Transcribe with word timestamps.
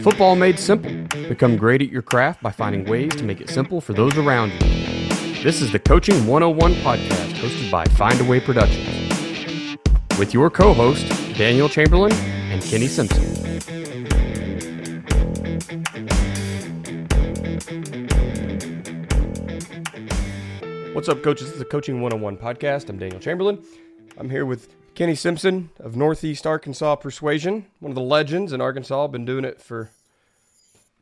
Football 0.00 0.36
made 0.36 0.58
simple. 0.58 0.90
Become 1.28 1.56
great 1.56 1.80
at 1.82 1.88
your 1.88 2.02
craft 2.02 2.42
by 2.42 2.50
finding 2.50 2.84
ways 2.84 3.14
to 3.16 3.24
make 3.24 3.40
it 3.40 3.48
simple 3.48 3.80
for 3.80 3.92
those 3.92 4.16
around 4.16 4.52
you. 4.52 4.58
This 5.42 5.60
is 5.60 5.72
the 5.72 5.78
Coaching 5.78 6.26
101 6.26 6.74
podcast 6.82 7.32
hosted 7.34 7.70
by 7.70 7.84
Find 7.84 8.14
Findaway 8.14 8.44
Productions 8.44 9.78
with 10.18 10.34
your 10.34 10.50
co 10.50 10.72
host, 10.72 11.08
Daniel 11.36 11.68
Chamberlain 11.68 12.12
and 12.12 12.62
Kenny 12.62 12.86
Simpson. 12.86 13.22
What's 20.94 21.08
up, 21.08 21.22
coaches? 21.22 21.46
This 21.46 21.54
is 21.54 21.58
the 21.58 21.64
Coaching 21.64 22.00
101 22.00 22.36
podcast. 22.36 22.88
I'm 22.88 22.98
Daniel 22.98 23.18
Chamberlain. 23.18 23.64
I'm 24.18 24.28
here 24.28 24.46
with 24.46 24.68
Kenny 24.94 25.14
Simpson 25.14 25.70
of 25.78 25.96
Northeast 25.96 26.46
Arkansas 26.46 26.96
Persuasion, 26.96 27.66
one 27.80 27.90
of 27.90 27.94
the 27.94 28.02
legends 28.02 28.52
in 28.52 28.60
Arkansas. 28.60 29.06
Been 29.06 29.24
doing 29.24 29.44
it 29.44 29.60
for. 29.60 29.90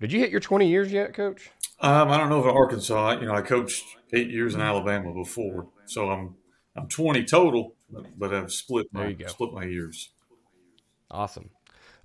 Did 0.00 0.12
you 0.12 0.20
hit 0.20 0.30
your 0.30 0.40
20 0.40 0.68
years 0.68 0.92
yet, 0.92 1.12
Coach? 1.12 1.50
Um, 1.80 2.08
I 2.08 2.16
don't 2.16 2.28
know 2.28 2.40
if 2.40 2.46
Arkansas. 2.46 3.20
You 3.20 3.26
know, 3.26 3.34
I 3.34 3.42
coached 3.42 3.84
eight 4.12 4.30
years 4.30 4.54
in 4.54 4.60
Alabama 4.60 5.12
before, 5.12 5.68
so 5.86 6.08
I'm 6.08 6.36
I'm 6.76 6.86
20 6.86 7.24
total, 7.24 7.74
but 8.16 8.32
I've 8.32 8.52
split 8.52 8.86
my 8.92 9.16
split 9.26 9.52
my 9.52 9.64
years. 9.64 10.10
Awesome. 11.10 11.50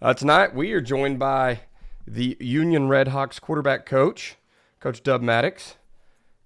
Uh, 0.01 0.13
tonight 0.13 0.55
we 0.55 0.71
are 0.71 0.81
joined 0.81 1.19
by 1.19 1.61
the 2.07 2.35
Union 2.39 2.89
Redhawks 2.89 3.39
quarterback 3.39 3.85
coach, 3.85 4.37
Coach 4.79 5.03
Dub 5.03 5.21
Maddox. 5.21 5.75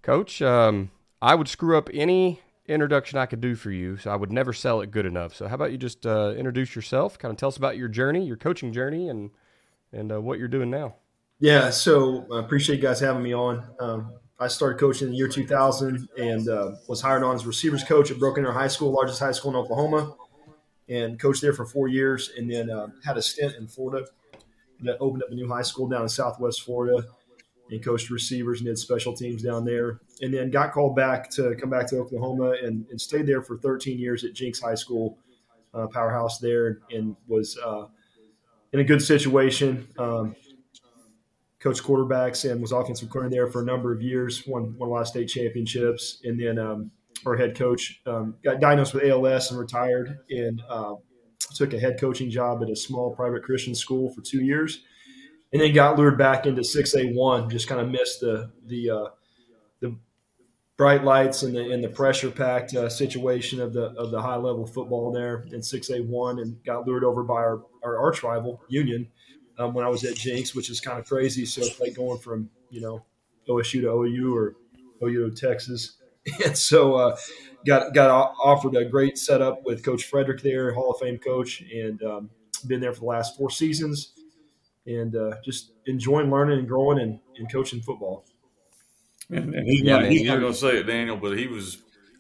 Coach, 0.02 0.42
um, 0.42 0.92
I 1.22 1.36
would 1.36 1.48
screw 1.48 1.78
up 1.78 1.90
any 1.94 2.42
introduction 2.70 3.18
I 3.18 3.26
could 3.26 3.42
do 3.42 3.56
for 3.56 3.72
you, 3.72 3.98
so 3.98 4.12
I 4.12 4.16
would 4.16 4.32
never 4.32 4.54
sell 4.54 4.82
it 4.82 4.92
good 4.92 5.06
enough. 5.06 5.36
So 5.36 5.48
how 5.48 5.56
about 5.56 5.72
you 5.72 5.78
just 5.78 6.06
uh, 6.06 6.34
introduce 6.38 6.76
yourself, 6.76 7.18
kind 7.18 7.32
of 7.32 7.38
tell 7.38 7.50
us 7.50 7.58
about 7.58 7.78
your 7.78 7.88
journey, 7.88 8.26
your 8.26 8.38
coaching 8.38 8.72
journey, 8.72 9.10
and 9.10 9.32
and 9.92 10.12
uh, 10.12 10.22
what 10.22 10.40
you're 10.40 10.48
doing 10.48 10.70
now. 10.70 10.96
Yeah, 11.40 11.70
so 11.72 12.28
I 12.32 12.40
appreciate 12.40 12.78
you 12.78 12.82
guys 12.82 13.00
having 13.00 13.24
me 13.24 13.34
on. 13.34 13.64
Um, 13.80 14.14
I 14.40 14.48
started 14.48 14.80
coaching 14.80 15.08
in 15.08 15.12
the 15.12 15.18
year 15.18 15.28
2000 15.28 16.08
and 16.18 16.48
uh, 16.48 16.72
was 16.88 17.02
hired 17.02 17.24
on 17.24 17.36
as 17.36 17.46
receivers 17.46 17.84
coach 17.84 18.12
at 18.12 18.20
Broken 18.20 18.46
Arrow 18.46 18.54
High 18.54 18.68
School, 18.68 18.92
largest 18.92 19.20
high 19.20 19.32
school 19.32 19.52
in 19.52 19.58
Oklahoma, 19.58 20.16
and 20.88 21.20
coached 21.20 21.42
there 21.42 21.54
for 21.54 21.66
four 21.66 21.88
years. 21.88 22.30
And 22.38 22.50
then 22.50 22.70
uh, 22.70 22.88
had 23.04 23.18
a 23.18 23.22
stint 23.22 23.56
in 23.56 23.68
Florida. 23.68 24.06
that 24.82 24.98
opened 25.00 25.24
up 25.24 25.32
a 25.32 25.36
new 25.36 25.48
high 25.48 25.62
school 25.62 25.88
down 25.88 26.04
in 26.04 26.10
Southwest 26.10 26.62
Florida 26.62 27.06
and 27.70 27.84
coached 27.84 28.10
receivers 28.10 28.60
and 28.60 28.68
did 28.68 28.78
special 28.78 29.14
teams 29.14 29.44
down 29.44 29.66
there. 29.66 30.00
And 30.22 30.34
then 30.34 30.50
got 30.50 30.72
called 30.72 30.96
back 30.96 31.30
to 31.32 31.56
come 31.56 31.70
back 31.70 31.88
to 31.88 31.98
Oklahoma 31.98 32.56
and, 32.64 32.86
and 32.90 33.00
stayed 33.00 33.28
there 33.28 33.42
for 33.42 33.58
13 33.58 34.00
years 34.00 34.24
at 34.24 34.34
Jenks 34.34 34.62
High 34.62 34.76
School, 34.76 35.18
uh, 35.74 35.88
powerhouse 35.88 36.40
there, 36.40 36.80
and 36.92 37.16
was 37.28 37.58
uh, 37.64 37.86
in 38.74 38.80
a 38.80 38.84
good 38.84 39.02
situation. 39.02 39.88
Um, 39.98 40.36
coached 41.60 41.84
quarterbacks 41.84 42.50
and 42.50 42.62
was 42.62 42.72
offensive 42.72 43.10
coordinator 43.10 43.44
there 43.44 43.52
for 43.52 43.62
a 43.62 43.66
number 43.66 43.92
of 43.92 44.02
years. 44.02 44.48
Won, 44.48 44.78
won 44.78 44.90
a 44.90 44.92
lot 44.92 45.02
of 45.02 45.08
state 45.08 45.28
championships, 45.28 46.22
and 46.24 46.40
then 46.40 46.58
um, 46.58 46.92
our 47.26 47.36
head 47.36 47.56
coach 47.56 48.02
um, 48.06 48.36
got 48.44 48.60
diagnosed 48.60 48.94
with 48.94 49.04
ALS 49.04 49.52
and 49.52 49.60
retired, 49.60 50.20
and 50.30 50.62
uh, 50.70 50.96
took 51.54 51.74
a 51.74 51.80
head 51.80 52.00
coaching 52.00 52.30
job 52.30 52.64
at 52.64 52.70
a 52.70 52.76
small 52.76 53.14
private 53.14 53.44
Christian 53.44 53.76
school 53.76 54.10
for 54.14 54.22
two 54.22 54.44
years, 54.44 54.84
and 55.52 55.62
then 55.62 55.74
got 55.74 55.98
lured 55.98 56.18
back 56.18 56.46
into 56.46 56.64
six 56.64 56.96
A 56.96 57.08
one. 57.08 57.50
Just 57.50 57.68
kind 57.68 57.82
of 57.82 57.90
missed 57.90 58.22
the 58.22 58.52
the 58.66 58.90
uh, 58.90 59.06
the 59.80 59.98
bright 60.78 61.04
lights 61.04 61.44
and 61.44 61.56
the 61.56 61.72
and 61.72 61.84
the 61.84 61.90
pressure 61.90 62.32
packed 62.32 62.76
uh, 62.76 62.90
situation 62.90 63.60
of 63.60 63.74
the 63.74 63.92
of 63.98 64.12
the 64.12 64.22
high 64.22 64.36
level 64.36 64.66
football 64.66 65.12
there 65.12 65.46
in 65.52 65.62
six 65.62 65.90
A 65.90 66.02
one, 66.02 66.40
and 66.40 66.64
got 66.64 66.88
lured 66.88 67.04
over 67.04 67.24
by 67.24 67.36
our, 67.36 67.62
our 67.84 67.98
arch 67.98 68.24
rival 68.24 68.62
Union 68.68 69.08
um, 69.58 69.74
when 69.74 69.86
I 69.86 69.90
was 69.90 70.04
at 70.04 70.16
Jenks, 70.16 70.56
which 70.56 70.70
is 70.70 70.80
kind 70.80 71.00
of 71.00 71.06
crazy. 71.06 71.46
So 71.46 71.62
it's 71.62 71.80
like 71.80 71.96
going 71.96 72.20
from 72.20 72.50
you 72.70 72.82
know 72.82 73.04
OSU 73.48 73.82
to 73.82 73.90
OU 73.90 74.36
or 74.36 74.56
OU 75.04 75.32
to 75.32 75.36
Texas, 75.36 75.98
and 76.46 76.58
so 76.58 76.96
uh, 76.96 77.18
got 77.66 77.94
got 77.94 78.10
offered 78.44 78.76
a 78.76 78.86
great 78.86 79.18
setup 79.18 79.64
with 79.66 79.84
Coach 79.84 80.06
Frederick 80.06 80.42
there, 80.42 80.74
Hall 80.74 80.92
of 80.92 81.00
Fame 81.00 81.18
coach, 81.18 81.62
and 81.62 82.02
um, 82.04 82.30
been 82.68 82.80
there 82.80 82.94
for 82.94 83.02
the 83.02 83.06
last 83.06 83.38
four 83.38 83.50
seasons, 83.50 84.14
and 84.90 85.16
uh, 85.16 85.36
just 85.46 85.72
enjoying 85.86 86.30
learning 86.30 86.60
and 86.60 86.68
growing 86.68 87.00
and, 87.00 87.20
and 87.38 87.52
coaching 87.52 87.82
football. 87.82 88.26
And, 89.30 89.54
and 89.54 89.68
he's, 89.68 89.82
yeah, 89.82 90.00
not, 90.00 90.12
he's 90.12 90.28
not 90.28 90.40
going 90.40 90.52
to 90.52 90.58
say 90.58 90.80
it, 90.80 90.84
Daniel, 90.84 91.16
but 91.16 91.38
he 91.38 91.48
was 91.48 91.78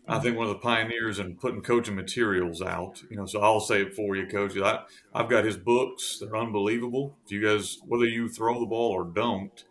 I 0.09 0.17
think 0.17 0.37
one 0.37 0.47
of 0.47 0.53
the 0.53 0.59
pioneers 0.59 1.19
in 1.19 1.35
putting 1.35 1.61
coaching 1.61 1.95
materials 1.95 2.63
out. 2.63 2.99
You 3.11 3.17
know, 3.17 3.27
so 3.27 3.41
I'll 3.41 3.59
say 3.59 3.83
it 3.83 3.93
for 3.93 4.15
you, 4.15 4.25
coach. 4.25 4.57
I, 4.57 4.79
I've 5.13 5.29
got 5.29 5.45
his 5.45 5.55
books; 5.55 6.17
they're 6.19 6.35
unbelievable. 6.35 7.15
If 7.25 7.31
you 7.31 7.43
guys, 7.43 7.77
whether 7.85 8.05
you 8.05 8.27
throw 8.27 8.59
the 8.59 8.65
ball 8.65 8.91
or 8.91 9.03
don't, 9.03 9.63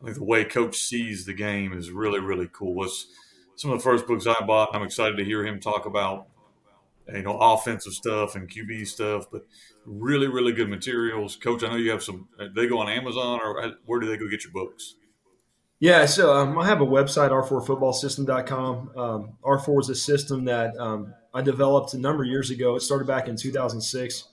I 0.00 0.06
think 0.06 0.16
the 0.16 0.24
way 0.24 0.44
coach 0.44 0.76
sees 0.76 1.26
the 1.26 1.34
game 1.34 1.74
is 1.74 1.90
really, 1.90 2.18
really 2.18 2.48
cool. 2.50 2.74
Was 2.74 3.08
some 3.56 3.70
of 3.70 3.78
the 3.78 3.84
first 3.84 4.06
books 4.06 4.26
I 4.26 4.42
bought. 4.46 4.74
I'm 4.74 4.82
excited 4.82 5.18
to 5.18 5.24
hear 5.24 5.44
him 5.44 5.60
talk 5.60 5.84
about 5.84 6.28
you 7.12 7.22
know 7.22 7.38
offensive 7.38 7.92
stuff 7.92 8.34
and 8.34 8.48
QB 8.48 8.86
stuff, 8.86 9.26
but 9.30 9.46
really, 9.84 10.26
really 10.26 10.52
good 10.52 10.68
materials. 10.68 11.36
Coach, 11.36 11.62
I 11.62 11.68
know 11.68 11.76
you 11.76 11.90
have 11.90 12.02
some. 12.02 12.28
They 12.54 12.66
go 12.66 12.78
on 12.78 12.88
Amazon, 12.88 13.40
or 13.42 13.74
where 13.86 14.00
do 14.00 14.06
they 14.06 14.16
go 14.16 14.28
get 14.28 14.44
your 14.44 14.52
books? 14.52 14.96
Yeah, 15.80 16.06
so 16.06 16.32
um, 16.32 16.58
I 16.58 16.66
have 16.66 16.80
a 16.80 16.86
website, 16.86 17.30
r4footballsystem.com. 17.30 18.96
Um, 18.96 19.32
R4 19.42 19.80
is 19.80 19.88
a 19.90 19.94
system 19.94 20.44
that 20.46 20.74
um, 20.78 21.12
I 21.34 21.42
developed 21.42 21.92
a 21.94 21.98
number 21.98 22.22
of 22.22 22.30
years 22.30 22.50
ago. 22.50 22.76
It 22.76 22.80
started 22.80 23.06
back 23.06 23.28
in 23.28 23.36
2006 23.36 24.28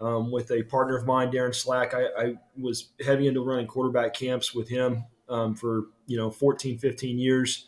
um, 0.00 0.32
with 0.32 0.50
a 0.50 0.62
partner 0.64 0.96
of 0.96 1.06
mine, 1.06 1.30
Darin 1.30 1.52
Slack. 1.52 1.94
I, 1.94 2.06
I, 2.18 2.34
was 2.58 2.88
heavy 3.04 3.28
into 3.28 3.42
running 3.42 3.66
quarterback 3.68 4.14
camps 4.14 4.52
with 4.54 4.68
him 4.68 5.04
um, 5.28 5.54
for, 5.54 5.84
you 6.06 6.16
know, 6.16 6.30
14, 6.30 6.78
15 6.78 7.18
years 7.18 7.66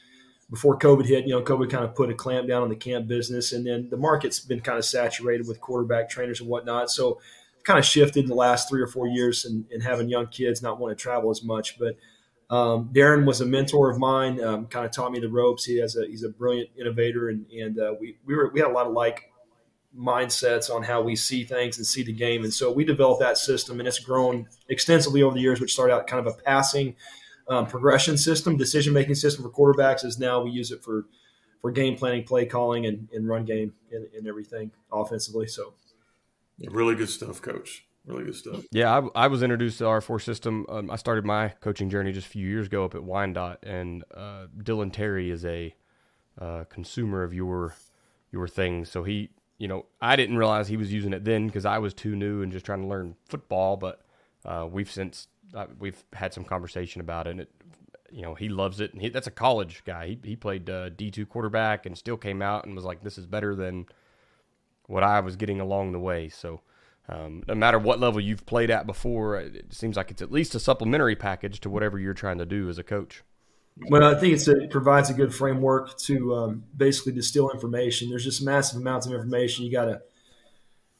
before 0.51 0.79
COVID 0.79 1.07
hit. 1.07 1.27
You 1.27 1.35
know, 1.35 1.43
COVID 1.43 1.71
kind 1.71 1.85
of 1.85 1.95
put 1.95 2.11
a 2.11 2.15
clamp 2.15 2.49
down 2.49 2.63
on 2.63 2.69
the 2.69 2.77
camp 2.77 3.07
business. 3.07 3.53
And 3.53 3.67
then 3.67 3.89
the 3.91 3.97
market's 3.97 4.41
been 4.41 4.61
kind 4.61 4.79
of 4.79 4.85
saturated 4.85 5.47
with 5.49 5.61
quarterback 5.61 6.09
trainers 6.09 6.41
and 6.41 6.49
whatnot. 6.49 6.91
So 6.91 7.21
kind 7.65 7.79
of 7.79 7.85
shifted 7.85 8.25
in 8.25 8.29
the 8.29 8.35
last 8.35 8.69
three 8.69 8.83
or 8.83 8.87
four 8.87 9.07
years 9.07 9.45
and, 9.45 9.65
and 9.73 9.83
having 9.83 10.09
young 10.09 10.27
kids 10.27 10.63
not 10.63 10.79
want 10.79 10.97
to 10.97 11.03
travel 11.03 11.31
as 11.31 11.43
much. 11.43 11.79
But– 11.79 11.97
um, 12.51 12.91
Darin 12.93 13.25
was 13.25 13.41
a 13.41 13.47
mentor 13.47 13.91
of 13.91 13.99
mine, 13.99 14.43
um, 14.43 14.67
kind 14.67 14.85
of 14.85 14.93
taught 14.93 15.13
me 15.13 15.21
the 15.21 15.29
ropes. 15.29 15.65
He 15.65 15.79
has 15.79 15.97
a 15.97 16.07
he's 16.07 16.25
a 16.25 16.29
brilliant 16.29 16.71
innovator, 16.79 17.29
and 17.29 17.47
and 17.51 17.79
uh, 17.79 17.95
we 17.99 18.17
we 18.25 18.35
were 18.35 18.51
we 18.53 18.61
had 18.61 18.71
a 18.71 18.73
lot 18.73 18.87
of 18.87 18.93
like 18.93 19.33
mindsets 19.97 20.75
on 20.75 20.83
how 20.83 21.01
we 21.01 21.17
see 21.17 21.45
things 21.45 21.79
and 21.79 21.87
see 21.87 22.03
the 22.03 22.13
game, 22.13 22.45
and 22.45 22.53
so 22.53 22.71
we 22.71 22.85
developed 22.85 23.21
that 23.21 23.39
system, 23.39 23.81
and 23.81 23.89
it's 23.89 23.99
grown 23.99 24.47
extensively 24.69 25.23
over 25.23 25.35
the 25.35 25.41
years. 25.41 25.61
Which 25.61 25.73
started 25.73 25.95
out 25.95 26.07
kind 26.07 26.25
of 26.25 26.33
a 26.33 26.37
passing 26.43 26.97
um, 27.49 27.67
progression 27.67 28.17
system, 28.17 28.57
decision 28.57 28.93
making 28.93 29.15
system 29.15 29.45
for 29.45 29.51
quarterbacks, 29.51 30.05
is 30.05 30.19
now 30.19 30.43
we 30.43 30.51
use 30.51 30.71
it 30.71 30.83
for 30.83 31.07
for 31.61 31.71
game 31.71 31.97
planning, 31.97 32.23
play 32.25 32.45
calling, 32.45 32.85
and, 32.85 33.09
and 33.15 33.27
run 33.27 33.47
game 33.47 33.73
and, 33.91 34.07
and 34.15 34.27
everything 34.27 34.71
offensively. 34.93 35.47
So, 35.47 35.73
yeah. 36.59 36.69
really 36.71 36.95
good 36.95 37.09
stuff, 37.09 37.41
Coach. 37.41 37.87
Really 38.07 38.25
good 38.25 38.35
stuff. 38.35 38.65
Yeah, 38.71 39.01
I, 39.15 39.25
I 39.25 39.27
was 39.29 39.43
introduced 39.43 39.79
to 39.79 39.85
R4 39.85 40.21
system. 40.21 40.67
Um, 40.69 40.91
I 40.91 40.97
started 40.97 41.25
my 41.25 41.49
coaching 41.63 41.89
journey 41.89 42.13
just 42.13 42.27
a 42.27 42.31
few 42.31 42.47
years 42.47 42.67
ago 42.67 42.85
up 42.85 42.95
at 42.95 43.03
Wyandotte, 43.03 43.61
and 43.63 44.05
uh, 44.15 44.49
Dylan 44.59 44.93
Terry 44.93 45.31
is 45.31 45.43
a 45.47 45.75
uh, 46.39 46.65
consumer 46.65 47.23
of 47.23 47.33
your 47.33 47.75
your 48.31 48.47
things. 48.47 48.91
So 48.91 49.05
he, 49.05 49.31
you 49.57 49.67
know, 49.67 49.87
I 50.03 50.17
didn't 50.17 50.37
realize 50.37 50.69
he 50.69 50.77
was 50.77 50.93
using 50.93 51.15
it 51.15 51.25
then 51.25 51.47
because 51.47 51.65
I 51.65 51.79
was 51.79 51.95
too 51.95 52.15
new 52.15 52.43
and 52.43 52.53
just 52.53 52.67
trying 52.67 52.83
to 52.83 52.89
learn 52.89 53.17
football. 53.27 53.79
But 53.79 54.05
uh, 54.45 54.69
we've 54.71 54.91
since 54.91 55.29
uh, 55.53 55.67
we've 55.79 56.03
had 56.13 56.33
some 56.33 56.45
conversation 56.45 57.01
about 57.01 57.27
it. 57.27 57.31
And 57.31 57.41
it, 57.41 57.51
you 58.11 58.23
know, 58.23 58.35
he 58.35 58.49
loves 58.49 58.81
it. 58.81 58.93
And 58.93 59.03
he, 59.03 59.09
that's 59.09 59.27
a 59.27 59.33
college 59.33 59.83
guy. 59.85 60.09
He 60.09 60.19
he 60.23 60.37
played 60.37 60.71
uh, 60.71 60.91
D 60.91 61.11
two 61.11 61.27
quarterback 61.27 61.87
and 61.87 61.97
still 61.99 62.17
came 62.17 62.43
out 62.43 62.65
and 62.65 62.75
was 62.75 62.85
like, 62.85 63.03
"This 63.03 63.19
is 63.19 63.27
better 63.27 63.55
than 63.55 63.87
what 64.87 65.03
I 65.03 65.21
was 65.21 65.37
getting 65.37 65.61
along 65.61 65.93
the 65.93 65.99
way." 65.99 66.29
So 66.29 66.61
um, 67.09 67.43
no 67.47 67.55
matter 67.55 67.79
what 67.79 68.01
level 68.01 68.21
you've 68.21 68.47
played 68.47 68.71
at 68.71 68.87
before, 68.87 69.37
it 69.39 69.75
seems 69.75 69.97
like 69.97 70.11
it's 70.11 70.23
at 70.23 70.33
least 70.33 70.55
a 70.55 70.61
supplementary 70.61 71.17
package 71.17 71.61
to 71.61 71.71
whatever 71.71 71.99
you're 71.99 72.15
trying 72.15 72.39
to 72.39 72.47
do 72.47 72.69
as 72.69 72.79
a 72.79 72.83
coach. 72.83 73.23
Well, 73.91 74.05
I 74.05 74.19
think 74.19 74.35
a, 74.47 74.63
it 74.63 74.71
provides 74.71 75.11
a 75.11 75.15
good 75.15 75.35
framework 75.35 75.99
to 75.99 76.35
um, 76.35 76.65
basically 76.77 77.13
distill 77.13 77.51
information. 77.51 78.09
There's 78.09 78.25
just 78.25 78.43
massive 78.43 78.81
amounts 78.81 79.07
of 79.07 79.13
information 79.13 79.65
you 79.65 79.73
got 79.73 79.87
to 79.87 80.01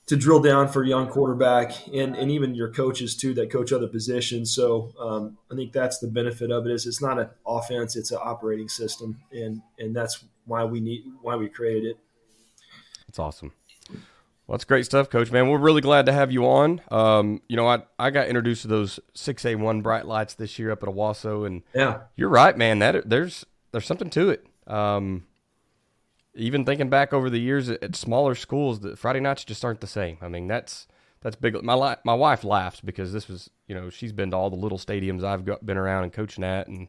to 0.07 0.17
drill 0.17 0.41
down 0.41 0.69
for 0.69 0.85
young 0.85 1.09
quarterback 1.09 1.73
and, 1.89 2.15
and 2.15 2.31
even 2.31 2.55
your 2.55 2.71
coaches 2.71 3.17
too 3.17 3.33
that 3.35 3.51
coach 3.51 3.73
other 3.73 3.89
positions. 3.89 4.55
So 4.55 4.93
um, 4.99 5.39
I 5.51 5.57
think 5.57 5.73
that's 5.73 5.99
the 5.99 6.09
benefit 6.09 6.51
of 6.51 6.67
it 6.67 6.73
is 6.73 6.87
it's 6.87 7.01
not 7.01 7.19
an 7.19 7.29
offense, 7.47 7.97
it's 7.97 8.11
an 8.11 8.19
operating 8.23 8.69
system, 8.69 9.21
and 9.33 9.63
and 9.79 9.97
that's 9.97 10.25
why 10.47 10.65
we 10.65 10.81
need 10.81 11.05
why 11.23 11.37
we 11.37 11.49
created 11.49 11.91
it. 11.91 11.99
That's 13.07 13.19
awesome. 13.19 13.53
Well, 14.47 14.59
that's 14.59 14.65
great 14.65 14.85
stuff, 14.85 15.09
Coach. 15.09 15.31
Man, 15.33 15.49
we're 15.49 15.57
really 15.57 15.81
glad 15.81 16.05
to 16.05 16.13
have 16.13 16.31
you 16.31 16.45
on. 16.47 16.83
Um, 16.91 17.41
you 17.49 17.57
know, 17.57 17.67
I 17.67 17.83
I 17.99 18.11
got 18.11 18.29
introduced 18.29 18.63
to 18.63 18.69
those 18.69 19.01
six 19.15 19.47
A 19.47 19.55
one 19.55 19.81
bright 19.81 20.07
lights 20.07 20.35
this 20.35 20.59
year 20.59 20.71
up 20.71 20.83
at 20.83 20.89
Owasso, 20.89 21.47
and 21.47 21.63
yeah, 21.75 22.01
you're 22.15 22.29
right, 22.29 22.57
man. 22.57 22.79
That 22.81 23.09
there's 23.09 23.47
there's 23.73 23.87
something 23.87 24.11
to 24.11 24.29
it. 24.29 24.47
Um, 24.67 25.25
even 26.35 26.65
thinking 26.65 26.89
back 26.89 27.13
over 27.13 27.31
the 27.31 27.39
years 27.39 27.69
at, 27.69 27.83
at 27.83 27.97
smaller 27.97 28.35
schools, 28.35 28.81
the 28.81 28.97
Friday 28.97 29.21
nights 29.21 29.45
just 29.45 29.65
aren't 29.65 29.81
the 29.81 29.87
same. 29.87 30.19
I 30.21 30.29
mean, 30.29 30.47
that's 30.49 30.87
that's 31.21 31.37
big. 31.37 31.61
My 31.63 31.97
my 32.05 32.15
wife 32.15 32.45
laughs 32.45 32.81
because 32.81 33.13
this 33.13 33.29
was 33.29 33.51
you 33.67 33.75
know 33.75 33.91
she's 33.91 34.13
been 34.13 34.31
to 34.31 34.37
all 34.37 34.51
the 34.51 34.57
little 34.57 34.79
stadiums 34.79 35.25
I've 35.25 35.45
got, 35.45 35.65
been 35.65 35.77
around 35.77 36.05
and 36.05 36.13
coaching 36.13 36.45
at, 36.45 36.67
and 36.67 36.89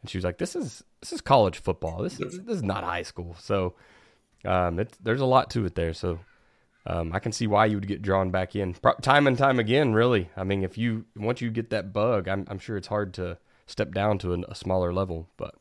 and 0.00 0.10
she 0.10 0.18
was 0.18 0.24
like, 0.24 0.38
"This 0.38 0.56
is 0.56 0.82
this 1.00 1.12
is 1.12 1.20
college 1.20 1.58
football. 1.58 2.02
This 2.02 2.18
is 2.20 2.40
this 2.40 2.56
is 2.56 2.62
not 2.62 2.84
high 2.84 3.02
school." 3.02 3.36
So 3.38 3.74
um, 4.44 4.80
it, 4.80 4.96
there's 5.02 5.20
a 5.20 5.26
lot 5.26 5.50
to 5.50 5.64
it 5.66 5.74
there. 5.74 5.92
So 5.92 6.18
um, 6.86 7.12
I 7.12 7.18
can 7.18 7.32
see 7.32 7.46
why 7.46 7.66
you 7.66 7.76
would 7.76 7.88
get 7.88 8.02
drawn 8.02 8.30
back 8.30 8.56
in 8.56 8.74
time 9.02 9.26
and 9.26 9.36
time 9.36 9.58
again. 9.58 9.92
Really, 9.92 10.30
I 10.36 10.44
mean, 10.44 10.64
if 10.64 10.78
you 10.78 11.04
once 11.14 11.40
you 11.40 11.50
get 11.50 11.70
that 11.70 11.92
bug, 11.92 12.28
I'm 12.28 12.46
I'm 12.48 12.58
sure 12.58 12.76
it's 12.76 12.88
hard 12.88 13.14
to 13.14 13.38
step 13.66 13.92
down 13.92 14.18
to 14.18 14.44
a 14.48 14.54
smaller 14.54 14.92
level, 14.92 15.28
but. 15.36 15.54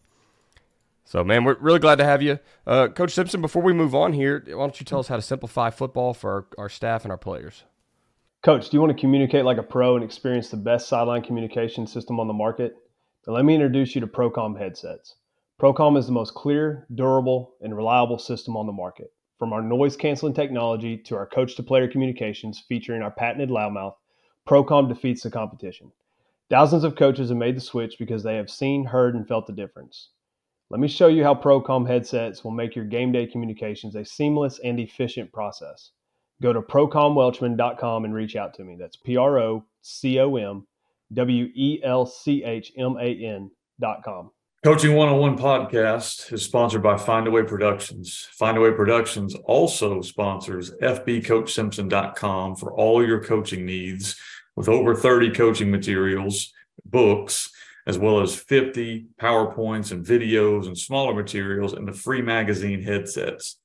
So, 1.05 1.23
man, 1.23 1.43
we're 1.43 1.57
really 1.59 1.79
glad 1.79 1.97
to 1.97 2.03
have 2.03 2.23
you. 2.23 2.39
Uh, 2.65 2.87
Coach 2.87 3.13
Simpson, 3.13 3.39
before 3.39 3.61
we 3.61 3.73
move 3.73 3.93
on 3.93 4.13
here, 4.13 4.43
why 4.47 4.53
don't 4.53 4.79
you 4.79 4.85
tell 4.85 4.99
us 4.99 5.07
how 5.07 5.15
to 5.15 5.21
simplify 5.21 5.69
football 5.69 6.15
for 6.15 6.31
our, 6.31 6.45
our 6.63 6.69
staff 6.69 7.03
and 7.03 7.11
our 7.11 7.17
players? 7.17 7.63
Coach, 8.41 8.69
do 8.69 8.77
you 8.77 8.81
want 8.81 8.95
to 8.95 8.99
communicate 8.99 9.45
like 9.45 9.57
a 9.57 9.63
pro 9.63 9.95
and 9.95 10.03
experience 10.03 10.49
the 10.49 10.57
best 10.57 10.87
sideline 10.89 11.21
communication 11.21 11.85
system 11.85 12.19
on 12.19 12.27
the 12.27 12.33
market? 12.33 12.75
Then 13.23 13.35
let 13.35 13.45
me 13.45 13.53
introduce 13.53 13.93
you 13.93 14.01
to 14.01 14.07
Procom 14.07 14.57
headsets. 14.57 15.15
Procom 15.61 15.95
is 15.95 16.07
the 16.07 16.11
most 16.11 16.33
clear, 16.33 16.87
durable, 16.93 17.53
and 17.61 17.75
reliable 17.75 18.17
system 18.17 18.57
on 18.57 18.65
the 18.65 18.73
market. 18.73 19.13
From 19.37 19.53
our 19.53 19.61
noise 19.61 19.95
canceling 19.95 20.33
technology 20.33 20.97
to 20.97 21.15
our 21.15 21.27
coach 21.27 21.55
to 21.55 21.63
player 21.63 21.87
communications 21.87 22.63
featuring 22.67 23.03
our 23.03 23.11
patented 23.11 23.49
loudmouth, 23.49 23.95
Procom 24.47 24.89
defeats 24.89 25.21
the 25.21 25.29
competition. 25.29 25.91
Thousands 26.49 26.83
of 26.83 26.95
coaches 26.95 27.29
have 27.29 27.37
made 27.37 27.57
the 27.57 27.61
switch 27.61 27.97
because 27.99 28.23
they 28.23 28.37
have 28.37 28.49
seen, 28.49 28.85
heard, 28.85 29.15
and 29.15 29.27
felt 29.27 29.45
the 29.45 29.53
difference. 29.53 30.09
Let 30.71 30.79
me 30.79 30.87
show 30.87 31.07
you 31.07 31.23
how 31.23 31.35
Procom 31.35 31.87
headsets 31.87 32.43
will 32.43 32.51
make 32.51 32.75
your 32.75 32.85
game 32.85 33.11
day 33.11 33.27
communications 33.27 33.95
a 33.95 34.03
seamless 34.03 34.59
and 34.63 34.79
efficient 34.79 35.31
process. 35.31 35.91
Go 36.41 36.53
to 36.53 36.61
procomwelchman.com 36.61 38.05
and 38.05 38.13
reach 38.13 38.35
out 38.35 38.53
to 38.55 38.63
me. 38.63 38.75
That's 38.75 38.97
P 38.97 39.15
R 39.15 39.39
O 39.39 39.65
C 39.81 40.19
O 40.19 40.35
M 40.35 40.65
W 41.13 41.49
E 41.53 41.79
L 41.83 42.05
C 42.05 42.43
H 42.43 42.73
M 42.77 42.97
A 42.99 43.15
N.com. 43.15 44.31
Coaching 44.63 44.95
101 44.95 45.37
podcast 45.37 46.33
is 46.33 46.41
sponsored 46.41 46.81
by 46.81 46.95
Findaway 46.95 47.47
Productions. 47.47 48.27
Findaway 48.41 48.75
Productions 48.75 49.35
also 49.45 50.01
sponsors 50.01 50.71
FBCoachSimpson.com 50.81 52.55
for 52.55 52.73
all 52.73 53.05
your 53.05 53.23
coaching 53.23 53.63
needs 53.63 54.15
with 54.55 54.67
over 54.67 54.95
30 54.95 55.31
coaching 55.33 55.69
materials, 55.69 56.51
books, 56.83 57.51
as 57.87 57.97
well 57.97 58.19
as 58.21 58.35
50 58.35 59.07
PowerPoints 59.21 59.91
and 59.91 60.05
videos 60.05 60.65
and 60.65 60.77
smaller 60.77 61.13
materials 61.13 61.73
and 61.73 61.87
the 61.87 61.93
free 61.93 62.21
magazine 62.21 62.81
headsets. 62.81 63.59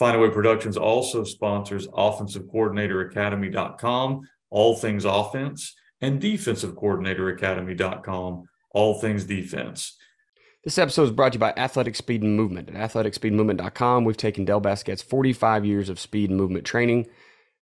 Findaway 0.00 0.32
Productions 0.32 0.76
also 0.76 1.24
sponsors 1.24 1.88
Offensive 1.92 2.48
Coordinator 2.50 3.00
Academy.com, 3.00 4.28
all 4.50 4.76
things 4.76 5.04
offense, 5.04 5.74
and 6.00 6.20
Defensive 6.20 6.76
Coordinator 6.76 7.28
Academy.com, 7.28 8.44
all 8.70 9.00
things 9.00 9.24
defense. 9.24 9.96
This 10.64 10.78
episode 10.78 11.04
is 11.04 11.10
brought 11.10 11.32
to 11.32 11.36
you 11.36 11.40
by 11.40 11.52
Athletic 11.56 11.94
Speed 11.94 12.22
and 12.22 12.36
Movement. 12.36 12.70
At 12.70 12.90
athleticspeedmovement.com, 12.90 14.04
we've 14.04 14.16
taken 14.16 14.44
Dale 14.44 14.60
Baskett's 14.60 15.02
45 15.02 15.64
years 15.64 15.88
of 15.88 16.00
speed 16.00 16.30
and 16.30 16.38
movement 16.38 16.64
training 16.64 17.06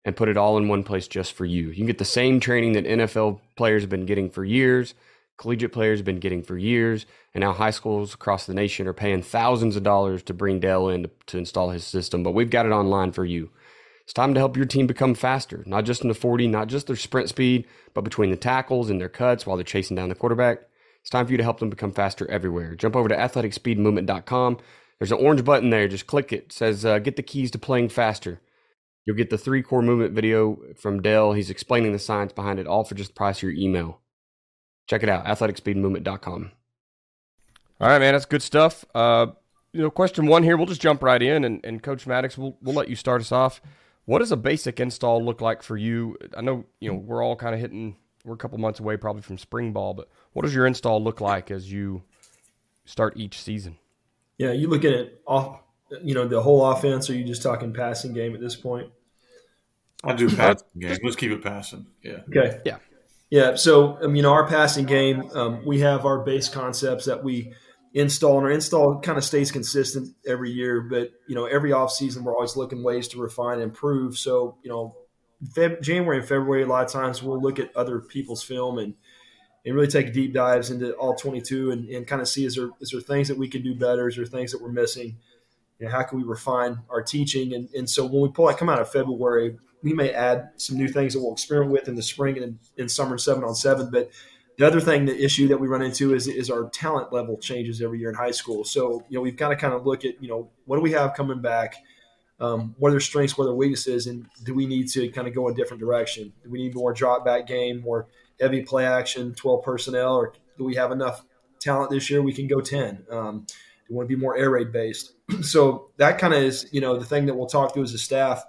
and 0.06 0.16
put 0.16 0.30
it 0.30 0.38
all 0.38 0.58
in 0.58 0.68
one 0.68 0.84
place 0.84 1.08
just 1.08 1.34
for 1.34 1.46
you. 1.46 1.70
You 1.70 1.76
can 1.76 1.86
get 1.86 1.98
the 1.98 2.06
same 2.06 2.40
training 2.40 2.74
that 2.74 2.86
NFL 2.86 3.40
players 3.56 3.84
have 3.84 3.90
been 3.90 4.06
getting 4.06 4.30
for 4.30 4.44
years– 4.44 4.94
collegiate 5.38 5.72
players 5.72 6.00
have 6.00 6.06
been 6.06 6.20
getting 6.20 6.44
for 6.44 6.58
years, 6.58 7.06
and 7.34 7.42
now 7.42 7.54
high 7.54 7.72
schools 7.72 8.14
across 8.14 8.46
the 8.46 8.54
nation 8.54 8.88
are 8.88 8.94
paying 8.94 9.22
thousands 9.22 9.76
of 9.76 9.84
dollars 9.84 10.24
to 10.24 10.34
bring 10.34 10.60
Dale 10.60 10.90
in 10.90 11.04
to, 11.04 11.12
to 11.28 11.38
install 11.38 11.70
his 11.70 11.86
system. 11.86 12.24
But 12.24 12.34
we've 12.34 12.50
got 12.50 12.66
it 12.66 12.72
online 12.72 13.12
for 13.12 13.26
you. 13.26 13.50
It's 14.04 14.14
time 14.14 14.34
to 14.34 14.40
help 14.40 14.58
your 14.58 14.66
team 14.66 14.88
become 14.88 15.16
faster, 15.16 15.64
not 15.66 15.86
just 15.86 16.02
in 16.02 16.10
the 16.10 16.14
40, 16.14 16.48
not 16.48 16.68
just 16.68 16.88
their 16.88 16.96
sprint 16.96 17.30
speed, 17.30 17.66
but 17.94 18.04
between 18.04 18.30
the 18.30 18.36
tackles 18.36 18.90
and 18.90 19.00
their 19.00 19.10
cuts 19.10 19.46
while 19.46 19.56
they're 19.56 19.64
chasing 19.64 19.96
down 19.96 20.10
the 20.10 20.16
quarterback. 20.16 20.64
It's 21.00 21.10
time 21.10 21.26
for 21.26 21.32
you 21.32 21.38
to 21.38 21.44
help 21.44 21.60
them 21.60 21.70
become 21.70 21.94
faster 21.94 22.30
everywhere. 22.30 22.76
Jump 22.76 22.96
over 22.96 23.08
to 23.08 23.16
athleticspeedmovement.com. 23.16 24.58
There's 25.00 25.12
an 25.12 25.26
orange 25.26 25.44
button 25.46 25.70
there. 25.70 25.88
Just 25.88 26.08
click 26.08 26.34
it. 26.34 26.36
it 26.36 26.52
says 26.52 26.86
uh, 26.86 27.00
get 27.00 27.16
the 27.16 27.24
keys 27.24 27.52
to 27.52 27.58
playing 27.58 27.90
faster. 27.90 28.42
You'll 29.06 29.16
get 29.16 29.30
the 29.30 29.38
three 29.38 29.64
core 29.64 29.82
movement 29.82 30.14
video 30.14 30.60
from 30.78 31.02
Dale. 31.02 31.34
He's 31.34 31.50
explaining 31.50 31.94
the 31.94 31.98
science 31.98 32.34
behind 32.34 32.60
it 32.60 32.68
all 32.68 32.84
for 32.84 32.96
just 32.96 33.12
the 33.12 33.16
price 33.16 33.38
of 33.38 33.44
your 33.44 33.54
email. 33.54 34.01
Check 34.88 35.04
it 35.04 35.10
out, 35.10 35.26
athleticspeedmovement.com. 35.26 36.52
All 37.80 37.88
right, 37.88 38.00
man, 38.00 38.14
that's 38.14 38.26
good 38.26 38.44
stuff. 38.44 38.86
Uh, 38.94 39.28
you 39.74 39.82
know, 39.82 39.90
question 39.90 40.28
one 40.28 40.44
here, 40.44 40.58
we'll 40.58 40.68
just 40.68 40.82
jump 40.82 41.02
right 41.02 41.22
in, 41.22 41.46
and, 41.46 41.62
and 41.64 41.82
Coach 41.82 42.06
Maddox, 42.06 42.38
we'll, 42.38 42.58
we'll 42.62 42.76
let 42.76 42.90
you 42.90 42.96
start 42.96 43.22
us 43.22 43.32
off. 43.32 43.62
What 44.06 44.20
does 44.20 44.32
a 44.32 44.38
basic 44.38 44.80
install 44.80 45.24
look 45.24 45.42
like 45.42 45.64
for 45.64 45.78
you? 45.78 46.18
I 46.36 46.42
know, 46.42 46.66
you 46.80 46.92
know, 46.92 46.98
we're 46.98 47.24
all 47.24 47.36
kind 47.36 47.56
of 47.56 47.62
hitting, 47.62 47.96
we're 48.26 48.34
a 48.34 48.38
couple 48.38 48.58
months 48.58 48.80
away 48.80 48.98
probably 48.98 49.22
from 49.22 49.38
spring 49.38 49.72
ball, 49.72 49.94
but 49.94 50.10
what 50.34 50.44
does 50.44 50.54
your 50.54 50.66
install 50.66 51.02
look 51.02 51.22
like 51.22 51.52
as 51.52 51.72
you 51.72 52.04
start 52.86 53.14
each 53.16 53.40
season? 53.40 53.78
Yeah, 54.38 54.52
you 54.52 54.68
look 54.68 54.84
at 54.84 54.92
it 54.92 55.22
off, 55.26 55.62
you 56.04 56.14
know, 56.14 56.28
the 56.28 56.42
whole 56.42 56.66
offense, 56.66 57.10
or 57.10 57.14
you 57.14 57.24
just 57.24 57.44
talking 57.44 57.74
passing 57.74 58.14
game 58.14 58.34
at 58.34 58.42
this 58.42 58.56
point? 58.56 58.92
I 60.04 60.14
do 60.14 60.30
passing 60.36 60.68
game. 60.80 60.98
Let's 61.04 61.16
keep 61.16 61.32
it 61.32 61.44
passing. 61.44 61.86
Yeah. 62.04 62.22
Okay. 62.28 62.60
Yeah. 62.66 62.78
Yeah. 63.32 63.56
So, 63.56 63.98
I 64.04 64.08
mean, 64.08 64.26
our 64.26 64.46
passing 64.46 64.86
game, 64.86 65.32
um, 65.34 65.66
we 65.66 65.80
have 65.80 66.06
our 66.06 66.20
base 66.20 66.50
concepts 66.50 67.06
that 67.06 67.24
we 67.24 67.54
install, 67.94 68.38
and 68.38 68.46
our 68.46 68.52
install 68.52 69.00
kind 69.00 69.18
of 69.18 69.24
stays 69.24 69.52
consistent 69.52 70.14
every 70.28 70.52
year. 70.52 70.82
But, 70.82 71.12
you 71.28 71.36
know, 71.36 71.46
every 71.46 71.72
off 71.72 71.94
season, 71.94 72.26
we're 72.26 72.36
always 72.36 72.58
looking 72.58 72.84
ways 72.84 73.08
to 73.10 73.22
refine 73.22 73.56
and 73.56 73.64
improve. 73.64 74.18
So, 74.18 74.58
you 74.64 74.70
know, 74.70 74.98
Feb- 75.56 75.82
January 75.82 76.20
and 76.20 76.28
February, 76.28 76.64
a 76.64 76.68
lot 76.68 76.86
of 76.86 76.92
times 76.92 77.24
we'll 77.24 77.42
look 77.42 77.58
at 77.58 77.76
other 77.76 78.00
people's 78.00 78.44
film 78.44 78.78
and, 78.78 78.96
and 79.66 79.76
really 79.76 79.88
take 79.88 80.14
deep 80.14 80.34
dives 80.34 80.70
into 80.70 80.92
all 80.96 81.16
22 81.16 81.72
and, 81.72 81.88
and 81.88 82.06
kind 82.06 82.22
of 82.22 82.28
see 82.28 82.46
is 82.46 82.56
there, 82.56 82.70
is 82.82 82.92
there 82.92 83.02
things 83.02 83.30
that 83.30 83.38
we 83.38 83.48
can 83.48 83.64
do 83.64 83.74
better? 83.74 84.10
Is 84.10 84.18
there 84.18 84.26
things 84.26 84.52
that 84.52 84.62
we're 84.62 84.74
missing? 84.74 85.18
You 85.80 85.86
know, 85.86 85.92
how 85.92 86.04
can 86.04 86.18
we 86.18 86.26
refine 86.26 86.80
our 86.90 87.02
teaching? 87.02 87.54
And, 87.54 87.70
and 87.74 87.90
so 87.90 88.06
when 88.06 88.22
we 88.22 88.30
pull, 88.30 88.50
I 88.50 88.54
come 88.54 88.70
out 88.70 88.82
of 88.82 88.92
February, 88.92 89.58
we 89.84 89.94
may 89.94 90.12
add 90.12 90.50
some 90.58 90.78
new 90.78 90.88
things 90.88 91.14
that 91.14 91.22
we'll 91.22 91.34
experiment 91.34 91.72
with 91.72 91.88
in 91.88 91.96
the 91.96 92.04
spring 92.04 92.38
and 92.38 92.44
in, 92.46 92.60
in 92.78 92.90
summer 92.90 93.18
seven 93.18 93.44
on 93.44 93.56
seven. 93.56 93.90
But 93.90 94.12
the 94.58 94.68
other 94.68 94.80
thing, 94.80 95.06
the 95.06 95.24
issue 95.24 95.48
that 95.48 95.60
we 95.60 95.68
run 95.68 95.82
into 95.82 96.14
is, 96.14 96.28
is 96.28 96.50
our 96.50 96.70
talent 96.70 97.12
level 97.12 97.38
changes 97.38 97.82
every 97.82 98.00
year 98.00 98.10
in 98.10 98.16
high 98.16 98.32
school. 98.32 98.64
So, 98.64 99.04
you 99.10 99.18
know, 99.18 99.22
we've 99.22 99.36
got 99.36 99.50
to 99.50 99.56
kind 99.56 99.74
of 99.74 99.86
look 99.86 100.06
at, 100.06 100.22
you 100.22 100.30
know, 100.30 100.50
what 100.66 100.78
do 100.78 100.82
we 100.82 100.92
have 100.92 101.14
coming 101.14 101.42
back? 101.42 101.76
Um, 102.40 102.76
what 102.80 102.90
are 102.90 102.92
their 102.92 103.00
strengths, 103.00 103.38
what 103.38 103.46
are 103.46 103.48
their 103.48 103.56
weaknesses, 103.56 104.08
and 104.08 104.26
do 104.44 104.56
we 104.56 104.66
need 104.66 104.88
to 104.90 105.10
kind 105.10 105.28
of 105.28 105.36
go 105.36 105.48
a 105.48 105.54
different 105.54 105.80
direction? 105.80 106.34
Do 106.44 106.50
we 106.50 106.64
need 106.64 106.74
more 106.74 106.92
drop 106.92 107.24
back 107.24 107.46
game, 107.46 107.82
more 107.82 108.08
heavy 108.40 108.64
play 108.64 108.86
action, 108.86 109.36
12 109.36 109.64
personnel, 109.64 110.16
or 110.16 110.34
do 110.58 110.64
we 110.64 110.76
have 110.76 110.92
enough 110.92 111.24
talent 111.60 111.92
this 111.92 112.10
year 112.10 112.22
we 112.22 112.34
can 112.34 112.48
go 112.48 112.60
10? 112.60 113.06
Um, 113.12 113.46
do 113.48 113.56
we 113.90 113.96
want 113.96 114.10
to 114.10 114.16
be 114.16 114.20
more 114.20 114.36
air 114.36 114.50
raid 114.50 114.72
based? 114.72 115.14
so 115.42 115.92
that 115.98 116.18
kind 116.18 116.34
of 116.34 116.42
is, 116.42 116.68
you 116.72 116.82
know, 116.82 116.98
the 116.98 117.06
thing 117.06 117.28
that 117.28 117.36
we'll 117.36 117.46
talk 117.48 117.76
to 117.76 117.84
as 117.84 117.94
a 117.94 118.00
staff 118.00 118.44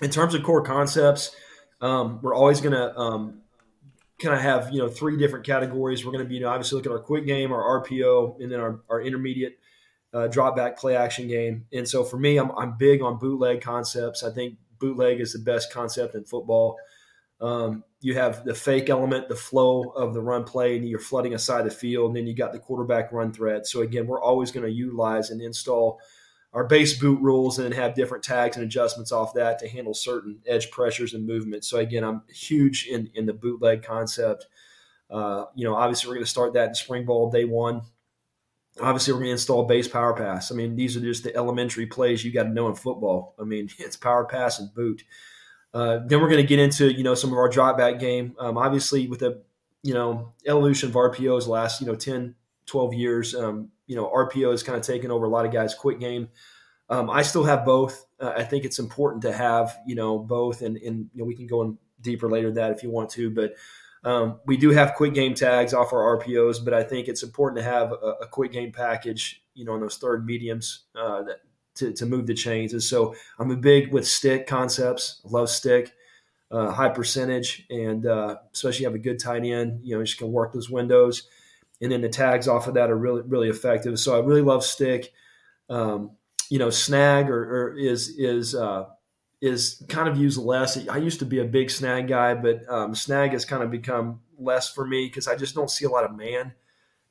in 0.00 0.10
terms 0.10 0.34
of 0.34 0.42
core 0.42 0.62
concepts, 0.62 1.34
um, 1.80 2.20
we're 2.22 2.34
always 2.34 2.60
going 2.60 2.74
to 2.74 2.96
um, 2.98 3.40
kind 4.20 4.34
of 4.34 4.40
have 4.40 4.70
you 4.72 4.78
know 4.78 4.88
three 4.88 5.16
different 5.16 5.44
categories. 5.44 6.04
We're 6.04 6.12
going 6.12 6.24
to 6.24 6.28
be 6.28 6.36
you 6.36 6.40
know, 6.42 6.48
obviously 6.48 6.76
look 6.76 6.86
at 6.86 6.92
our 6.92 7.00
quick 7.00 7.26
game, 7.26 7.52
our 7.52 7.82
RPO, 7.82 8.40
and 8.40 8.50
then 8.50 8.60
our, 8.60 8.80
our 8.88 9.02
intermediate 9.02 9.58
uh, 10.12 10.26
drop 10.26 10.56
back 10.56 10.78
play 10.78 10.96
action 10.96 11.28
game. 11.28 11.66
And 11.72 11.88
so 11.88 12.04
for 12.04 12.18
me, 12.18 12.36
I'm, 12.38 12.50
I'm 12.52 12.76
big 12.76 13.02
on 13.02 13.18
bootleg 13.18 13.60
concepts. 13.60 14.22
I 14.22 14.30
think 14.30 14.56
bootleg 14.78 15.20
is 15.20 15.32
the 15.32 15.38
best 15.38 15.72
concept 15.72 16.14
in 16.14 16.24
football. 16.24 16.76
Um, 17.40 17.84
you 18.02 18.14
have 18.14 18.44
the 18.44 18.54
fake 18.54 18.90
element, 18.90 19.28
the 19.28 19.36
flow 19.36 19.90
of 19.90 20.12
the 20.12 20.20
run 20.20 20.44
play, 20.44 20.76
and 20.76 20.86
you're 20.86 20.98
flooding 20.98 21.34
a 21.34 21.38
side 21.38 21.66
of 21.66 21.72
the 21.72 21.76
field, 21.76 22.08
and 22.08 22.16
then 22.16 22.26
you 22.26 22.34
got 22.34 22.52
the 22.52 22.58
quarterback 22.58 23.12
run 23.12 23.32
threat. 23.32 23.66
So 23.66 23.80
again, 23.80 24.06
we're 24.06 24.20
always 24.20 24.50
going 24.50 24.66
to 24.66 24.72
utilize 24.72 25.30
and 25.30 25.40
install 25.40 26.00
our 26.52 26.64
base 26.64 26.98
boot 26.98 27.20
rules 27.20 27.58
and 27.58 27.72
have 27.74 27.94
different 27.94 28.24
tags 28.24 28.56
and 28.56 28.64
adjustments 28.64 29.12
off 29.12 29.34
that 29.34 29.58
to 29.60 29.68
handle 29.68 29.94
certain 29.94 30.40
edge 30.46 30.70
pressures 30.70 31.14
and 31.14 31.26
movements. 31.26 31.68
So 31.68 31.78
again, 31.78 32.02
I'm 32.02 32.22
huge 32.28 32.86
in 32.86 33.10
in 33.14 33.26
the 33.26 33.32
bootleg 33.32 33.82
concept. 33.82 34.46
Uh, 35.08 35.46
you 35.54 35.64
know, 35.64 35.74
obviously 35.74 36.08
we're 36.08 36.14
going 36.14 36.24
to 36.24 36.30
start 36.30 36.54
that 36.54 36.68
in 36.68 36.74
spring 36.74 37.04
ball 37.04 37.30
day 37.30 37.44
one. 37.44 37.82
Obviously, 38.80 39.12
we're 39.12 39.20
going 39.20 39.28
to 39.28 39.32
install 39.32 39.64
base 39.64 39.88
power 39.88 40.14
pass. 40.14 40.52
I 40.52 40.54
mean, 40.54 40.76
these 40.76 40.96
are 40.96 41.00
just 41.00 41.24
the 41.24 41.34
elementary 41.34 41.86
plays 41.86 42.24
you 42.24 42.32
got 42.32 42.44
to 42.44 42.50
know 42.50 42.68
in 42.68 42.76
football. 42.76 43.34
I 43.38 43.44
mean, 43.44 43.68
it's 43.78 43.96
power 43.96 44.24
pass 44.24 44.58
and 44.58 44.72
boot. 44.72 45.02
Uh, 45.72 46.00
then 46.04 46.20
we're 46.20 46.28
going 46.28 46.42
to 46.42 46.48
get 46.48 46.58
into 46.58 46.92
you 46.92 47.04
know 47.04 47.14
some 47.14 47.30
of 47.30 47.38
our 47.38 47.48
drop 47.48 47.78
back 47.78 47.98
game. 48.00 48.34
Um, 48.38 48.58
obviously, 48.58 49.06
with 49.06 49.20
the 49.20 49.42
you 49.82 49.94
know 49.94 50.32
evolution 50.46 50.88
of 50.88 50.94
RPOs 50.94 51.46
last 51.46 51.80
you 51.80 51.86
know 51.86 51.94
10, 51.94 52.34
12 52.66 52.94
years, 52.94 53.34
um, 53.34 53.70
you 53.90 53.96
know, 53.96 54.08
RPO 54.08 54.52
has 54.52 54.62
kind 54.62 54.78
of 54.78 54.84
taken 54.84 55.10
over 55.10 55.24
a 55.24 55.28
lot 55.28 55.44
of 55.44 55.50
guys' 55.50 55.74
quick 55.74 55.98
game. 55.98 56.28
Um, 56.88 57.10
I 57.10 57.22
still 57.22 57.42
have 57.42 57.64
both. 57.64 58.06
Uh, 58.20 58.32
I 58.36 58.44
think 58.44 58.64
it's 58.64 58.78
important 58.78 59.22
to 59.22 59.32
have, 59.32 59.76
you 59.84 59.96
know, 59.96 60.16
both, 60.16 60.62
and, 60.62 60.76
and 60.76 61.10
you 61.12 61.18
know, 61.18 61.24
we 61.24 61.34
can 61.34 61.48
go 61.48 61.62
in 61.62 61.76
deeper 62.00 62.30
later 62.30 62.52
that 62.52 62.70
if 62.70 62.84
you 62.84 62.90
want 62.90 63.10
to, 63.10 63.30
but 63.30 63.54
um, 64.04 64.38
we 64.46 64.56
do 64.56 64.70
have 64.70 64.94
quick 64.94 65.12
game 65.12 65.34
tags 65.34 65.74
off 65.74 65.92
our 65.92 66.20
RPOs, 66.20 66.64
but 66.64 66.72
I 66.72 66.84
think 66.84 67.08
it's 67.08 67.24
important 67.24 67.58
to 67.58 67.64
have 67.64 67.90
a, 67.90 68.14
a 68.22 68.28
quick 68.28 68.52
game 68.52 68.70
package, 68.70 69.42
you 69.54 69.64
know, 69.64 69.74
in 69.74 69.80
those 69.80 69.96
third 69.96 70.24
mediums 70.24 70.84
uh, 70.94 71.24
that 71.24 71.40
to, 71.74 71.92
to 71.92 72.06
move 72.06 72.28
the 72.28 72.34
chains. 72.34 72.72
And 72.72 72.82
so 72.82 73.16
I'm 73.40 73.50
a 73.50 73.56
big 73.56 73.92
with 73.92 74.06
stick 74.06 74.46
concepts. 74.46 75.20
Love 75.24 75.50
stick, 75.50 75.92
uh, 76.52 76.70
high 76.70 76.90
percentage, 76.90 77.66
and 77.70 78.06
uh, 78.06 78.36
especially 78.54 78.84
have 78.84 78.94
a 78.94 79.00
good 79.00 79.18
tight 79.18 79.44
end. 79.44 79.80
You 79.82 79.96
know, 79.96 80.04
just 80.04 80.18
can 80.18 80.30
work 80.30 80.52
those 80.52 80.70
windows, 80.70 81.28
and 81.80 81.90
then 81.90 82.00
the 82.02 82.08
tags 82.08 82.48
off 82.48 82.66
of 82.66 82.74
that 82.74 82.90
are 82.90 82.96
really 82.96 83.22
really 83.22 83.48
effective. 83.48 83.98
So 83.98 84.16
I 84.16 84.24
really 84.24 84.42
love 84.42 84.64
stick. 84.64 85.12
Um, 85.68 86.12
you 86.50 86.58
know, 86.58 86.70
snag 86.70 87.30
or, 87.30 87.42
or 87.42 87.78
is 87.78 88.08
is 88.18 88.54
uh, 88.54 88.86
is 89.40 89.82
kind 89.88 90.08
of 90.08 90.18
used 90.18 90.38
less. 90.38 90.88
I 90.88 90.98
used 90.98 91.20
to 91.20 91.24
be 91.24 91.38
a 91.38 91.44
big 91.44 91.70
snag 91.70 92.08
guy, 92.08 92.34
but 92.34 92.68
um, 92.68 92.94
snag 92.94 93.32
has 93.32 93.44
kind 93.44 93.62
of 93.62 93.70
become 93.70 94.20
less 94.38 94.70
for 94.70 94.86
me 94.86 95.06
because 95.06 95.28
I 95.28 95.36
just 95.36 95.54
don't 95.54 95.70
see 95.70 95.84
a 95.84 95.90
lot 95.90 96.04
of 96.04 96.16
man 96.16 96.54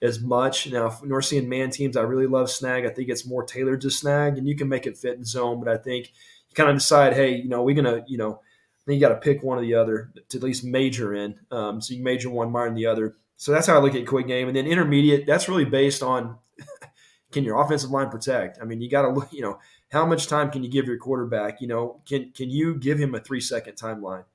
as 0.01 0.19
much. 0.19 0.69
Now, 0.71 0.97
we're 1.03 1.21
seeing 1.21 1.49
man 1.49 1.71
teams, 1.71 1.97
I 1.97 2.01
really 2.01 2.27
love 2.27 2.49
snag. 2.49 2.85
I 2.85 2.89
think 2.89 3.09
it's 3.09 3.25
more 3.25 3.43
tailored 3.43 3.81
to 3.81 3.89
snag, 3.89 4.37
and 4.37 4.47
you 4.47 4.55
can 4.55 4.69
make 4.69 4.85
it 4.85 4.97
fit 4.97 5.17
in 5.17 5.25
zone. 5.25 5.59
But 5.59 5.69
I 5.69 5.77
think 5.77 6.07
you 6.49 6.55
kind 6.55 6.69
of 6.69 6.77
decide, 6.77 7.13
hey, 7.13 7.35
you 7.35 7.49
know, 7.49 7.63
we're 7.63 7.75
gonna, 7.75 8.03
you 8.07 8.17
know, 8.17 8.41
then 8.85 8.95
you 8.95 9.01
got 9.01 9.09
to 9.09 9.15
pick 9.15 9.43
one 9.43 9.57
or 9.57 9.61
the 9.61 9.75
other 9.75 10.11
to 10.29 10.37
at 10.37 10.43
least 10.43 10.63
major 10.63 11.13
in. 11.13 11.39
Um, 11.51 11.81
so 11.81 11.93
you 11.93 12.03
major 12.03 12.29
one, 12.29 12.51
minor 12.51 12.75
the 12.75 12.87
other. 12.87 13.15
So 13.39 13.53
that's 13.53 13.67
how 13.67 13.75
I 13.75 13.81
look 13.81 13.95
at 13.95 14.05
quick 14.05 14.27
game, 14.27 14.49
and 14.49 14.57
then 14.57 14.67
intermediate. 14.67 15.25
That's 15.25 15.47
really 15.47 15.63
based 15.63 16.03
on 16.03 16.37
can 17.31 17.45
your 17.45 17.61
offensive 17.61 17.89
line 17.89 18.09
protect. 18.09 18.59
I 18.61 18.65
mean, 18.65 18.81
you 18.81 18.89
got 18.89 19.03
to 19.03 19.09
look, 19.09 19.31
you 19.31 19.41
know, 19.41 19.59
how 19.93 20.05
much 20.05 20.27
time 20.27 20.51
can 20.51 20.61
you 20.61 20.69
give 20.69 20.87
your 20.87 20.97
quarterback? 20.97 21.61
You 21.61 21.67
know, 21.67 22.01
can 22.05 22.31
can 22.31 22.49
you 22.49 22.75
give 22.75 22.99
him 22.99 23.15
a 23.15 23.19
three 23.21 23.39
second 23.39 23.77
timeline? 23.77 24.25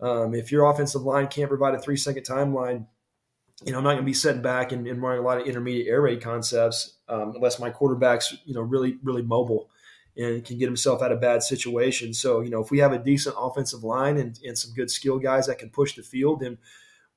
Um, 0.00 0.34
if 0.34 0.50
your 0.50 0.64
offensive 0.64 1.02
line 1.02 1.26
can't 1.26 1.50
provide 1.50 1.74
a 1.74 1.78
three 1.78 1.98
second 1.98 2.22
timeline, 2.22 2.86
you 3.66 3.72
know, 3.72 3.78
I'm 3.78 3.84
not 3.84 3.90
going 3.90 4.02
to 4.02 4.06
be 4.06 4.14
setting 4.14 4.40
back 4.40 4.72
and, 4.72 4.86
and, 4.86 5.02
running 5.02 5.20
a 5.20 5.26
lot 5.26 5.42
of 5.42 5.46
intermediate 5.46 5.88
air 5.88 6.00
raid 6.00 6.22
concepts 6.22 6.94
um, 7.06 7.34
unless 7.34 7.58
my 7.58 7.68
quarterback's, 7.68 8.34
you 8.46 8.54
know, 8.54 8.62
really, 8.62 8.96
really 9.02 9.22
mobile 9.22 9.68
and 10.16 10.42
can 10.42 10.56
get 10.56 10.66
himself 10.66 11.02
out 11.02 11.12
of 11.12 11.20
bad 11.20 11.42
situations. 11.42 12.18
So, 12.18 12.40
you 12.40 12.48
know, 12.48 12.62
if 12.62 12.70
we 12.70 12.78
have 12.78 12.92
a 12.92 12.98
decent 12.98 13.36
offensive 13.38 13.84
line 13.84 14.16
and, 14.16 14.40
and 14.42 14.56
some 14.56 14.72
good 14.72 14.90
skill 14.90 15.18
guys 15.18 15.48
that 15.48 15.58
can 15.58 15.68
push 15.68 15.94
the 15.94 16.02
field, 16.02 16.40
then, 16.40 16.56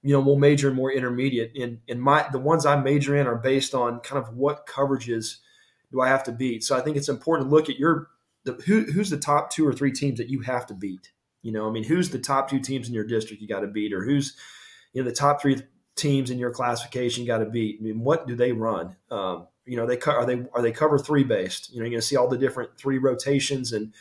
you 0.04 0.14
know, 0.14 0.20
we'll 0.20 0.38
major 0.38 0.70
in 0.70 0.76
more 0.76 0.92
intermediate. 0.92 1.56
And, 1.56 1.80
and 1.88 2.02
my, 2.02 2.26
the 2.32 2.40
ones 2.40 2.66
I 2.66 2.76
major 2.76 3.16
in 3.16 3.28
are 3.28 3.36
based 3.36 3.74
on 3.74 4.00
kind 4.00 4.24
of 4.24 4.36
what 4.36 4.66
coverages 4.68 5.38
do 5.92 6.02
I 6.02 6.08
have 6.08 6.24
to 6.24 6.32
beat. 6.32 6.64
So 6.64 6.76
I 6.76 6.82
think 6.82 6.98
it's 6.98 7.10
important 7.10 7.50
to 7.50 7.56
look 7.56 7.70
at 7.70 7.78
your, 7.78 8.08
the, 8.44 8.54
who, 8.66 8.84
who's 8.84 9.10
the 9.10 9.18
top 9.18 9.52
two 9.52 9.68
or 9.68 9.74
three 9.74 9.92
teams 9.92 10.18
that 10.18 10.30
you 10.30 10.42
have 10.42 10.66
to 10.68 10.74
beat. 10.74 11.12
You 11.44 11.52
know, 11.52 11.68
I 11.68 11.72
mean, 11.72 11.84
who's 11.84 12.10
the 12.10 12.20
top 12.20 12.50
two 12.50 12.60
teams 12.60 12.88
in 12.88 12.94
your 12.94 13.06
district 13.06 13.42
you 13.42 13.48
got 13.48 13.62
to 13.62 13.68
beat, 13.68 13.94
or 13.94 14.04
who's, 14.04 14.36
you 14.94 15.02
know, 15.02 15.10
the 15.10 15.16
top 15.16 15.42
three 15.42 15.58
teams 15.96 16.30
in 16.30 16.38
your 16.38 16.52
classification 16.52 17.26
got 17.26 17.40
to 17.40 17.46
beat. 17.46 17.78
I 17.80 17.84
mean, 17.84 18.00
what 18.02 18.28
do 18.28 18.36
they 18.36 18.52
run? 18.52 18.96
Um, 19.10 19.48
you 19.66 19.76
know, 19.78 19.86
they 19.86 20.00
are 20.00 20.26
they 20.26 20.46
are 20.54 20.62
they 20.62 20.72
cover 20.72 21.00
three 21.00 21.24
based? 21.24 21.72
You 21.72 21.78
know, 21.78 21.86
you're 21.86 21.92
going 21.92 22.02
to 22.02 22.06
see 22.06 22.16
all 22.16 22.28
the 22.28 22.38
different 22.38 22.78
three 22.78 22.98
rotations 22.98 23.74
and 23.74 23.94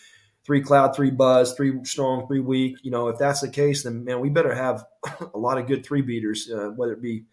three 0.45 0.61
cloud, 0.61 0.95
three 0.95 1.11
buzz, 1.11 1.55
three 1.55 1.85
strong, 1.85 2.27
three 2.27 2.41
weak. 2.41 2.77
You 2.83 2.91
know, 2.91 3.09
if 3.09 3.19
that's 3.19 3.41
the 3.41 3.49
case, 3.49 3.83
then 3.83 4.05
man, 4.05 4.21
we 4.21 4.31
better 4.31 4.55
have 4.55 4.85
a 5.35 5.39
lot 5.39 5.59
of 5.59 5.67
good 5.67 5.85
three 5.85 6.03
beaters, 6.03 6.51
uh, 6.51 6.71
whether 6.77 6.93
it 6.93 7.03
be 7.03 7.25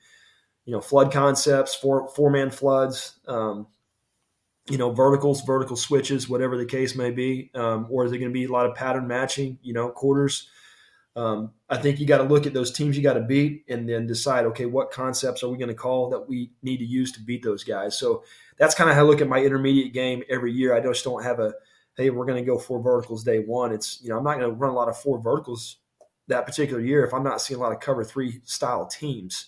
you 0.66 0.74
know 0.74 0.82
flood 0.82 1.12
concepts, 1.12 1.76
four 1.76 2.10
four 2.10 2.30
man 2.30 2.50
floods. 2.50 3.20
Um, 3.28 3.68
you 4.70 4.78
know, 4.78 4.92
verticals, 4.92 5.42
vertical 5.44 5.78
switches, 5.78 6.28
whatever 6.28 6.58
the 6.58 6.66
case 6.66 6.94
may 6.94 7.10
be, 7.10 7.52
um, 7.56 7.88
or 7.90 8.04
is 8.04 8.12
it 8.12 8.18
going 8.18 8.30
to 8.30 8.34
be 8.34 8.44
a 8.44 8.52
lot 8.52 8.66
of 8.66 8.76
pattern 8.76 9.08
matching? 9.08 9.58
You 9.62 9.74
know, 9.74 9.90
quarters. 9.90 10.50
Um, 11.16 11.54
I 11.68 11.78
think 11.78 12.00
you 12.00 12.06
got 12.06 12.20
to 12.20 12.26
look 12.26 12.46
at 12.46 12.54
those 12.54 12.72
teams 12.72 12.96
you 12.96 13.02
got 13.02 13.14
to 13.14 13.22
beat 13.22 13.66
and 13.70 13.90
then 13.90 14.06
decide, 14.06 14.46
okay, 14.46 14.68
what 14.68 14.92
concepts 14.92 15.42
are 15.42 15.50
we 15.50 15.58
going 15.58 15.70
to 15.70 15.74
call 15.74 16.12
that 16.12 16.30
we 16.30 16.52
need 16.62 16.78
to 16.78 16.86
use 16.86 17.12
to 17.14 17.22
beat 17.22 17.44
those 17.44 17.64
guys? 17.64 17.98
So 17.98 18.24
that's 18.60 18.76
kind 18.76 18.88
of 18.88 18.96
how 18.96 19.02
I 19.02 19.06
look 19.06 19.20
at 19.20 19.28
my 19.28 19.40
intermediate 19.40 19.94
game 19.94 20.22
every 20.30 20.52
year. 20.52 20.76
I 20.76 20.80
just 20.80 21.04
don't 21.04 21.24
have 21.24 21.40
a, 21.40 21.56
hey, 21.98 22.12
we're 22.12 22.25
going 22.25 22.44
to 22.44 22.46
go 22.46 22.58
four 22.58 22.82
verticals 22.82 23.24
day 23.24 23.39
one. 23.39 23.74
It's, 23.74 24.00
you 24.01 24.10
know, 24.10 24.18
I'm 24.18 24.24
not 24.24 24.38
going 24.38 24.50
to 24.50 24.56
run 24.56 24.72
a 24.72 24.75
lot 24.75 24.88
of 24.88 24.98
four 24.98 25.20
verticals 25.20 25.77
that 26.27 26.46
particular 26.46 26.82
year 26.82 27.04
if 27.04 27.13
I'm 27.13 27.24
not 27.24 27.42
seeing 27.42 27.60
a 27.60 27.63
lot 27.63 27.72
of 27.72 27.80
cover 27.80 28.04
three 28.04 28.42
style 28.44 28.86
teams. 28.86 29.48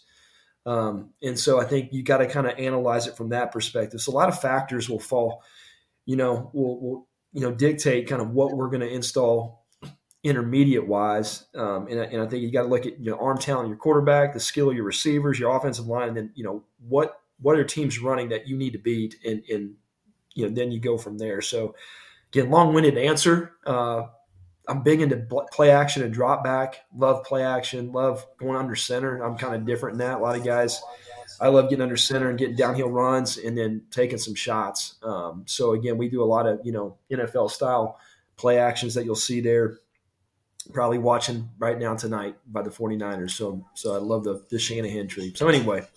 Um, 0.65 1.11
and 1.21 1.37
so 1.39 1.59
I 1.59 1.65
think 1.65 1.93
you 1.93 2.03
got 2.03 2.17
to 2.17 2.27
kind 2.27 2.47
of 2.47 2.57
analyze 2.57 3.07
it 3.07 3.15
from 3.15 3.29
that 3.29 3.51
perspective. 3.51 4.01
So 4.01 4.11
a 4.11 4.13
lot 4.13 4.29
of 4.29 4.41
factors 4.41 4.89
will 4.89 4.99
fall, 4.99 5.43
you 6.05 6.15
know, 6.15 6.49
will, 6.53 6.81
will 6.81 7.07
you 7.31 7.41
know, 7.41 7.51
dictate 7.51 8.07
kind 8.07 8.21
of 8.21 8.31
what 8.31 8.53
we're 8.53 8.69
going 8.69 8.81
to 8.81 8.89
install 8.89 9.65
intermediate 10.23 10.87
wise. 10.87 11.45
Um, 11.55 11.87
and, 11.87 11.99
and, 11.99 12.21
I 12.21 12.27
think 12.27 12.43
you 12.43 12.51
got 12.51 12.63
to 12.63 12.67
look 12.67 12.85
at 12.85 12.99
you 12.99 13.11
know 13.11 13.17
arm 13.17 13.37
talent, 13.37 13.69
your 13.69 13.77
quarterback, 13.77 14.33
the 14.33 14.39
skill 14.39 14.69
of 14.69 14.75
your 14.75 14.85
receivers, 14.85 15.39
your 15.39 15.55
offensive 15.55 15.87
line, 15.87 16.09
and 16.09 16.17
then 16.17 16.31
you 16.35 16.43
know 16.43 16.63
what 16.87 17.21
what 17.39 17.57
are 17.57 17.63
teams 17.63 17.99
running 17.99 18.29
that 18.29 18.47
you 18.47 18.57
need 18.57 18.73
to 18.73 18.79
beat, 18.79 19.15
and, 19.25 19.43
and 19.49 19.75
you 20.33 20.47
know 20.47 20.53
then 20.53 20.71
you 20.71 20.79
go 20.79 20.97
from 20.97 21.17
there. 21.17 21.41
So 21.41 21.75
again, 22.31 22.49
long 22.49 22.73
winded 22.73 22.97
answer. 22.97 23.53
Uh, 23.65 24.03
I'm 24.67 24.83
big 24.83 25.01
into 25.01 25.17
play 25.51 25.71
action 25.71 26.03
and 26.03 26.13
drop 26.13 26.43
back. 26.43 26.81
Love 26.95 27.23
play 27.23 27.43
action. 27.43 27.91
Love 27.91 28.25
going 28.37 28.55
under 28.55 28.75
center. 28.75 29.23
I'm 29.23 29.35
kind 29.35 29.55
of 29.55 29.65
different 29.65 29.93
in 29.93 29.99
that. 29.99 30.19
A 30.19 30.21
lot 30.21 30.35
of 30.35 30.43
guys, 30.43 30.79
I 31.41 31.47
love 31.47 31.69
getting 31.69 31.81
under 31.81 31.97
center 31.97 32.29
and 32.29 32.37
getting 32.37 32.55
downhill 32.55 32.89
runs 32.89 33.37
and 33.37 33.57
then 33.57 33.81
taking 33.89 34.19
some 34.19 34.35
shots. 34.35 34.95
Um, 35.01 35.43
so 35.47 35.73
again, 35.73 35.97
we 35.97 36.07
do 36.07 36.21
a 36.21 36.25
lot 36.25 36.45
of 36.45 36.59
you 36.63 36.71
know 36.71 36.97
NFL 37.11 37.49
style 37.49 37.97
play 38.37 38.59
actions 38.59 38.93
that 38.93 39.05
you'll 39.05 39.15
see 39.15 39.41
there 39.41 39.79
probably 40.71 40.99
watching 40.99 41.49
right 41.57 41.79
now 41.79 41.95
tonight 41.95 42.35
by 42.45 42.61
the 42.61 42.69
49ers. 42.69 43.31
So 43.31 43.65
so 43.73 43.95
I 43.95 43.97
love 43.97 44.23
the, 44.23 44.43
the 44.51 44.59
Shanahan 44.59 45.07
tree. 45.07 45.33
So 45.35 45.47
anyway, 45.47 45.87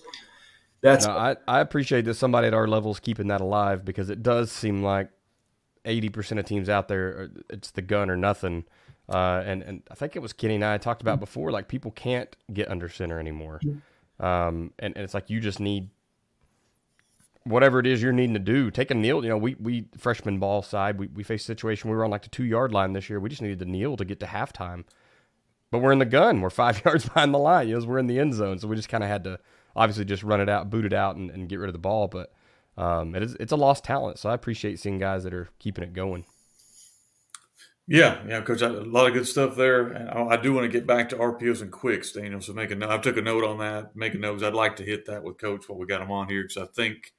that's 0.81 1.07
no, 1.07 1.13
I, 1.13 1.37
I 1.47 1.61
appreciate 1.61 2.07
that 2.07 2.15
somebody 2.15 2.47
at 2.47 2.55
our 2.55 2.67
level 2.67 2.91
is 2.91 3.01
keeping 3.01 3.29
that 3.29 3.43
alive 3.43 3.85
because 3.85 4.09
it 4.09 4.23
does 4.23 4.51
seem 4.51 4.83
like 4.83 5.11
80% 5.85 6.39
of 6.39 6.45
teams 6.45 6.69
out 6.69 6.89
there, 6.89 7.31
it's 7.51 7.71
the 7.71 7.83
gun 7.83 8.11
or 8.11 8.17
nothing. 8.17 8.65
Uh, 9.09 9.43
and, 9.45 9.63
and 9.63 9.83
I 9.91 9.95
think 9.95 10.17
it 10.17 10.21
was 10.21 10.33
Kenny 10.33 10.55
and 10.55 10.65
I 10.65 10.79
talked 10.79 11.03
about 11.03 11.21
before, 11.21 11.51
like 11.51 11.69
people 11.69 11.91
can't 11.91 12.35
get 12.53 12.71
under 12.71 12.89
center 12.89 13.19
anymore. 13.19 13.61
Um, 14.21 14.73
and, 14.79 14.95
and 14.97 15.05
it's 15.05 15.15
like 15.15 15.29
you 15.29 15.41
just 15.41 15.61
need 15.61 15.91
whatever 17.45 17.81
it 17.81 17.87
is 17.87 18.01
you're 18.03 18.13
needing 18.13 18.35
to 18.35 18.41
do, 18.41 18.71
take 18.71 18.91
a 18.91 18.95
kneel. 18.95 19.23
You 19.23 19.31
know, 19.31 19.37
we 19.37 19.57
we 19.59 19.87
freshman 19.99 20.39
ball 20.39 20.63
side, 20.63 20.99
we, 20.99 21.09
we 21.09 21.23
faced 21.25 21.45
a 21.45 21.47
situation 21.47 21.91
we 21.91 21.97
were 21.97 22.05
on 22.05 22.11
like 22.11 22.23
the 22.23 22.29
two 22.29 22.45
yard 22.45 22.73
line 22.73 22.93
this 22.93 23.11
year. 23.11 23.19
We 23.21 23.29
just 23.29 23.43
needed 23.43 23.59
to 23.61 23.65
kneel 23.65 23.97
to 23.97 24.05
get 24.05 24.21
to 24.21 24.27
halftime. 24.27 24.85
But 25.71 25.79
we're 25.79 25.93
in 25.93 25.99
the 25.99 26.05
gun. 26.05 26.41
We're 26.41 26.51
five 26.51 26.83
yards 26.85 27.07
behind 27.09 27.35
the 27.35 27.39
line. 27.39 27.69
You 27.69 27.79
know, 27.79 27.87
we're 27.87 27.99
in 27.99 28.07
the 28.07 28.19
end 28.19 28.35
zone. 28.35 28.59
So 28.59 28.69
we 28.69 28.77
just 28.77 28.89
kind 28.89 29.03
of 29.03 29.11
had 29.11 29.25
to 29.25 29.41
obviously 29.75 30.05
just 30.05 30.23
run 30.23 30.41
it 30.41 30.49
out, 30.49 30.71
boot 30.71 30.85
it 30.85 30.93
out, 30.93 31.17
and, 31.17 31.31
and 31.31 31.49
get 31.49 31.59
rid 31.59 31.69
of 31.69 31.73
the 31.73 31.79
ball. 31.79 32.09
But 32.09 32.33
um, 32.77 33.15
it 33.15 33.23
is 33.23 33.37
it's 33.41 33.53
a 33.53 33.57
lost 33.57 33.85
talent. 33.85 34.19
So 34.19 34.31
I 34.31 34.35
appreciate 34.35 34.79
seeing 34.79 34.99
guys 34.99 35.25
that 35.25 35.35
are 35.35 35.49
keeping 35.59 35.85
it 35.85 35.93
going. 35.93 36.25
Yeah, 37.89 38.23
yeah, 38.27 38.41
coach. 38.43 38.63
A 38.63 38.69
lot 38.69 39.09
of 39.09 39.13
good 39.13 39.27
stuff 39.27 39.57
there. 39.57 39.89
And 39.89 40.09
I 40.09 40.37
do 40.37 40.53
want 40.53 40.65
to 40.65 40.73
get 40.73 40.87
back 40.87 41.09
to 41.11 41.17
RPOs 41.17 41.63
and 41.63 41.73
quicks, 41.73 42.13
Daniel. 42.13 42.41
So 42.41 42.53
make 42.53 42.71
a 42.71 42.77
note. 42.77 42.91
I 42.91 42.99
took 42.99 43.17
a 43.17 43.23
note 43.23 43.45
on 43.45 43.59
that. 43.59 43.97
Make 43.97 44.15
a 44.15 44.19
note. 44.19 44.43
I'd 44.43 44.55
like 44.55 44.77
to 44.77 44.85
hit 44.85 45.07
that 45.07 45.25
with 45.25 45.39
coach 45.39 45.69
while 45.69 45.79
we 45.79 45.87
got 45.87 46.01
him 46.01 46.13
on 46.13 46.29
here 46.29 46.43
because 46.43 46.57
I 46.57 46.67
think 46.67 47.13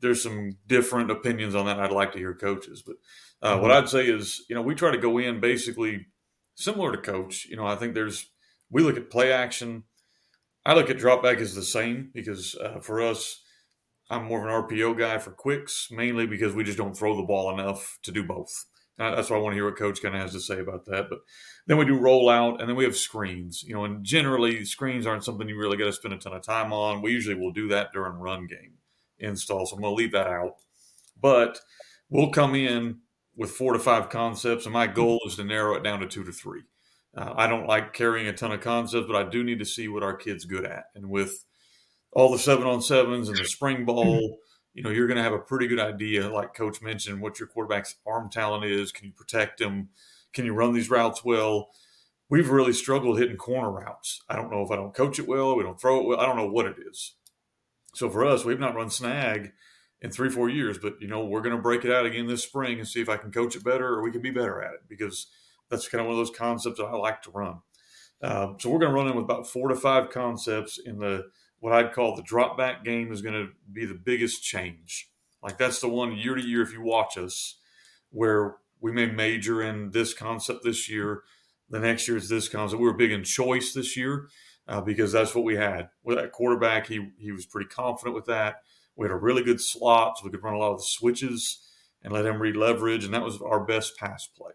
there's 0.00 0.22
some 0.22 0.56
different 0.66 1.10
opinions 1.10 1.54
on 1.54 1.66
that. 1.66 1.80
I'd 1.80 1.90
like 1.90 2.12
to 2.12 2.18
hear 2.18 2.34
coaches, 2.34 2.82
but 2.86 2.96
uh, 3.42 3.54
mm-hmm. 3.54 3.62
what 3.62 3.70
I'd 3.70 3.88
say 3.88 4.06
is, 4.06 4.44
you 4.48 4.54
know, 4.54 4.62
we 4.62 4.74
try 4.74 4.92
to 4.92 4.98
go 4.98 5.18
in 5.18 5.40
basically 5.40 6.06
similar 6.54 6.92
to 6.92 6.98
coach. 6.98 7.46
You 7.46 7.56
know, 7.56 7.66
I 7.66 7.76
think 7.76 7.94
there's 7.94 8.30
we 8.70 8.82
look 8.82 8.96
at 8.96 9.10
play 9.10 9.32
action. 9.32 9.84
I 10.64 10.74
look 10.74 10.88
at 10.88 10.98
drop 10.98 11.22
back 11.22 11.38
as 11.38 11.54
the 11.54 11.62
same 11.62 12.10
because 12.14 12.54
uh, 12.54 12.78
for 12.80 13.02
us, 13.02 13.42
I'm 14.10 14.24
more 14.24 14.38
of 14.38 14.70
an 14.70 14.76
RPO 14.76 14.98
guy 14.98 15.18
for 15.18 15.30
quicks, 15.30 15.88
mainly 15.90 16.26
because 16.26 16.54
we 16.54 16.64
just 16.64 16.78
don't 16.78 16.96
throw 16.96 17.16
the 17.16 17.22
ball 17.22 17.52
enough 17.52 17.98
to 18.02 18.12
do 18.12 18.22
both. 18.22 18.66
Uh, 18.98 19.14
that's 19.14 19.28
why 19.28 19.36
I 19.36 19.40
want 19.40 19.52
to 19.52 19.56
hear 19.56 19.64
what 19.64 19.76
Coach 19.76 20.00
kind 20.02 20.14
of 20.14 20.20
has 20.20 20.32
to 20.32 20.40
say 20.40 20.60
about 20.60 20.84
that. 20.86 21.08
But 21.08 21.20
then 21.66 21.78
we 21.78 21.84
do 21.84 21.98
rollout, 21.98 22.60
and 22.60 22.68
then 22.68 22.76
we 22.76 22.84
have 22.84 22.96
screens. 22.96 23.64
You 23.66 23.74
know, 23.74 23.84
and 23.84 24.04
generally 24.04 24.64
screens 24.64 25.06
aren't 25.06 25.24
something 25.24 25.48
you 25.48 25.58
really 25.58 25.76
got 25.76 25.86
to 25.86 25.92
spend 25.92 26.14
a 26.14 26.18
ton 26.18 26.34
of 26.34 26.42
time 26.42 26.72
on. 26.72 27.02
We 27.02 27.12
usually 27.12 27.34
will 27.34 27.52
do 27.52 27.68
that 27.68 27.92
during 27.92 28.14
run 28.14 28.46
game 28.46 28.74
install. 29.18 29.66
So 29.66 29.76
I'm 29.76 29.82
going 29.82 29.92
to 29.92 29.96
leave 29.96 30.12
that 30.12 30.26
out. 30.26 30.56
But 31.20 31.60
we'll 32.08 32.30
come 32.30 32.54
in 32.54 32.98
with 33.36 33.50
four 33.50 33.72
to 33.72 33.78
five 33.78 34.10
concepts, 34.10 34.64
and 34.64 34.72
my 34.72 34.86
goal 34.86 35.20
is 35.26 35.36
to 35.36 35.44
narrow 35.44 35.74
it 35.74 35.82
down 35.82 36.00
to 36.00 36.06
two 36.06 36.24
to 36.24 36.32
three. 36.32 36.62
Uh, 37.16 37.32
I 37.36 37.46
don't 37.46 37.66
like 37.66 37.92
carrying 37.92 38.26
a 38.26 38.32
ton 38.32 38.52
of 38.52 38.60
concepts, 38.60 39.06
but 39.06 39.16
I 39.16 39.28
do 39.28 39.42
need 39.42 39.58
to 39.60 39.64
see 39.64 39.88
what 39.88 40.02
our 40.02 40.14
kids 40.14 40.44
good 40.44 40.64
at. 40.64 40.84
And 40.94 41.08
with 41.08 41.44
all 42.14 42.30
the 42.30 42.38
seven 42.38 42.66
on 42.66 42.80
sevens 42.80 43.28
and 43.28 43.36
the 43.36 43.44
spring 43.44 43.84
ball, 43.84 44.38
you 44.72 44.82
know, 44.82 44.90
you're 44.90 45.06
going 45.06 45.16
to 45.16 45.22
have 45.22 45.32
a 45.32 45.38
pretty 45.38 45.66
good 45.66 45.80
idea, 45.80 46.28
like 46.28 46.54
Coach 46.54 46.80
mentioned, 46.80 47.20
what 47.20 47.38
your 47.38 47.48
quarterback's 47.48 47.96
arm 48.06 48.30
talent 48.30 48.64
is. 48.64 48.92
Can 48.92 49.06
you 49.06 49.12
protect 49.12 49.60
him? 49.60 49.88
Can 50.32 50.44
you 50.44 50.54
run 50.54 50.72
these 50.72 50.90
routes 50.90 51.24
well? 51.24 51.70
We've 52.28 52.50
really 52.50 52.72
struggled 52.72 53.18
hitting 53.18 53.36
corner 53.36 53.70
routes. 53.70 54.22
I 54.28 54.36
don't 54.36 54.50
know 54.50 54.62
if 54.62 54.70
I 54.70 54.76
don't 54.76 54.94
coach 54.94 55.18
it 55.18 55.28
well, 55.28 55.56
we 55.56 55.62
don't 55.62 55.80
throw 55.80 56.00
it 56.00 56.06
well. 56.06 56.20
I 56.20 56.26
don't 56.26 56.36
know 56.36 56.50
what 56.50 56.66
it 56.66 56.76
is. 56.90 57.14
So 57.94 58.10
for 58.10 58.24
us, 58.24 58.44
we've 58.44 58.58
not 58.58 58.74
run 58.74 58.90
snag 58.90 59.52
in 60.00 60.10
three, 60.10 60.28
four 60.28 60.48
years, 60.48 60.78
but 60.78 61.00
you 61.00 61.08
know, 61.08 61.24
we're 61.24 61.42
going 61.42 61.54
to 61.54 61.62
break 61.62 61.84
it 61.84 61.92
out 61.92 62.06
again 62.06 62.26
this 62.26 62.42
spring 62.42 62.78
and 62.78 62.88
see 62.88 63.00
if 63.00 63.08
I 63.08 63.16
can 63.16 63.30
coach 63.30 63.54
it 63.54 63.64
better 63.64 63.86
or 63.86 64.02
we 64.02 64.10
can 64.10 64.22
be 64.22 64.30
better 64.30 64.62
at 64.62 64.74
it 64.74 64.80
because 64.88 65.28
that's 65.70 65.88
kind 65.88 66.00
of 66.00 66.06
one 66.06 66.18
of 66.18 66.18
those 66.18 66.36
concepts 66.36 66.78
that 66.78 66.84
I 66.84 66.96
like 66.96 67.22
to 67.22 67.30
run. 67.30 67.60
Uh, 68.20 68.54
so 68.58 68.70
we're 68.70 68.78
going 68.78 68.90
to 68.92 68.96
run 68.96 69.08
in 69.08 69.16
with 69.16 69.24
about 69.24 69.46
four 69.46 69.68
to 69.68 69.76
five 69.76 70.10
concepts 70.10 70.78
in 70.78 70.98
the 70.98 71.24
what 71.64 71.72
I'd 71.72 71.94
call 71.94 72.14
the 72.14 72.20
drop 72.20 72.58
back 72.58 72.84
game 72.84 73.10
is 73.10 73.22
going 73.22 73.32
to 73.32 73.48
be 73.72 73.86
the 73.86 73.94
biggest 73.94 74.42
change 74.44 75.08
Like 75.42 75.56
that's 75.56 75.80
the 75.80 75.88
one 75.88 76.14
year 76.14 76.34
to 76.34 76.46
year, 76.46 76.60
if 76.60 76.74
you 76.74 76.82
watch 76.82 77.16
us, 77.16 77.56
where 78.10 78.56
we 78.82 78.92
may 78.92 79.06
major 79.06 79.62
in 79.62 79.90
this 79.92 80.12
concept 80.12 80.62
this 80.62 80.90
year. 80.90 81.22
The 81.70 81.80
next 81.80 82.06
year 82.06 82.18
is 82.18 82.28
this 82.28 82.50
concept. 82.50 82.82
We 82.82 82.86
were 82.86 82.92
big 82.92 83.12
in 83.12 83.24
choice 83.24 83.72
this 83.72 83.96
year 83.96 84.28
uh, 84.68 84.82
because 84.82 85.10
that's 85.12 85.34
what 85.34 85.46
we 85.46 85.56
had. 85.56 85.88
With 86.02 86.18
that 86.18 86.32
quarterback, 86.32 86.86
he, 86.88 87.12
he 87.18 87.32
was 87.32 87.46
pretty 87.46 87.70
confident 87.70 88.14
with 88.14 88.26
that. 88.26 88.56
We 88.94 89.06
had 89.06 89.12
a 89.12 89.16
really 89.16 89.42
good 89.42 89.62
slot, 89.62 90.18
so 90.18 90.26
we 90.26 90.32
could 90.32 90.44
run 90.44 90.52
a 90.52 90.58
lot 90.58 90.72
of 90.72 90.80
the 90.80 90.86
switches 90.86 91.60
and 92.02 92.12
let 92.12 92.26
him 92.26 92.42
read 92.42 92.56
leverage, 92.56 93.06
and 93.06 93.14
that 93.14 93.24
was 93.24 93.40
our 93.40 93.64
best 93.64 93.96
pass 93.96 94.26
play. 94.26 94.52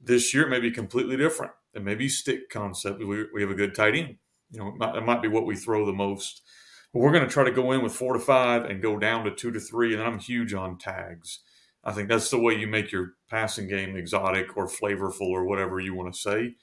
This 0.00 0.32
year, 0.32 0.46
it 0.46 0.50
may 0.50 0.60
be 0.60 0.70
completely 0.70 1.16
different. 1.16 1.50
It 1.74 1.82
may 1.82 1.96
be 1.96 2.08
stick 2.08 2.48
concept. 2.48 3.00
We, 3.00 3.26
we 3.34 3.42
have 3.42 3.50
a 3.50 3.56
good 3.56 3.74
tight 3.74 3.96
end. 3.96 4.18
You 4.52 4.60
know, 4.60 4.68
it 4.68 4.76
might, 4.76 5.04
might 5.04 5.22
be 5.22 5.28
what 5.28 5.46
we 5.46 5.56
throw 5.56 5.84
the 5.84 5.92
most. 5.92 6.42
But 6.92 7.00
we're 7.00 7.12
going 7.12 7.26
to 7.26 7.32
try 7.32 7.44
to 7.44 7.50
go 7.50 7.72
in 7.72 7.82
with 7.82 7.94
four 7.94 8.12
to 8.12 8.20
five 8.20 8.64
and 8.64 8.82
go 8.82 8.98
down 8.98 9.24
to 9.24 9.34
two 9.34 9.50
to 9.50 9.58
three, 9.58 9.94
and 9.94 10.02
I'm 10.02 10.18
huge 10.18 10.54
on 10.54 10.78
tags. 10.78 11.40
I 11.84 11.92
think 11.92 12.08
that's 12.08 12.30
the 12.30 12.38
way 12.38 12.54
you 12.54 12.66
make 12.66 12.92
your 12.92 13.14
passing 13.28 13.66
game 13.66 13.96
exotic 13.96 14.56
or 14.56 14.68
flavorful 14.68 15.30
or 15.30 15.44
whatever 15.44 15.80
you 15.80 15.94
want 15.94 16.12
to 16.12 16.20
say. 16.20 16.54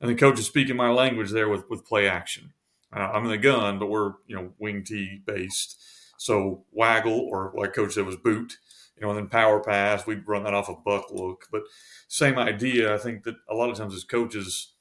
And 0.00 0.10
the 0.10 0.14
coach 0.14 0.38
is 0.38 0.46
speaking 0.46 0.76
my 0.76 0.90
language 0.90 1.30
there 1.30 1.48
with, 1.48 1.68
with 1.68 1.84
play 1.84 2.08
action. 2.08 2.52
Uh, 2.94 3.10
I'm 3.12 3.24
in 3.24 3.30
the 3.30 3.38
gun, 3.38 3.78
but 3.78 3.90
we're 3.90 4.12
you 4.26 4.36
know 4.36 4.52
wing 4.58 4.84
T 4.84 5.20
based. 5.26 5.80
So 6.18 6.64
waggle 6.72 7.18
or 7.18 7.52
like 7.56 7.74
coach 7.74 7.94
said 7.94 8.06
was 8.06 8.16
boot, 8.16 8.58
you 8.96 9.02
know, 9.02 9.10
and 9.10 9.18
then 9.18 9.28
power 9.28 9.60
pass. 9.60 10.06
We'd 10.06 10.26
run 10.26 10.44
that 10.44 10.54
off 10.54 10.68
a 10.68 10.74
buck 10.74 11.10
look, 11.10 11.46
but 11.50 11.62
same 12.08 12.38
idea. 12.38 12.94
I 12.94 12.98
think 12.98 13.24
that 13.24 13.36
a 13.48 13.54
lot 13.54 13.70
of 13.70 13.76
times 13.76 13.94
as 13.94 14.04
coaches, 14.04 14.73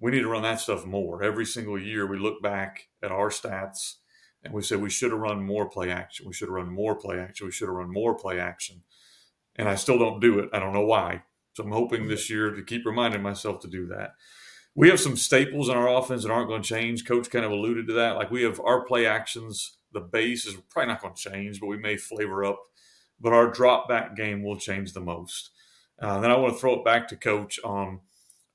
we 0.00 0.10
need 0.10 0.22
to 0.22 0.28
run 0.28 0.42
that 0.42 0.60
stuff 0.60 0.84
more. 0.86 1.22
Every 1.22 1.44
single 1.44 1.78
year, 1.78 2.06
we 2.06 2.18
look 2.18 2.42
back 2.42 2.88
at 3.02 3.12
our 3.12 3.28
stats 3.28 3.96
and 4.42 4.54
we 4.54 4.62
say 4.62 4.76
we 4.76 4.90
should 4.90 5.10
have 5.10 5.20
run 5.20 5.44
more 5.44 5.68
play 5.68 5.90
action. 5.90 6.26
We 6.26 6.32
should 6.32 6.48
have 6.48 6.54
run 6.54 6.72
more 6.72 6.94
play 6.94 7.18
action. 7.20 7.46
We 7.46 7.52
should 7.52 7.68
have 7.68 7.76
run 7.76 7.92
more 7.92 8.14
play 8.14 8.40
action 8.40 8.82
and 9.56 9.68
I 9.68 9.74
still 9.74 9.98
don't 9.98 10.20
do 10.20 10.38
it. 10.38 10.48
I 10.52 10.58
don't 10.58 10.72
know 10.72 10.86
why. 10.86 11.22
So 11.52 11.64
I'm 11.64 11.72
hoping 11.72 12.08
this 12.08 12.30
year 12.30 12.50
to 12.50 12.62
keep 12.62 12.86
reminding 12.86 13.22
myself 13.22 13.60
to 13.60 13.68
do 13.68 13.86
that. 13.88 14.12
We 14.74 14.88
have 14.88 15.00
some 15.00 15.16
staples 15.16 15.68
in 15.68 15.76
our 15.76 15.88
offense 15.88 16.22
that 16.22 16.30
aren't 16.30 16.48
going 16.48 16.62
to 16.62 16.68
change. 16.68 17.04
Coach 17.04 17.28
kind 17.28 17.44
of 17.44 17.50
alluded 17.50 17.86
to 17.88 17.92
that. 17.94 18.16
Like 18.16 18.30
we 18.30 18.42
have 18.44 18.60
our 18.60 18.84
play 18.84 19.04
actions, 19.04 19.78
the 19.92 20.00
base 20.00 20.46
is 20.46 20.56
probably 20.70 20.92
not 20.92 21.02
going 21.02 21.14
to 21.14 21.30
change, 21.30 21.60
but 21.60 21.66
we 21.66 21.76
may 21.76 21.96
flavor 21.96 22.44
up. 22.44 22.60
But 23.20 23.32
our 23.32 23.50
drop 23.50 23.88
back 23.88 24.16
game 24.16 24.42
will 24.42 24.56
change 24.56 24.92
the 24.92 25.00
most. 25.00 25.50
Uh, 26.00 26.20
then 26.20 26.30
I 26.30 26.36
want 26.36 26.54
to 26.54 26.58
throw 26.58 26.78
it 26.78 26.84
back 26.84 27.08
to 27.08 27.16
Coach 27.16 27.60
on 27.62 28.00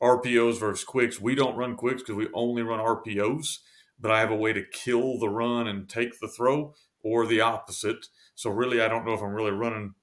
RPOs 0.02 0.60
versus 0.60 0.84
quicks. 0.84 1.22
We 1.22 1.36
don't 1.36 1.56
run 1.56 1.76
quicks 1.76 2.02
because 2.02 2.16
we 2.16 2.28
only 2.34 2.62
run 2.62 2.80
RPOs, 2.80 3.60
but 4.00 4.12
I 4.12 4.20
have 4.20 4.32
a 4.32 4.36
way 4.36 4.54
to 4.54 4.64
kill 4.64 5.18
the 5.20 5.30
run 5.30 5.68
and 5.68 5.90
take 5.90 6.20
the 6.20 6.28
throw 6.28 6.74
or 7.04 7.26
the 7.26 7.42
opposite. 7.42 8.08
So 8.36 8.50
really, 8.50 8.82
I 8.82 8.88
don't 8.88 9.06
know 9.06 9.14
if 9.14 9.22
I'm 9.22 9.34
really 9.34 9.52
running 9.52 9.94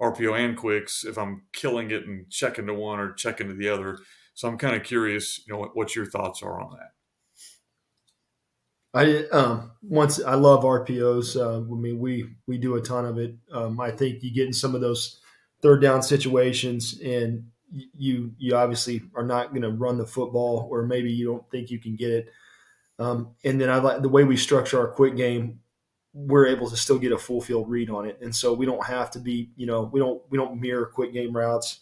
RPO 0.00 0.38
and 0.38 0.56
quicks 0.56 1.04
if 1.04 1.18
I'm 1.18 1.42
killing 1.52 1.90
it 1.90 2.06
and 2.06 2.30
checking 2.30 2.66
to 2.66 2.74
one 2.74 2.98
or 2.98 3.12
checking 3.12 3.48
to 3.48 3.54
the 3.54 3.68
other. 3.68 3.98
So 4.34 4.48
I'm 4.48 4.56
kind 4.56 4.74
of 4.74 4.82
curious, 4.82 5.46
you 5.46 5.52
know, 5.52 5.60
what, 5.60 5.76
what 5.76 5.94
your 5.94 6.06
thoughts 6.06 6.42
are 6.42 6.60
on 6.60 6.76
that. 6.78 6.92
I 8.92 9.24
um, 9.28 9.72
once 9.82 10.20
I 10.20 10.34
love 10.34 10.64
RPOs. 10.64 11.36
Uh, 11.36 11.58
I 11.58 11.80
mean, 11.80 12.00
we 12.00 12.26
we 12.46 12.58
do 12.58 12.74
a 12.74 12.80
ton 12.80 13.04
of 13.04 13.18
it. 13.18 13.36
Um, 13.52 13.78
I 13.78 13.90
think 13.90 14.22
you 14.22 14.32
get 14.32 14.48
in 14.48 14.52
some 14.52 14.74
of 14.74 14.80
those 14.80 15.20
third 15.62 15.80
down 15.80 16.02
situations, 16.02 16.98
and 17.04 17.44
you 17.72 18.32
you 18.38 18.56
obviously 18.56 19.02
are 19.14 19.24
not 19.24 19.50
going 19.50 19.62
to 19.62 19.70
run 19.70 19.98
the 19.98 20.06
football, 20.06 20.68
or 20.70 20.86
maybe 20.86 21.12
you 21.12 21.26
don't 21.26 21.48
think 21.50 21.70
you 21.70 21.78
can 21.78 21.96
get 21.96 22.10
it. 22.10 22.28
Um, 22.98 23.34
and 23.44 23.60
then 23.60 23.70
I 23.70 23.78
like 23.78 24.02
the 24.02 24.08
way 24.08 24.24
we 24.24 24.36
structure 24.36 24.78
our 24.78 24.88
quick 24.88 25.16
game 25.16 25.60
we're 26.12 26.46
able 26.46 26.68
to 26.68 26.76
still 26.76 26.98
get 26.98 27.12
a 27.12 27.18
full 27.18 27.40
field 27.40 27.68
read 27.68 27.88
on 27.88 28.04
it, 28.04 28.18
and 28.20 28.34
so 28.34 28.52
we 28.52 28.66
don't 28.66 28.84
have 28.84 29.10
to 29.12 29.18
be, 29.18 29.50
you 29.56 29.66
know, 29.66 29.82
we 29.92 30.00
don't 30.00 30.22
we 30.28 30.38
don't 30.38 30.60
mirror 30.60 30.86
quick 30.86 31.12
game 31.12 31.36
routes. 31.36 31.80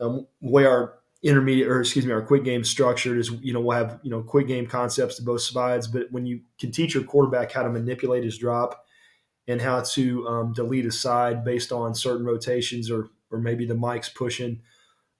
Um, 0.00 0.26
way 0.40 0.64
our 0.64 0.94
intermediate 1.22 1.68
or 1.68 1.80
excuse 1.80 2.06
me, 2.06 2.12
our 2.12 2.22
quick 2.22 2.44
game 2.44 2.64
structured 2.64 3.18
is, 3.18 3.30
you 3.42 3.52
know, 3.52 3.60
we'll 3.60 3.76
have 3.76 4.00
you 4.02 4.10
know 4.10 4.22
quick 4.22 4.46
game 4.46 4.66
concepts 4.66 5.16
to 5.16 5.22
both 5.22 5.42
sides, 5.42 5.86
but 5.86 6.10
when 6.10 6.24
you 6.24 6.40
can 6.58 6.70
teach 6.70 6.94
your 6.94 7.04
quarterback 7.04 7.52
how 7.52 7.62
to 7.62 7.68
manipulate 7.68 8.24
his 8.24 8.38
drop 8.38 8.86
and 9.46 9.60
how 9.60 9.82
to 9.82 10.26
um, 10.28 10.52
delete 10.52 10.86
a 10.86 10.92
side 10.92 11.44
based 11.44 11.72
on 11.72 11.94
certain 11.94 12.24
rotations 12.24 12.90
or 12.90 13.10
or 13.30 13.38
maybe 13.38 13.66
the 13.66 13.74
mic's 13.74 14.08
pushing 14.08 14.62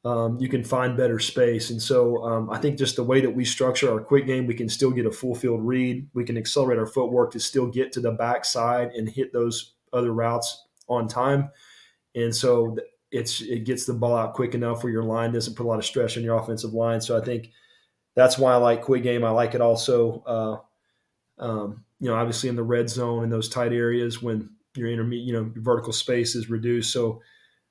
um, 0.04 0.38
you 0.40 0.48
can 0.48 0.62
find 0.62 0.96
better 0.96 1.18
space. 1.18 1.70
And 1.70 1.82
so 1.82 2.22
um, 2.24 2.50
I 2.50 2.58
think 2.58 2.78
just 2.78 2.96
the 2.96 3.02
way 3.04 3.20
that 3.20 3.30
we 3.30 3.44
structure 3.44 3.92
our 3.92 4.00
quick 4.00 4.26
game, 4.26 4.46
we 4.46 4.54
can 4.54 4.68
still 4.68 4.90
get 4.90 5.06
a 5.06 5.11
full 5.11 5.34
field 5.34 5.64
read. 5.64 6.08
We 6.14 6.24
can 6.24 6.37
accelerate 6.37 6.78
our 6.78 6.87
footwork 6.87 7.32
to 7.32 7.40
still 7.40 7.66
get 7.66 7.92
to 7.92 8.00
the 8.00 8.12
backside 8.12 8.92
and 8.92 9.08
hit 9.08 9.32
those 9.32 9.74
other 9.92 10.12
routes 10.12 10.66
on 10.88 11.08
time. 11.08 11.50
And 12.14 12.34
so 12.34 12.76
it's 13.11 13.40
it 13.40 13.64
gets 13.64 13.87
the 13.87 13.94
ball 13.94 14.16
out 14.16 14.34
quick 14.34 14.54
enough 14.54 14.82
where 14.82 14.92
your 14.92 15.02
line 15.02 15.32
doesn't 15.32 15.54
put 15.54 15.64
a 15.64 15.68
lot 15.68 15.78
of 15.78 15.84
stress 15.84 16.16
on 16.16 16.22
your 16.22 16.37
offensive 16.37 16.74
line. 16.74 17.00
So 17.00 17.20
I 17.20 17.24
think 17.24 17.50
that's 18.14 18.38
why 18.38 18.52
I 18.52 18.56
like 18.56 18.82
quick 18.82 19.02
game. 19.02 19.24
I 19.24 19.30
like 19.30 19.54
it 19.54 19.61
also, 19.61 20.22
uh, 20.26 21.42
um, 21.42 21.84
you 22.00 22.08
know, 22.08 22.16
obviously 22.16 22.48
in 22.48 22.56
the 22.56 22.62
red 22.62 22.88
zone 22.88 23.24
in 23.24 23.30
those 23.30 23.48
tight 23.48 23.72
areas 23.72 24.22
when 24.22 24.50
your 24.74 24.90
intermediate, 24.90 25.26
you 25.26 25.32
know, 25.32 25.50
vertical 25.56 25.92
space 25.92 26.34
is 26.34 26.50
reduced. 26.50 26.92
So 26.92 27.20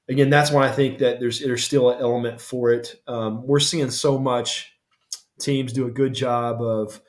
again, 0.10 0.30
that's 0.30 0.52
why 0.52 0.68
I 0.68 0.72
think 0.72 1.00
that 1.00 1.20
there's 1.20 1.40
there's 1.40 1.64
still 1.64 1.90
an 1.90 2.02
element 2.02 2.42
for 2.42 2.72
it. 2.72 2.96
Um, 3.08 3.46
we're 3.46 3.60
seeing 3.60 3.92
so 3.92 4.18
much 4.18 4.74
teams 5.40 5.74
do 5.74 5.86
a 5.86 5.92
good 5.92 6.14
job 6.14 6.62
of 6.62 7.02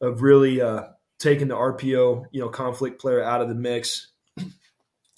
of 0.00 0.22
really 0.22 0.60
uh, 0.60 0.84
taking 1.18 1.48
the 1.48 1.56
RPO, 1.56 2.26
you 2.30 2.40
know, 2.40 2.48
conflict 2.48 3.00
player 3.00 3.22
out 3.22 3.40
of 3.40 3.48
the 3.48 3.54
mix, 3.54 4.12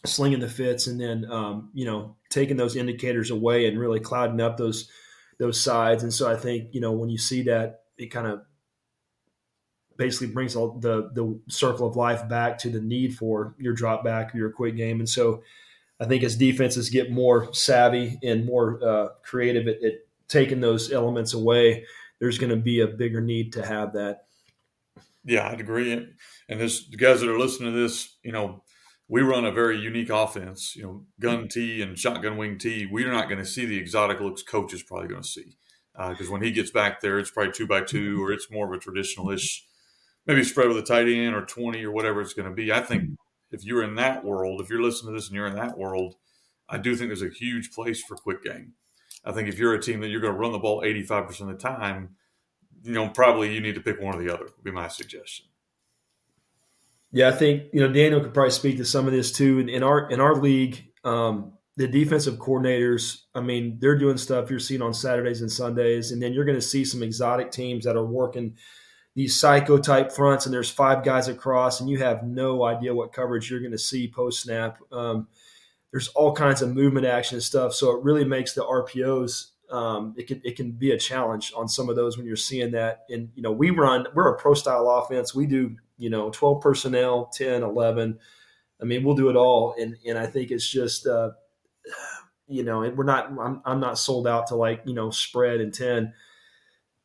slinging 0.06 0.40
the 0.40 0.48
fits, 0.48 0.86
and 0.86 1.00
then 1.00 1.30
um, 1.30 1.70
you 1.74 1.84
know 1.84 2.16
taking 2.30 2.56
those 2.56 2.76
indicators 2.76 3.30
away 3.30 3.66
and 3.66 3.78
really 3.78 4.00
clouding 4.00 4.40
up 4.40 4.56
those 4.56 4.88
those 5.38 5.60
sides. 5.60 6.02
And 6.02 6.12
so 6.12 6.30
I 6.30 6.36
think 6.36 6.68
you 6.72 6.80
know 6.80 6.92
when 6.92 7.10
you 7.10 7.18
see 7.18 7.42
that, 7.42 7.82
it 7.96 8.06
kind 8.06 8.26
of 8.26 8.42
basically 9.96 10.28
brings 10.28 10.56
all 10.56 10.78
the 10.78 11.10
the 11.12 11.38
circle 11.48 11.86
of 11.86 11.96
life 11.96 12.28
back 12.28 12.58
to 12.58 12.70
the 12.70 12.80
need 12.80 13.16
for 13.16 13.54
your 13.58 13.74
drop 13.74 14.04
back 14.04 14.34
or 14.34 14.38
your 14.38 14.50
quick 14.50 14.76
game. 14.76 15.00
And 15.00 15.08
so 15.08 15.42
I 16.00 16.04
think 16.04 16.22
as 16.22 16.36
defenses 16.36 16.90
get 16.90 17.10
more 17.10 17.52
savvy 17.52 18.18
and 18.22 18.46
more 18.46 18.82
uh, 18.84 19.08
creative 19.22 19.66
at, 19.66 19.82
at, 19.82 19.92
taking 20.28 20.60
those 20.60 20.92
elements 20.92 21.32
away, 21.32 21.86
there's 22.20 22.36
going 22.36 22.50
to 22.50 22.56
be 22.56 22.80
a 22.80 22.86
bigger 22.86 23.20
need 23.20 23.50
to 23.54 23.64
have 23.64 23.94
that. 23.94 24.26
Yeah, 25.24 25.48
I'd 25.48 25.60
agree. 25.60 25.90
And 26.50 26.60
this, 26.60 26.86
the 26.86 26.98
guys 26.98 27.20
that 27.20 27.30
are 27.30 27.38
listening 27.38 27.72
to 27.72 27.78
this, 27.78 28.18
you 28.22 28.32
know, 28.32 28.62
we 29.08 29.22
run 29.22 29.46
a 29.46 29.50
very 29.50 29.78
unique 29.78 30.10
offense. 30.10 30.76
You 30.76 30.82
know, 30.82 31.04
gun 31.18 31.48
T 31.48 31.80
and 31.80 31.98
shotgun 31.98 32.36
wing 32.36 32.58
T. 32.58 32.86
We're 32.86 33.10
not 33.10 33.28
going 33.28 33.38
to 33.38 33.44
see 33.46 33.64
the 33.64 33.78
exotic 33.78 34.20
looks 34.20 34.42
coach 34.42 34.74
is 34.74 34.82
probably 34.82 35.08
going 35.08 35.22
to 35.22 35.28
see 35.28 35.56
because 35.96 36.28
uh, 36.28 36.32
when 36.32 36.42
he 36.42 36.52
gets 36.52 36.70
back 36.70 37.00
there, 37.00 37.18
it's 37.18 37.30
probably 37.30 37.52
two 37.52 37.66
by 37.66 37.80
two 37.80 38.22
or 38.22 38.30
it's 38.30 38.50
more 38.50 38.66
of 38.66 38.72
a 38.72 38.78
traditional 38.80 39.30
ish, 39.30 39.64
maybe 40.26 40.44
spread 40.44 40.68
with 40.68 40.76
a 40.76 40.82
tight 40.82 41.08
end 41.08 41.34
or 41.34 41.44
twenty 41.44 41.84
or 41.84 41.90
whatever 41.90 42.20
it's 42.20 42.34
going 42.34 42.48
to 42.48 42.54
be. 42.54 42.72
I 42.72 42.80
think 42.80 43.18
if 43.50 43.64
you're 43.64 43.82
in 43.82 43.94
that 43.96 44.24
world, 44.24 44.60
if 44.60 44.68
you're 44.68 44.82
listening 44.82 45.12
to 45.12 45.18
this 45.18 45.28
and 45.28 45.36
you're 45.36 45.46
in 45.46 45.56
that 45.56 45.78
world, 45.78 46.16
I 46.68 46.78
do 46.78 46.94
think 46.94 47.08
there's 47.08 47.22
a 47.22 47.28
huge 47.28 47.72
place 47.72 48.02
for 48.02 48.16
quick 48.16 48.44
game. 48.44 48.74
I 49.24 49.32
think 49.32 49.48
if 49.48 49.58
you're 49.58 49.74
a 49.74 49.80
team 49.80 50.00
that 50.00 50.08
you're 50.08 50.20
going 50.20 50.34
to 50.34 50.38
run 50.38 50.52
the 50.52 50.58
ball 50.58 50.82
85% 50.82 51.40
of 51.40 51.46
the 51.48 51.54
time, 51.54 52.16
you 52.82 52.92
know, 52.92 53.08
probably 53.08 53.52
you 53.54 53.60
need 53.60 53.74
to 53.74 53.80
pick 53.80 54.00
one 54.00 54.14
or 54.14 54.22
the 54.22 54.32
other, 54.32 54.44
would 54.44 54.64
be 54.64 54.70
my 54.70 54.88
suggestion. 54.88 55.46
Yeah, 57.10 57.28
I 57.28 57.32
think, 57.32 57.64
you 57.72 57.80
know, 57.80 57.92
Daniel 57.92 58.20
could 58.20 58.34
probably 58.34 58.50
speak 58.50 58.76
to 58.76 58.84
some 58.84 59.06
of 59.06 59.12
this 59.12 59.32
too. 59.32 59.60
In, 59.60 59.82
our 59.82 60.10
in 60.10 60.20
our 60.20 60.34
league, 60.34 60.92
um, 61.04 61.54
the 61.76 61.88
defensive 61.88 62.34
coordinators, 62.34 63.22
I 63.34 63.40
mean, 63.40 63.78
they're 63.80 63.98
doing 63.98 64.18
stuff 64.18 64.50
you're 64.50 64.58
seeing 64.58 64.82
on 64.82 64.92
Saturdays 64.92 65.40
and 65.40 65.50
Sundays, 65.50 66.12
and 66.12 66.22
then 66.22 66.34
you're 66.34 66.44
going 66.44 66.58
to 66.58 66.62
see 66.62 66.84
some 66.84 67.02
exotic 67.02 67.50
teams 67.50 67.84
that 67.84 67.96
are 67.96 68.06
working– 68.06 68.56
these 69.18 69.34
psycho 69.34 69.76
type 69.76 70.12
fronts 70.12 70.46
and 70.46 70.54
there's 70.54 70.70
five 70.70 71.02
guys 71.02 71.26
across 71.26 71.80
and 71.80 71.90
you 71.90 71.98
have 71.98 72.22
no 72.22 72.62
idea 72.62 72.94
what 72.94 73.12
coverage 73.12 73.50
you're 73.50 73.58
going 73.58 73.72
to 73.72 73.76
see 73.76 74.06
post 74.06 74.42
snap. 74.42 74.78
Um, 74.92 75.26
there's 75.90 76.06
all 76.10 76.32
kinds 76.32 76.62
of 76.62 76.72
movement 76.72 77.04
action 77.04 77.34
and 77.34 77.42
stuff. 77.42 77.74
So 77.74 77.90
it 77.96 78.04
really 78.04 78.24
makes 78.24 78.52
the 78.52 78.62
RPOs, 78.62 79.46
um, 79.72 80.14
it 80.16 80.28
can, 80.28 80.40
it 80.44 80.54
can 80.54 80.70
be 80.70 80.92
a 80.92 80.96
challenge 80.96 81.52
on 81.56 81.66
some 81.66 81.88
of 81.88 81.96
those 81.96 82.16
when 82.16 82.26
you're 82.26 82.36
seeing 82.36 82.70
that. 82.70 83.06
And, 83.10 83.30
you 83.34 83.42
know, 83.42 83.50
we 83.50 83.70
run, 83.70 84.06
we're 84.14 84.32
a 84.32 84.38
pro 84.38 84.54
style 84.54 84.88
offense. 84.88 85.34
We 85.34 85.46
do, 85.46 85.74
you 85.96 86.10
know, 86.10 86.30
12 86.30 86.62
personnel, 86.62 87.26
10, 87.34 87.64
11. 87.64 88.20
I 88.80 88.84
mean, 88.84 89.02
we'll 89.02 89.16
do 89.16 89.30
it 89.30 89.36
all. 89.36 89.74
And, 89.76 89.96
and 90.06 90.16
I 90.16 90.26
think 90.26 90.52
it's 90.52 90.70
just, 90.70 91.08
uh, 91.08 91.32
you 92.46 92.62
know, 92.62 92.82
and 92.82 92.96
we're 92.96 93.02
not, 93.02 93.32
I'm, 93.36 93.62
I'm 93.64 93.80
not 93.80 93.98
sold 93.98 94.28
out 94.28 94.46
to 94.46 94.54
like, 94.54 94.82
you 94.84 94.94
know, 94.94 95.10
spread 95.10 95.60
and 95.60 95.74
10, 95.74 96.12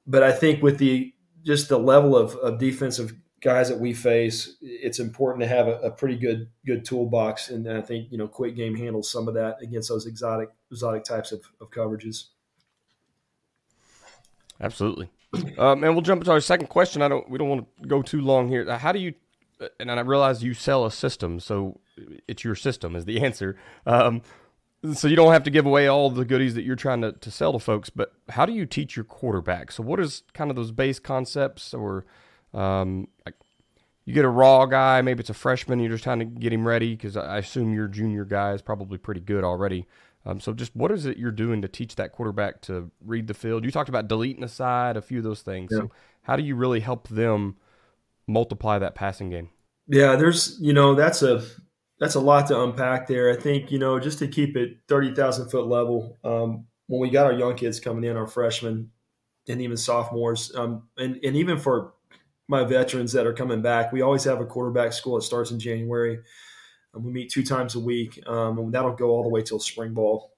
but 0.05 0.21
I 0.21 0.31
think 0.31 0.61
with 0.61 0.77
the, 0.77 1.11
just 1.43 1.69
the 1.69 1.77
level 1.77 2.15
of, 2.15 2.35
of 2.35 2.59
defensive 2.59 3.13
guys 3.41 3.67
that 3.67 3.79
we 3.79 3.93
face, 3.93 4.55
it's 4.61 4.99
important 4.99 5.41
to 5.41 5.47
have 5.47 5.67
a, 5.67 5.79
a, 5.79 5.91
pretty 5.91 6.15
good 6.15 6.47
good 6.65 6.85
toolbox, 6.85 7.49
and 7.49 7.69
I 7.69 7.81
think 7.81 8.11
you 8.11 8.17
know 8.17 8.27
quick 8.27 8.55
game 8.55 8.75
handles 8.75 9.11
some 9.11 9.27
of 9.27 9.33
that 9.33 9.57
against 9.61 9.89
those 9.89 10.05
exotic 10.05 10.49
exotic 10.71 11.03
types 11.03 11.31
of, 11.31 11.43
of 11.59 11.69
coverages. 11.69 12.29
Absolutely, 14.61 15.09
um, 15.57 15.83
and 15.83 15.93
we'll 15.93 16.01
jump 16.01 16.21
into 16.21 16.31
our 16.31 16.39
second 16.39 16.67
question. 16.67 17.01
I 17.01 17.09
don't 17.09 17.29
we 17.29 17.37
don't 17.37 17.49
want 17.49 17.67
to 17.81 17.87
go 17.87 18.01
too 18.01 18.21
long 18.21 18.47
here. 18.47 18.77
How 18.77 18.91
do 18.91 18.99
you? 18.99 19.13
And 19.79 19.91
I 19.91 19.99
realize 20.01 20.43
you 20.43 20.53
sell 20.53 20.85
a 20.85 20.91
system, 20.91 21.39
so 21.39 21.79
it's 22.27 22.43
your 22.43 22.55
system 22.55 22.95
is 22.95 23.05
the 23.05 23.21
answer. 23.23 23.57
Um, 23.85 24.21
so 24.93 25.07
you 25.07 25.15
don't 25.15 25.31
have 25.31 25.43
to 25.43 25.49
give 25.49 25.65
away 25.65 25.87
all 25.87 26.09
the 26.09 26.25
goodies 26.25 26.55
that 26.55 26.63
you're 26.63 26.75
trying 26.75 27.01
to, 27.01 27.13
to 27.13 27.31
sell 27.31 27.53
to 27.53 27.59
folks. 27.59 27.89
But 27.89 28.13
how 28.29 28.45
do 28.45 28.53
you 28.53 28.65
teach 28.65 28.95
your 28.95 29.05
quarterback? 29.05 29.71
So 29.71 29.81
what 29.83 29.99
is 29.99 30.23
kind 30.33 30.49
of 30.49 30.55
those 30.55 30.71
base 30.71 30.99
concepts, 30.99 31.73
or 31.73 32.05
um, 32.53 33.07
like 33.25 33.35
you 34.05 34.13
get 34.13 34.25
a 34.25 34.29
raw 34.29 34.65
guy, 34.65 35.01
maybe 35.01 35.21
it's 35.21 35.29
a 35.29 35.33
freshman, 35.33 35.79
you're 35.79 35.91
just 35.91 36.03
trying 36.03 36.19
to 36.19 36.25
get 36.25 36.51
him 36.51 36.67
ready 36.67 36.95
because 36.95 37.15
I 37.15 37.37
assume 37.37 37.73
your 37.73 37.87
junior 37.87 38.25
guy 38.25 38.53
is 38.53 38.61
probably 38.61 38.97
pretty 38.97 39.21
good 39.21 39.43
already. 39.43 39.87
Um, 40.25 40.39
so 40.39 40.53
just 40.53 40.75
what 40.75 40.91
is 40.91 41.05
it 41.05 41.17
you're 41.17 41.31
doing 41.31 41.61
to 41.61 41.67
teach 41.67 41.95
that 41.95 42.11
quarterback 42.11 42.61
to 42.63 42.91
read 43.05 43.27
the 43.27 43.33
field? 43.33 43.65
You 43.65 43.71
talked 43.71 43.89
about 43.89 44.07
deleting 44.07 44.43
a 44.43 44.47
side, 44.47 44.97
a 44.97 45.01
few 45.01 45.17
of 45.19 45.23
those 45.23 45.41
things. 45.41 45.69
Yeah. 45.71 45.79
So 45.79 45.91
how 46.23 46.35
do 46.35 46.43
you 46.43 46.55
really 46.55 46.79
help 46.79 47.07
them 47.07 47.57
multiply 48.27 48.79
that 48.79 48.95
passing 48.95 49.29
game? 49.29 49.49
Yeah, 49.87 50.15
there's 50.15 50.57
you 50.61 50.71
know 50.71 50.95
that's 50.95 51.21
a 51.21 51.43
that's 51.99 52.15
a 52.15 52.19
lot 52.19 52.47
to 52.47 52.61
unpack 52.61 53.07
there. 53.07 53.31
I 53.31 53.35
think 53.35 53.71
you 53.71 53.79
know 53.79 53.99
just 53.99 54.19
to 54.19 54.27
keep 54.27 54.55
it 54.57 54.77
thirty 54.87 55.13
thousand 55.13 55.49
foot 55.49 55.67
level. 55.67 56.17
Um, 56.23 56.65
when 56.87 56.99
we 56.99 57.09
got 57.09 57.25
our 57.25 57.33
young 57.33 57.55
kids 57.55 57.79
coming 57.79 58.03
in, 58.03 58.17
our 58.17 58.27
freshmen 58.27 58.91
and 59.47 59.61
even 59.61 59.77
sophomores, 59.77 60.53
um, 60.55 60.87
and 60.97 61.19
and 61.23 61.35
even 61.35 61.57
for 61.57 61.93
my 62.47 62.63
veterans 62.63 63.13
that 63.13 63.25
are 63.25 63.33
coming 63.33 63.61
back, 63.61 63.91
we 63.91 64.01
always 64.01 64.23
have 64.25 64.41
a 64.41 64.45
quarterback 64.45 64.93
school 64.93 65.15
that 65.15 65.23
starts 65.23 65.51
in 65.51 65.59
January. 65.59 66.19
And 66.93 67.03
we 67.03 67.11
meet 67.11 67.31
two 67.31 67.43
times 67.43 67.73
a 67.73 67.79
week, 67.79 68.21
um, 68.27 68.59
and 68.59 68.73
that'll 68.73 68.93
go 68.93 69.09
all 69.09 69.23
the 69.23 69.29
way 69.29 69.41
till 69.41 69.59
spring 69.59 69.93
ball. 69.93 70.33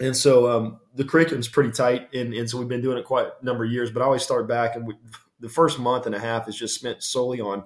And 0.00 0.16
so 0.16 0.50
um, 0.50 0.80
the 0.94 1.04
curriculum's 1.04 1.48
pretty 1.48 1.70
tight, 1.70 2.12
and, 2.12 2.34
and 2.34 2.50
so 2.50 2.58
we've 2.58 2.68
been 2.68 2.82
doing 2.82 2.98
it 2.98 3.04
quite 3.04 3.28
a 3.40 3.44
number 3.44 3.64
of 3.64 3.70
years. 3.70 3.90
But 3.90 4.02
I 4.02 4.06
always 4.06 4.22
start 4.22 4.48
back, 4.48 4.76
and 4.76 4.86
we, 4.86 4.94
the 5.40 5.48
first 5.48 5.78
month 5.78 6.06
and 6.06 6.14
a 6.14 6.18
half 6.18 6.48
is 6.48 6.56
just 6.56 6.74
spent 6.74 7.02
solely 7.02 7.40
on 7.40 7.64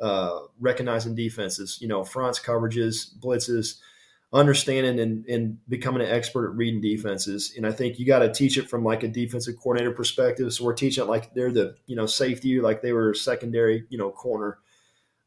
uh, 0.00 0.40
recognizing 0.58 1.14
defenses, 1.14 1.78
you 1.80 1.88
know, 1.88 2.04
fronts, 2.04 2.40
coverages, 2.40 3.14
blitzes, 3.18 3.78
understanding 4.32 5.00
and, 5.00 5.26
and 5.26 5.58
becoming 5.68 6.02
an 6.02 6.08
expert 6.08 6.50
at 6.50 6.56
reading 6.56 6.80
defenses. 6.80 7.52
And 7.56 7.66
I 7.66 7.72
think 7.72 7.98
you 7.98 8.06
got 8.06 8.20
to 8.20 8.32
teach 8.32 8.56
it 8.56 8.70
from 8.70 8.84
like 8.84 9.02
a 9.02 9.08
defensive 9.08 9.56
coordinator 9.56 9.90
perspective. 9.90 10.52
So 10.52 10.64
we're 10.64 10.74
teaching 10.74 11.04
it 11.04 11.08
like 11.08 11.34
they're 11.34 11.52
the, 11.52 11.74
you 11.86 11.96
know, 11.96 12.06
safety, 12.06 12.60
like 12.60 12.80
they 12.80 12.92
were 12.92 13.12
secondary, 13.12 13.86
you 13.88 13.98
know, 13.98 14.10
corner. 14.10 14.58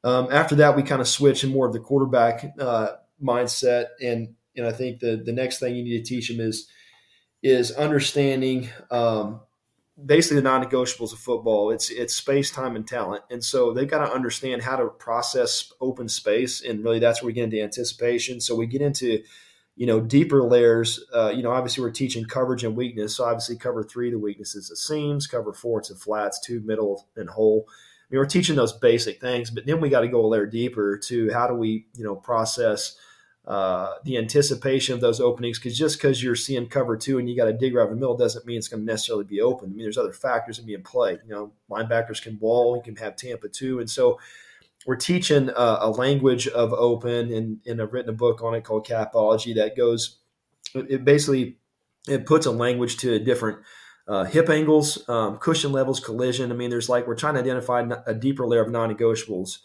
Um, 0.05 0.29
after 0.31 0.55
that, 0.55 0.75
we 0.75 0.83
kind 0.83 1.01
of 1.01 1.07
switch 1.07 1.43
in 1.43 1.51
more 1.51 1.67
of 1.67 1.73
the 1.73 1.79
quarterback 1.79 2.45
uh, 2.57 2.93
mindset. 3.21 3.87
And, 4.01 4.35
and 4.55 4.65
I 4.65 4.71
think 4.71 4.99
the, 4.99 5.21
the 5.23 5.33
next 5.33 5.59
thing 5.59 5.75
you 5.75 5.83
need 5.83 5.97
to 5.97 6.09
teach 6.09 6.29
them 6.29 6.39
is, 6.39 6.67
is 7.41 7.71
understanding 7.71 8.69
um, 8.89 9.41
basically 10.03 10.37
the 10.37 10.43
non-negotiables 10.43 11.13
of 11.13 11.19
football. 11.19 11.71
It's 11.71 11.89
it's 11.89 12.15
space, 12.15 12.51
time, 12.51 12.75
and 12.75 12.87
talent, 12.87 13.23
and 13.29 13.43
so 13.43 13.73
they've 13.73 13.89
got 13.89 14.05
to 14.05 14.11
understand 14.11 14.61
how 14.61 14.75
to 14.75 14.87
process 14.87 15.71
open 15.81 16.09
space, 16.09 16.63
and 16.63 16.83
really 16.83 16.99
that's 16.99 17.21
where 17.21 17.27
we 17.27 17.33
get 17.33 17.45
into 17.45 17.61
anticipation. 17.61 18.41
So 18.41 18.55
we 18.55 18.65
get 18.65 18.81
into 18.81 19.23
you 19.75 19.85
know 19.85 19.99
deeper 19.99 20.43
layers. 20.43 21.03
Uh, 21.13 21.29
you 21.35 21.43
know, 21.43 21.51
obviously 21.51 21.83
we're 21.83 21.91
teaching 21.91 22.25
coverage 22.25 22.63
and 22.63 22.75
weakness. 22.75 23.17
So 23.17 23.25
obviously 23.25 23.57
cover 23.57 23.83
three, 23.83 24.11
the 24.11 24.19
weaknesses 24.19 24.69
the 24.69 24.75
seams. 24.75 25.27
Cover 25.27 25.53
four, 25.53 25.79
it's 25.79 25.89
the 25.89 25.95
flats. 25.95 26.39
Two, 26.39 26.61
middle, 26.61 27.07
and 27.15 27.29
hole. 27.29 27.65
I 27.67 28.05
mean, 28.09 28.19
we're 28.19 28.25
teaching 28.25 28.55
those 28.55 28.73
basic 28.73 29.21
things, 29.21 29.49
but 29.49 29.65
then 29.65 29.79
we 29.79 29.89
got 29.89 30.01
to 30.01 30.07
go 30.07 30.25
a 30.25 30.27
layer 30.27 30.45
deeper 30.45 30.97
to 31.05 31.31
how 31.31 31.47
do 31.47 31.53
we 31.53 31.87
you 31.95 32.03
know 32.03 32.15
process 32.15 32.97
uh, 33.45 33.95
the 34.05 34.17
anticipation 34.17 34.95
of 34.95 35.01
those 35.01 35.19
openings 35.19 35.59
because 35.59 35.77
just 35.77 35.97
because 35.97 36.23
you're 36.23 36.35
seeing 36.35 36.65
cover 36.67 36.95
two 36.95 37.19
and 37.19 37.29
you 37.29 37.35
got 37.35 37.45
to 37.45 37.53
dig 37.53 37.75
right 37.75 37.83
in 37.83 37.89
the 37.89 37.95
middle 37.95 38.15
doesn't 38.15 38.45
mean 38.45 38.57
it's 38.57 38.69
going 38.69 38.81
to 38.81 38.85
necessarily 38.85 39.25
be 39.25 39.41
open. 39.41 39.69
I 39.69 39.73
mean, 39.73 39.83
there's 39.83 39.97
other 39.97 40.13
factors 40.13 40.57
that 40.57 40.65
be 40.65 40.73
in 40.73 40.83
play. 40.83 41.19
You 41.25 41.29
know, 41.29 41.51
linebackers 41.69 42.21
can 42.21 42.39
wall, 42.39 42.77
you 42.77 42.83
can 42.83 42.95
have 43.03 43.17
Tampa 43.17 43.49
two, 43.49 43.79
and 43.79 43.89
so 43.89 44.19
we're 44.85 44.95
teaching 44.95 45.49
uh, 45.49 45.77
a 45.81 45.89
language 45.89 46.47
of 46.47 46.73
open, 46.73 47.33
and, 47.33 47.59
and 47.65 47.81
I've 47.81 47.93
written 47.93 48.09
a 48.09 48.17
book 48.17 48.41
on 48.41 48.53
it 48.55 48.63
called 48.63 48.87
Capology 48.87 49.55
that 49.55 49.75
goes. 49.75 50.19
It 50.73 51.03
basically 51.03 51.57
it 52.07 52.25
puts 52.25 52.45
a 52.45 52.51
language 52.51 52.97
to 52.97 53.19
different 53.19 53.59
uh, 54.07 54.25
hip 54.25 54.49
angles, 54.49 55.07
um, 55.09 55.37
cushion 55.37 55.71
levels, 55.71 55.99
collision. 55.99 56.51
I 56.51 56.55
mean, 56.55 56.69
there's 56.69 56.89
like 56.89 57.07
we're 57.07 57.15
trying 57.15 57.35
to 57.35 57.39
identify 57.41 57.87
a 58.05 58.13
deeper 58.13 58.47
layer 58.47 58.61
of 58.61 58.71
non-negotiables 58.71 59.59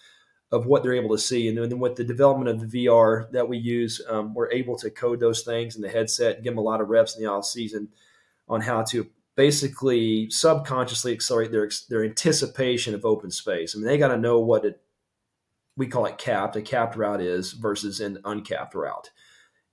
of 0.51 0.67
what 0.67 0.83
they're 0.83 0.95
able 0.95 1.15
to 1.15 1.23
see. 1.23 1.49
And 1.49 1.59
then 1.59 1.79
with 1.79 1.97
the 1.97 2.05
development 2.05 2.49
of 2.49 2.71
the 2.71 2.87
VR 2.87 3.31
that 3.33 3.49
we 3.49 3.59
use, 3.59 4.01
um, 4.09 4.33
we're 4.33 4.51
able 4.51 4.77
to 4.79 4.91
code 4.91 5.21
those 5.21 5.43
things 5.43 5.77
in 5.77 5.83
the 5.83 5.89
headset 5.89 6.37
and 6.37 6.45
give 6.45 6.53
them 6.53 6.59
a 6.59 6.63
lot 6.63 6.81
of 6.81 6.89
reps 6.89 7.17
in 7.17 7.23
the 7.23 7.31
off 7.31 7.45
season 7.45 7.89
on 8.49 8.63
how 8.63 8.83
to 8.83 9.07
basically 9.37 10.29
subconsciously 10.31 11.13
accelerate 11.13 11.53
their 11.53 11.71
their 11.89 12.03
anticipation 12.03 12.95
of 12.95 13.05
open 13.05 13.31
space. 13.31 13.75
I 13.75 13.79
mean, 13.79 13.87
they 13.87 13.99
got 13.99 14.09
to 14.09 14.17
know 14.17 14.41
what 14.41 14.65
it 14.65 14.81
we 15.77 15.87
call 15.87 16.07
it 16.07 16.19
capped 16.19 16.57
a 16.57 16.63
capped 16.63 16.97
route 16.97 17.21
is 17.21 17.53
versus 17.53 18.01
an 18.01 18.19
uncapped 18.25 18.75
route. 18.75 19.11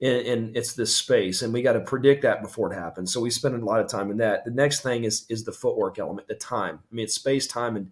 And, 0.01 0.27
and 0.27 0.57
it's 0.57 0.73
this 0.73 0.95
space, 0.95 1.41
and 1.41 1.53
we 1.53 1.61
got 1.61 1.73
to 1.73 1.79
predict 1.79 2.21
that 2.23 2.43
before 2.43 2.71
it 2.71 2.75
happens. 2.75 3.13
So 3.13 3.21
we 3.21 3.29
spend 3.29 3.55
a 3.55 3.65
lot 3.65 3.79
of 3.79 3.87
time 3.87 4.11
in 4.11 4.17
that. 4.17 4.43
The 4.43 4.51
next 4.51 4.81
thing 4.81 5.05
is 5.05 5.25
is 5.29 5.45
the 5.45 5.53
footwork 5.53 5.97
element, 5.97 6.27
the 6.27 6.35
time. 6.35 6.79
I 6.91 6.95
mean, 6.95 7.05
it's 7.05 7.15
space, 7.15 7.47
time, 7.47 7.75
and 7.77 7.91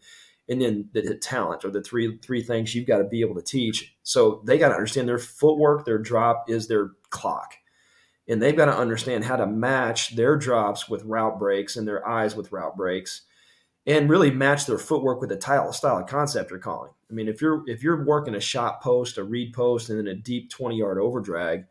and 0.49 0.61
then 0.61 0.89
the 0.93 1.15
talent 1.15 1.63
are 1.63 1.71
the 1.71 1.81
three 1.81 2.17
three 2.17 2.43
things 2.43 2.75
you've 2.75 2.87
got 2.87 2.97
to 2.97 3.03
be 3.05 3.21
able 3.21 3.35
to 3.35 3.41
teach. 3.41 3.95
So 4.03 4.41
they 4.45 4.57
got 4.57 4.69
to 4.69 4.75
understand 4.75 5.07
their 5.07 5.17
footwork, 5.17 5.85
their 5.85 5.97
drop 5.97 6.49
is 6.49 6.67
their 6.67 6.91
clock, 7.09 7.55
and 8.27 8.41
they've 8.41 8.55
got 8.55 8.65
to 8.65 8.77
understand 8.77 9.23
how 9.23 9.37
to 9.37 9.47
match 9.47 10.15
their 10.15 10.35
drops 10.35 10.89
with 10.89 11.05
route 11.05 11.39
breaks 11.39 11.75
and 11.75 11.87
their 11.87 12.07
eyes 12.07 12.35
with 12.35 12.51
route 12.51 12.75
breaks, 12.75 13.21
and 13.85 14.09
really 14.09 14.31
match 14.31 14.65
their 14.65 14.77
footwork 14.77 15.21
with 15.21 15.29
the 15.29 15.39
style 15.39 15.71
style 15.71 15.97
of 15.99 16.07
concept 16.07 16.51
you're 16.51 16.59
calling. 16.59 16.91
I 17.09 17.13
mean, 17.13 17.27
if 17.27 17.41
you're 17.41 17.63
if 17.67 17.83
you're 17.83 18.03
working 18.03 18.35
a 18.35 18.41
shot 18.41 18.81
post, 18.81 19.17
a 19.17 19.23
read 19.23 19.53
post, 19.53 19.89
and 19.89 19.99
then 19.99 20.07
a 20.07 20.15
deep 20.15 20.49
twenty 20.49 20.77
yard 20.77 20.97
over 20.97 21.19
drag, 21.19 21.65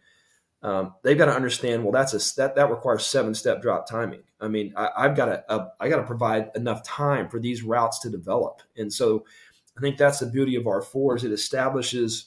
um, 0.63 0.95
they've 1.03 1.19
got 1.19 1.27
to 1.27 1.35
understand. 1.35 1.83
Well, 1.83 1.93
that's 1.93 2.15
a 2.15 2.37
that 2.37 2.55
that 2.55 2.71
requires 2.71 3.05
seven 3.05 3.35
step 3.35 3.61
drop 3.63 3.89
timing. 3.89 4.23
I 4.41 4.49
mean, 4.49 4.73
I, 4.77 5.03
have 5.03 5.17
got 5.17 5.27
to 5.27 5.73
I 5.81 5.89
got 5.89 5.97
to 5.97 6.05
provide 6.05 6.51
enough 6.55 6.83
time 6.85 7.29
for 7.29 7.41
these 7.41 7.63
routes 7.63 7.99
to 8.01 8.11
develop, 8.11 8.63
and 8.77 8.93
so 8.93 9.25
I 9.77 9.81
think 9.81 9.97
that's 9.97 10.21
the 10.21 10.27
beauty 10.27 10.55
of 10.57 10.67
R 10.67 10.81
four 10.81 11.17
is 11.17 11.25
it 11.25 11.33
establishes 11.33 12.27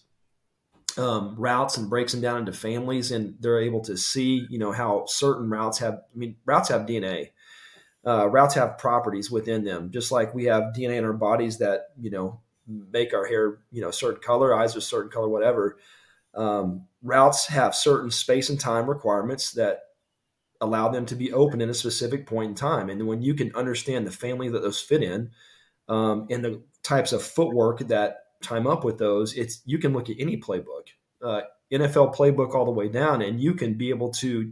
um, 0.97 1.35
routes 1.37 1.77
and 1.77 1.89
breaks 1.89 2.11
them 2.11 2.21
down 2.21 2.39
into 2.39 2.53
families, 2.53 3.11
and 3.11 3.35
they're 3.39 3.61
able 3.61 3.81
to 3.81 3.97
see 3.97 4.45
you 4.49 4.59
know 4.59 4.73
how 4.73 5.05
certain 5.07 5.49
routes 5.49 5.79
have. 5.79 5.93
I 5.93 6.17
mean, 6.17 6.35
routes 6.45 6.69
have 6.69 6.81
DNA. 6.81 7.29
Uh, 8.05 8.27
routes 8.27 8.53
have 8.53 8.77
properties 8.77 9.31
within 9.31 9.63
them, 9.63 9.91
just 9.91 10.11
like 10.11 10.35
we 10.35 10.45
have 10.45 10.73
DNA 10.75 10.97
in 10.97 11.05
our 11.05 11.13
bodies 11.13 11.59
that 11.59 11.87
you 11.99 12.11
know 12.11 12.41
make 12.67 13.13
our 13.13 13.25
hair 13.25 13.59
you 13.71 13.81
know 13.81 13.91
certain 13.91 14.21
color, 14.21 14.53
eyes 14.53 14.75
a 14.75 14.81
certain 14.81 15.09
color, 15.09 15.29
whatever. 15.29 15.77
Um, 16.33 16.87
routes 17.05 17.45
have 17.47 17.75
certain 17.75 18.09
space 18.09 18.49
and 18.49 18.59
time 18.59 18.89
requirements 18.89 19.51
that 19.53 19.81
allow 20.59 20.89
them 20.89 21.05
to 21.05 21.15
be 21.15 21.31
open 21.31 21.61
in 21.61 21.69
a 21.69 21.73
specific 21.73 22.25
point 22.25 22.49
in 22.49 22.55
time. 22.55 22.89
And 22.89 23.07
when 23.07 23.21
you 23.21 23.35
can 23.35 23.53
understand 23.55 24.07
the 24.07 24.11
family 24.11 24.49
that 24.49 24.61
those 24.61 24.81
fit 24.81 25.03
in 25.03 25.29
um, 25.87 26.27
and 26.29 26.43
the 26.43 26.63
types 26.81 27.13
of 27.13 27.21
footwork 27.21 27.79
that 27.87 28.17
time 28.41 28.65
up 28.65 28.83
with 28.83 28.97
those, 28.97 29.35
it's 29.35 29.61
you 29.65 29.77
can 29.77 29.93
look 29.93 30.09
at 30.09 30.15
any 30.19 30.37
playbook, 30.37 30.87
uh, 31.21 31.41
NFL 31.71 32.15
playbook 32.15 32.55
all 32.55 32.65
the 32.65 32.71
way 32.71 32.89
down, 32.89 33.21
and 33.21 33.39
you 33.39 33.53
can 33.53 33.75
be 33.75 33.89
able 33.89 34.09
to 34.11 34.51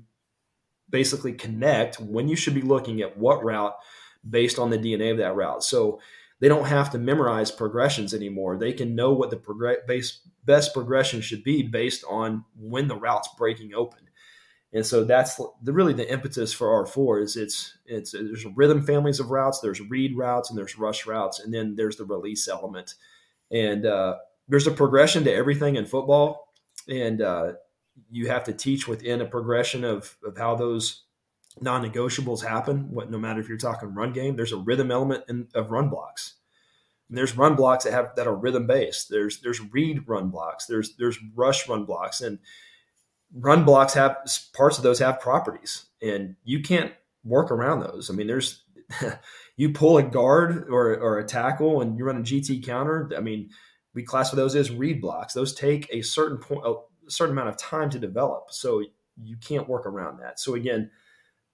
basically 0.89 1.33
connect 1.33 1.99
when 1.99 2.27
you 2.27 2.35
should 2.35 2.53
be 2.53 2.61
looking 2.61 3.01
at 3.01 3.17
what 3.17 3.43
route 3.43 3.75
based 4.29 4.59
on 4.59 4.69
the 4.69 4.77
DNA 4.77 5.11
of 5.11 5.17
that 5.17 5.35
route. 5.35 5.63
So 5.63 5.99
they 6.43 6.49
don't 6.49 6.65
have 6.65 6.89
to 6.89 6.97
memorize 6.97 7.51
progressions 7.51 8.13
anymore. 8.13 8.57
They 8.57 8.73
can 8.73 8.95
know 8.95 9.13
what 9.13 9.29
the 9.29 9.77
base 9.87 10.19
best 10.43 10.73
progression 10.73 11.21
should 11.21 11.41
be 11.41 11.63
based 11.63 12.03
on 12.09 12.43
when 12.59 12.89
the 12.89 12.97
route's 12.97 13.29
breaking 13.37 13.73
open. 13.73 14.09
And 14.73 14.85
so 14.85 15.05
that's 15.05 15.39
the, 15.61 15.71
really 15.71 15.93
the 15.93 16.11
impetus 16.11 16.51
for 16.51 16.83
R4 16.83 17.23
is 17.23 17.37
it's 17.37 17.77
it's 17.85 18.11
there's 18.11 18.45
rhythm 18.57 18.85
families 18.85 19.21
of 19.21 19.31
routes, 19.31 19.61
there's 19.61 19.79
read 19.79 20.17
routes, 20.17 20.49
and 20.49 20.59
there's 20.59 20.77
rush 20.77 21.07
routes, 21.07 21.39
and 21.39 21.53
then 21.53 21.75
there's 21.77 21.95
the 21.95 22.03
release 22.03 22.49
element. 22.49 22.95
And 23.49 23.85
uh, 23.85 24.15
there's 24.49 24.67
a 24.67 24.71
progression 24.71 25.23
to 25.23 25.33
everything 25.33 25.77
in 25.77 25.85
football, 25.85 26.51
and 26.89 27.21
uh, 27.21 27.53
you 28.11 28.27
have 28.27 28.43
to 28.43 28.53
teach 28.53 28.85
within 28.85 29.21
a 29.21 29.25
progression 29.25 29.85
of 29.85 30.17
of 30.25 30.37
how 30.37 30.55
those 30.55 31.05
non-negotiables 31.61 32.43
happen. 32.43 32.91
What 32.91 33.11
no 33.11 33.17
matter 33.17 33.39
if 33.39 33.47
you're 33.47 33.57
talking 33.57 33.93
run 33.93 34.13
game, 34.13 34.35
there's 34.35 34.51
a 34.51 34.57
rhythm 34.57 34.91
element 34.91 35.23
in, 35.29 35.47
of 35.53 35.71
run 35.71 35.89
blocks. 35.89 36.35
And 37.09 37.17
there's 37.17 37.37
run 37.37 37.55
blocks 37.55 37.83
that 37.83 37.93
have 37.93 38.15
that 38.15 38.27
are 38.27 38.35
rhythm 38.35 38.65
based. 38.65 39.09
There's 39.09 39.39
there's 39.41 39.61
read 39.61 40.07
run 40.07 40.29
blocks. 40.29 40.65
There's 40.65 40.95
there's 40.95 41.19
rush 41.35 41.67
run 41.69 41.85
blocks, 41.85 42.21
and 42.21 42.39
run 43.33 43.65
blocks 43.65 43.93
have 43.93 44.17
parts 44.53 44.77
of 44.77 44.83
those 44.83 44.99
have 44.99 45.19
properties, 45.19 45.85
and 46.01 46.35
you 46.43 46.61
can't 46.61 46.93
work 47.23 47.51
around 47.51 47.81
those. 47.81 48.09
I 48.09 48.13
mean, 48.13 48.27
there's 48.27 48.63
you 49.57 49.71
pull 49.71 49.97
a 49.97 50.03
guard 50.03 50.67
or 50.69 50.95
or 50.97 51.19
a 51.19 51.25
tackle, 51.25 51.81
and 51.81 51.97
you 51.97 52.05
run 52.05 52.17
a 52.17 52.21
GT 52.21 52.65
counter. 52.65 53.11
I 53.15 53.19
mean, 53.19 53.49
we 53.93 54.03
classify 54.03 54.37
those 54.37 54.55
as 54.55 54.71
read 54.71 55.01
blocks. 55.01 55.33
Those 55.33 55.53
take 55.53 55.87
a 55.91 56.01
certain 56.01 56.37
point, 56.37 56.65
a 56.65 56.75
certain 57.09 57.33
amount 57.33 57.49
of 57.49 57.57
time 57.57 57.89
to 57.91 57.99
develop, 57.99 58.45
so 58.49 58.83
you 59.21 59.37
can't 59.37 59.69
work 59.69 59.85
around 59.85 60.19
that. 60.19 60.39
So 60.39 60.55
again, 60.55 60.89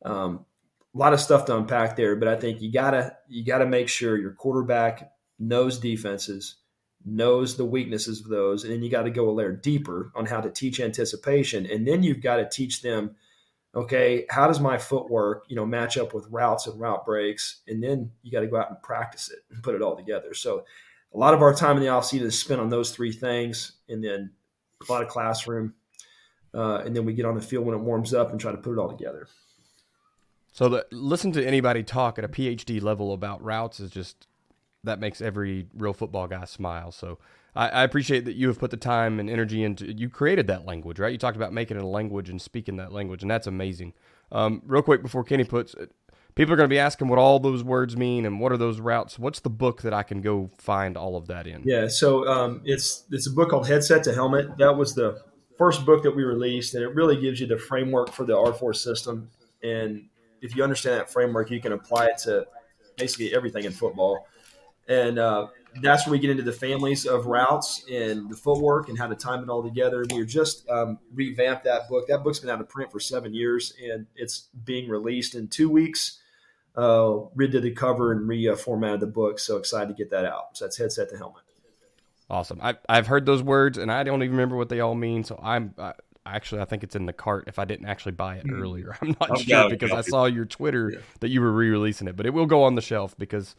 um, 0.03 0.45
a 0.93 0.97
lot 0.97 1.13
of 1.13 1.19
stuff 1.19 1.45
to 1.45 1.57
unpack 1.57 1.95
there, 1.95 2.15
but 2.15 2.27
I 2.27 2.35
think 2.35 2.61
you 2.61 2.71
gotta 2.71 3.15
you 3.27 3.43
gotta 3.43 3.65
make 3.65 3.89
sure 3.89 4.17
your 4.17 4.33
quarterback 4.33 5.11
knows 5.39 5.79
defenses, 5.79 6.55
knows 7.05 7.55
the 7.55 7.65
weaknesses 7.65 8.21
of 8.21 8.27
those, 8.27 8.63
and 8.63 8.73
then 8.73 8.83
you 8.83 8.89
got 8.89 9.03
to 9.03 9.09
go 9.09 9.29
a 9.29 9.31
layer 9.31 9.53
deeper 9.53 10.11
on 10.15 10.25
how 10.25 10.41
to 10.41 10.49
teach 10.49 10.79
anticipation, 10.79 11.65
and 11.65 11.87
then 11.87 12.03
you've 12.03 12.21
got 12.21 12.37
to 12.37 12.49
teach 12.49 12.81
them, 12.81 13.15
okay, 13.73 14.25
how 14.29 14.47
does 14.47 14.59
my 14.59 14.77
footwork, 14.77 15.45
you 15.47 15.55
know, 15.55 15.65
match 15.65 15.97
up 15.97 16.13
with 16.13 16.27
routes 16.29 16.67
and 16.67 16.79
route 16.79 17.05
breaks, 17.05 17.61
and 17.67 17.81
then 17.81 18.11
you 18.21 18.31
got 18.31 18.41
to 18.41 18.47
go 18.47 18.57
out 18.57 18.69
and 18.69 18.81
practice 18.81 19.31
it 19.31 19.39
and 19.51 19.63
put 19.63 19.75
it 19.75 19.81
all 19.81 19.95
together. 19.95 20.33
So, 20.33 20.65
a 21.11 21.17
lot 21.17 21.33
of 21.33 21.41
our 21.41 21.55
time 21.55 21.75
in 21.77 21.81
the 21.81 21.89
offseason 21.89 22.21
is 22.21 22.37
spent 22.37 22.61
on 22.61 22.69
those 22.69 22.91
three 22.91 23.11
things, 23.11 23.71
and 23.87 24.03
then 24.03 24.31
a 24.87 24.91
lot 24.91 25.01
of 25.01 25.07
classroom, 25.07 25.73
uh, 26.53 26.81
and 26.85 26.95
then 26.95 27.03
we 27.03 27.13
get 27.13 27.25
on 27.25 27.33
the 27.33 27.41
field 27.41 27.65
when 27.65 27.75
it 27.75 27.81
warms 27.81 28.13
up 28.13 28.29
and 28.29 28.39
try 28.39 28.51
to 28.51 28.57
put 28.57 28.73
it 28.73 28.77
all 28.77 28.89
together. 28.89 29.27
So, 30.51 30.69
the, 30.69 30.85
listen 30.91 31.31
to 31.33 31.45
anybody 31.45 31.83
talk 31.83 32.17
at 32.17 32.25
a 32.25 32.29
PhD 32.29 32.81
level 32.81 33.13
about 33.13 33.43
routes 33.43 33.79
is 33.79 33.91
just 33.91 34.27
that 34.83 34.99
makes 34.99 35.21
every 35.21 35.67
real 35.75 35.93
football 35.93 36.27
guy 36.27 36.45
smile. 36.45 36.91
So 36.91 37.19
I, 37.55 37.69
I, 37.69 37.83
appreciate 37.83 38.25
that 38.25 38.35
you 38.35 38.47
have 38.47 38.59
put 38.59 38.71
the 38.71 38.77
time 38.77 39.19
and 39.19 39.29
energy 39.29 39.63
into. 39.63 39.91
You 39.91 40.09
created 40.09 40.47
that 40.47 40.65
language, 40.65 40.99
right? 40.99 41.11
You 41.11 41.17
talked 41.17 41.37
about 41.37 41.53
making 41.53 41.77
it 41.77 41.83
a 41.83 41.87
language 41.87 42.29
and 42.29 42.41
speaking 42.41 42.77
that 42.77 42.91
language, 42.91 43.21
and 43.21 43.29
that's 43.29 43.47
amazing. 43.47 43.93
Um, 44.31 44.61
real 44.65 44.81
quick 44.81 45.01
before 45.01 45.23
Kenny 45.23 45.43
puts, 45.43 45.75
people 46.35 46.53
are 46.53 46.57
going 46.57 46.69
to 46.69 46.73
be 46.73 46.79
asking 46.79 47.07
what 47.07 47.19
all 47.19 47.39
those 47.39 47.63
words 47.63 47.97
mean 47.97 48.25
and 48.25 48.39
what 48.39 48.51
are 48.51 48.57
those 48.57 48.79
routes. 48.79 49.19
What's 49.19 49.39
the 49.39 49.49
book 49.49 49.81
that 49.81 49.93
I 49.93 50.03
can 50.03 50.21
go 50.21 50.49
find 50.57 50.95
all 50.95 51.15
of 51.15 51.27
that 51.27 51.47
in? 51.47 51.63
Yeah, 51.65 51.87
so 51.87 52.27
um, 52.27 52.61
it's 52.63 53.03
it's 53.11 53.27
a 53.27 53.31
book 53.31 53.49
called 53.49 53.67
Headset 53.67 54.03
to 54.05 54.13
Helmet. 54.13 54.57
That 54.57 54.77
was 54.77 54.93
the 54.93 55.21
first 55.57 55.85
book 55.85 56.03
that 56.03 56.15
we 56.15 56.23
released, 56.23 56.75
and 56.75 56.83
it 56.83 56.95
really 56.95 57.19
gives 57.19 57.39
you 57.41 57.47
the 57.47 57.57
framework 57.57 58.11
for 58.11 58.25
the 58.25 58.33
R4 58.33 58.75
system. 58.75 59.29
And 59.61 60.07
if 60.41 60.55
you 60.55 60.63
understand 60.63 60.99
that 60.99 61.11
framework, 61.11 61.51
you 61.51 61.61
can 61.61 61.73
apply 61.73 62.07
it 62.07 62.17
to 62.19 62.47
basically 62.97 63.33
everything 63.33 63.63
in 63.63 63.71
football 63.71 64.25
and 64.89 65.19
uh, 65.19 65.47
that's 65.81 66.05
where 66.05 66.13
we 66.13 66.19
get 66.19 66.31
into 66.31 66.41
the 66.41 66.51
families 66.51 67.05
of 67.05 67.27
routes 67.27 67.85
and 67.89 68.27
the 68.29 68.35
footwork 68.35 68.89
and 68.89 68.97
how 68.97 69.05
to 69.05 69.15
time 69.15 69.43
it 69.43 69.49
all 69.49 69.63
together. 69.63 70.03
We 70.11 70.25
just 70.25 70.67
um, 70.67 70.97
revamped 71.13 71.63
that 71.65 71.87
book. 71.87 72.07
That 72.07 72.23
book's 72.23 72.39
been 72.39 72.49
out 72.49 72.59
of 72.59 72.67
print 72.67 72.91
for 72.91 72.99
seven 72.99 73.33
years, 73.33 73.71
and 73.81 74.07
it's 74.15 74.49
being 74.65 74.89
released 74.89 75.35
in 75.35 75.47
two 75.47 75.69
weeks. 75.69 76.19
Uh, 76.75 77.27
redid 77.37 77.61
the 77.61 77.71
cover 77.71 78.11
and 78.11 78.27
reformatted 78.27 78.99
the 78.99 79.07
book. 79.07 79.37
So 79.37 79.57
excited 79.57 79.89
to 79.89 79.93
get 79.93 80.09
that 80.09 80.25
out. 80.25 80.57
So 80.57 80.65
that's 80.65 80.77
headset 80.77 81.09
to 81.09 81.17
helmet. 81.17 81.43
Awesome. 82.29 82.59
I, 82.61 82.75
I've 82.87 83.07
heard 83.07 83.25
those 83.25 83.43
words, 83.43 83.77
and 83.77 83.91
I 83.91 84.03
don't 84.03 84.23
even 84.23 84.31
remember 84.31 84.55
what 84.55 84.69
they 84.69 84.79
all 84.79 84.95
mean. 84.95 85.23
So 85.23 85.39
I'm 85.41 85.73
I, 85.77 85.93
actually 86.25 86.61
I 86.61 86.65
think 86.65 86.83
it's 86.83 86.95
in 86.95 87.05
the 87.05 87.13
cart. 87.13 87.45
If 87.47 87.59
I 87.59 87.65
didn't 87.65 87.87
actually 87.87 88.13
buy 88.13 88.35
it 88.35 88.45
mm. 88.45 88.59
earlier, 88.59 88.97
I'm 89.01 89.15
not 89.19 89.31
I've 89.31 89.41
sure 89.41 89.69
because 89.69 89.91
I 89.91 90.01
saw 90.01 90.25
your 90.25 90.45
Twitter 90.45 90.91
yeah. 90.93 90.99
that 91.19 91.29
you 91.29 91.41
were 91.41 91.51
re-releasing 91.51 92.07
it, 92.07 92.15
but 92.15 92.25
it 92.25 92.33
will 92.33 92.45
go 92.45 92.63
on 92.63 92.75
the 92.75 92.81
shelf 92.81 93.15
because 93.17 93.55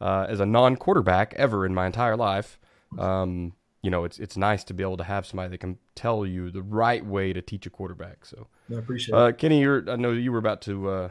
uh, 0.00 0.26
as 0.28 0.40
a 0.40 0.46
non-quarterback 0.46 1.34
ever 1.34 1.64
in 1.64 1.74
my 1.74 1.86
entire 1.86 2.16
life. 2.16 2.58
Um, 2.98 3.54
you 3.84 3.90
know, 3.90 4.04
it's 4.04 4.18
it's 4.18 4.36
nice 4.36 4.64
to 4.64 4.74
be 4.74 4.82
able 4.82 4.96
to 4.96 5.04
have 5.04 5.26
somebody 5.26 5.50
that 5.50 5.58
can 5.58 5.76
tell 5.94 6.24
you 6.24 6.50
the 6.50 6.62
right 6.62 7.04
way 7.04 7.34
to 7.34 7.42
teach 7.42 7.66
a 7.66 7.70
quarterback. 7.70 8.24
So 8.24 8.46
I 8.70 8.78
appreciate 8.78 9.14
uh, 9.14 9.26
it. 9.26 9.38
Kenny, 9.38 9.60
you're, 9.60 9.88
I 9.90 9.96
know 9.96 10.12
you 10.12 10.32
were 10.32 10.38
about 10.38 10.62
to. 10.62 10.88
Uh, 10.88 11.08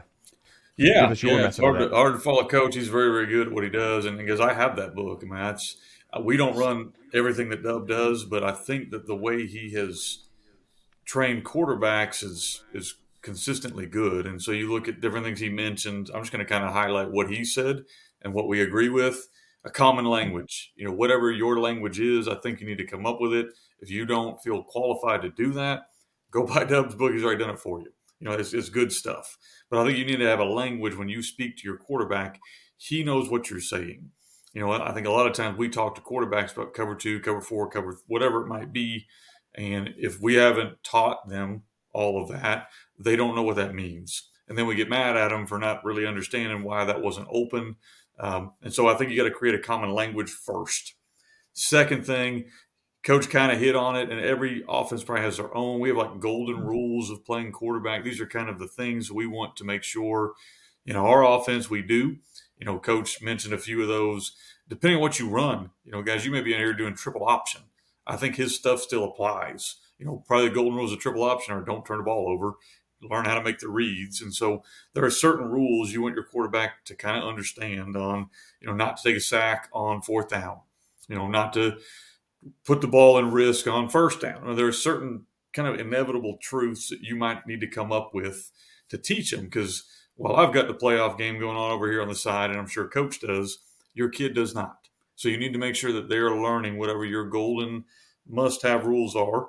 yeah, 0.76 1.14
yeah. 1.22 1.46
It's 1.46 1.58
hard 1.58 1.78
to, 1.78 1.88
hard 1.90 2.14
to 2.14 2.18
follow 2.18 2.48
coach. 2.48 2.74
He's 2.74 2.88
very, 2.88 3.12
very 3.12 3.26
good 3.26 3.46
at 3.46 3.52
what 3.52 3.62
he 3.62 3.70
does, 3.70 4.06
and 4.06 4.18
because 4.18 4.40
I 4.40 4.54
have 4.54 4.74
that 4.74 4.96
book, 4.96 5.20
I 5.22 5.26
mean, 5.26 5.36
that's 5.36 5.76
uh, 6.12 6.20
we 6.20 6.36
don't 6.36 6.56
run 6.56 6.94
everything 7.12 7.50
that 7.50 7.62
Dub 7.62 7.86
does, 7.86 8.24
but 8.24 8.42
I 8.42 8.50
think 8.50 8.90
that 8.90 9.06
the 9.06 9.14
way 9.14 9.46
he 9.46 9.72
has 9.74 10.23
trained 11.04 11.44
quarterbacks 11.44 12.22
is 12.22 12.64
is 12.72 12.94
consistently 13.22 13.86
good. 13.86 14.26
And 14.26 14.40
so 14.40 14.52
you 14.52 14.70
look 14.70 14.86
at 14.86 15.00
different 15.00 15.24
things 15.24 15.40
he 15.40 15.48
mentioned. 15.48 16.10
I'm 16.14 16.20
just 16.20 16.32
going 16.32 16.44
to 16.44 16.50
kind 16.50 16.64
of 16.64 16.72
highlight 16.72 17.10
what 17.10 17.30
he 17.30 17.44
said 17.44 17.84
and 18.22 18.34
what 18.34 18.48
we 18.48 18.60
agree 18.60 18.90
with 18.90 19.28
a 19.64 19.70
common 19.70 20.04
language. 20.04 20.72
You 20.76 20.86
know, 20.86 20.92
whatever 20.92 21.32
your 21.32 21.58
language 21.58 21.98
is, 21.98 22.28
I 22.28 22.34
think 22.36 22.60
you 22.60 22.66
need 22.66 22.78
to 22.78 22.86
come 22.86 23.06
up 23.06 23.20
with 23.20 23.32
it. 23.32 23.46
If 23.80 23.90
you 23.90 24.04
don't 24.06 24.40
feel 24.42 24.62
qualified 24.62 25.22
to 25.22 25.30
do 25.30 25.52
that, 25.54 25.88
go 26.30 26.46
buy 26.46 26.64
Dub's 26.64 26.94
book. 26.94 27.12
He's 27.12 27.24
already 27.24 27.42
done 27.42 27.54
it 27.54 27.60
for 27.60 27.80
you. 27.80 27.92
You 28.20 28.28
know, 28.28 28.32
it's, 28.32 28.52
it's 28.52 28.68
good 28.68 28.92
stuff. 28.92 29.36
But 29.70 29.80
I 29.80 29.86
think 29.86 29.98
you 29.98 30.04
need 30.04 30.18
to 30.18 30.28
have 30.28 30.40
a 30.40 30.44
language 30.44 30.96
when 30.96 31.08
you 31.08 31.22
speak 31.22 31.56
to 31.56 31.64
your 31.64 31.78
quarterback. 31.78 32.38
He 32.76 33.02
knows 33.02 33.30
what 33.30 33.50
you're 33.50 33.60
saying. 33.60 34.10
You 34.52 34.60
know, 34.60 34.70
I 34.70 34.92
think 34.92 35.06
a 35.06 35.10
lot 35.10 35.26
of 35.26 35.32
times 35.32 35.58
we 35.58 35.68
talk 35.68 35.96
to 35.96 36.00
quarterbacks 36.00 36.52
about 36.52 36.74
cover 36.74 36.94
two, 36.94 37.18
cover 37.20 37.40
four, 37.40 37.68
cover 37.68 37.98
whatever 38.06 38.42
it 38.42 38.46
might 38.46 38.72
be. 38.72 39.06
And 39.56 39.94
if 39.96 40.20
we 40.20 40.34
haven't 40.34 40.82
taught 40.82 41.28
them 41.28 41.62
all 41.92 42.22
of 42.22 42.28
that, 42.30 42.68
they 42.98 43.16
don't 43.16 43.36
know 43.36 43.42
what 43.42 43.56
that 43.56 43.74
means. 43.74 44.28
And 44.48 44.58
then 44.58 44.66
we 44.66 44.74
get 44.74 44.90
mad 44.90 45.16
at 45.16 45.28
them 45.28 45.46
for 45.46 45.58
not 45.58 45.84
really 45.84 46.06
understanding 46.06 46.62
why 46.64 46.84
that 46.84 47.02
wasn't 47.02 47.28
open 47.30 47.76
um, 48.18 48.52
and 48.62 48.72
so 48.72 48.88
I 48.88 48.94
think 48.94 49.10
you 49.10 49.16
got 49.16 49.24
to 49.24 49.34
create 49.34 49.54
a 49.54 49.62
common 49.62 49.90
language 49.90 50.30
first. 50.30 50.94
Second 51.52 52.06
thing, 52.06 52.46
coach 53.02 53.28
kind 53.28 53.52
of 53.52 53.58
hit 53.58 53.76
on 53.76 53.96
it, 53.96 54.10
and 54.10 54.20
every 54.20 54.64
offense 54.68 55.04
probably 55.04 55.24
has 55.24 55.36
their 55.36 55.54
own. 55.56 55.80
We 55.80 55.88
have 55.88 55.98
like 55.98 56.20
golden 56.20 56.56
mm-hmm. 56.56 56.66
rules 56.66 57.10
of 57.10 57.24
playing 57.24 57.52
quarterback. 57.52 58.04
These 58.04 58.20
are 58.20 58.26
kind 58.26 58.48
of 58.48 58.58
the 58.58 58.68
things 58.68 59.10
we 59.10 59.26
want 59.26 59.56
to 59.56 59.64
make 59.64 59.82
sure, 59.82 60.34
you 60.84 60.94
know, 60.94 61.06
our 61.06 61.24
offense 61.24 61.68
we 61.68 61.82
do. 61.82 62.16
You 62.58 62.66
know, 62.66 62.78
coach 62.78 63.20
mentioned 63.20 63.54
a 63.54 63.58
few 63.58 63.82
of 63.82 63.88
those. 63.88 64.36
Depending 64.68 64.96
on 64.96 65.02
what 65.02 65.18
you 65.18 65.28
run, 65.28 65.70
you 65.84 65.92
know, 65.92 66.02
guys, 66.02 66.24
you 66.24 66.30
may 66.30 66.40
be 66.40 66.54
in 66.54 66.58
here 66.58 66.72
doing 66.72 66.94
triple 66.94 67.26
option. 67.26 67.62
I 68.06 68.16
think 68.16 68.36
his 68.36 68.56
stuff 68.56 68.80
still 68.80 69.04
applies. 69.04 69.76
You 69.98 70.06
know, 70.06 70.24
probably 70.26 70.48
the 70.48 70.54
golden 70.54 70.74
rules 70.74 70.92
of 70.92 70.98
triple 70.98 71.22
option 71.22 71.54
are 71.54 71.64
don't 71.64 71.86
turn 71.86 71.98
the 71.98 72.04
ball 72.04 72.28
over 72.28 72.54
learn 73.10 73.24
how 73.24 73.34
to 73.34 73.42
make 73.42 73.58
the 73.58 73.68
reads. 73.68 74.20
And 74.20 74.34
so 74.34 74.62
there 74.92 75.04
are 75.04 75.10
certain 75.10 75.50
rules 75.50 75.92
you 75.92 76.02
want 76.02 76.14
your 76.14 76.24
quarterback 76.24 76.84
to 76.86 76.94
kind 76.94 77.16
of 77.16 77.24
understand 77.24 77.96
on, 77.96 78.28
you 78.60 78.68
know, 78.68 78.74
not 78.74 78.96
to 78.96 79.02
take 79.02 79.16
a 79.16 79.20
sack 79.20 79.68
on 79.72 80.02
fourth 80.02 80.28
down, 80.28 80.60
you 81.08 81.16
know, 81.16 81.28
not 81.28 81.52
to 81.54 81.78
put 82.64 82.80
the 82.80 82.88
ball 82.88 83.18
in 83.18 83.30
risk 83.30 83.66
on 83.66 83.88
first 83.88 84.20
down. 84.20 84.56
there 84.56 84.66
are 84.66 84.72
certain 84.72 85.26
kind 85.52 85.68
of 85.68 85.78
inevitable 85.78 86.38
truths 86.42 86.88
that 86.88 87.00
you 87.00 87.16
might 87.16 87.46
need 87.46 87.60
to 87.60 87.66
come 87.66 87.92
up 87.92 88.10
with 88.12 88.50
to 88.88 88.98
teach 88.98 89.30
them 89.30 89.44
because 89.44 89.84
while 90.16 90.36
I've 90.36 90.52
got 90.52 90.68
the 90.68 90.74
playoff 90.74 91.16
game 91.16 91.38
going 91.38 91.56
on 91.56 91.70
over 91.70 91.90
here 91.90 92.02
on 92.02 92.08
the 92.08 92.14
side, 92.14 92.50
and 92.50 92.58
I'm 92.58 92.68
sure 92.68 92.88
coach 92.88 93.20
does, 93.20 93.58
your 93.94 94.08
kid 94.08 94.34
does 94.34 94.54
not. 94.54 94.83
So 95.16 95.28
you 95.28 95.38
need 95.38 95.52
to 95.52 95.58
make 95.58 95.76
sure 95.76 95.92
that 95.92 96.08
they're 96.08 96.34
learning 96.34 96.78
whatever 96.78 97.04
your 97.04 97.28
golden 97.28 97.84
must 98.26 98.62
have 98.62 98.86
rules 98.86 99.14
are 99.14 99.48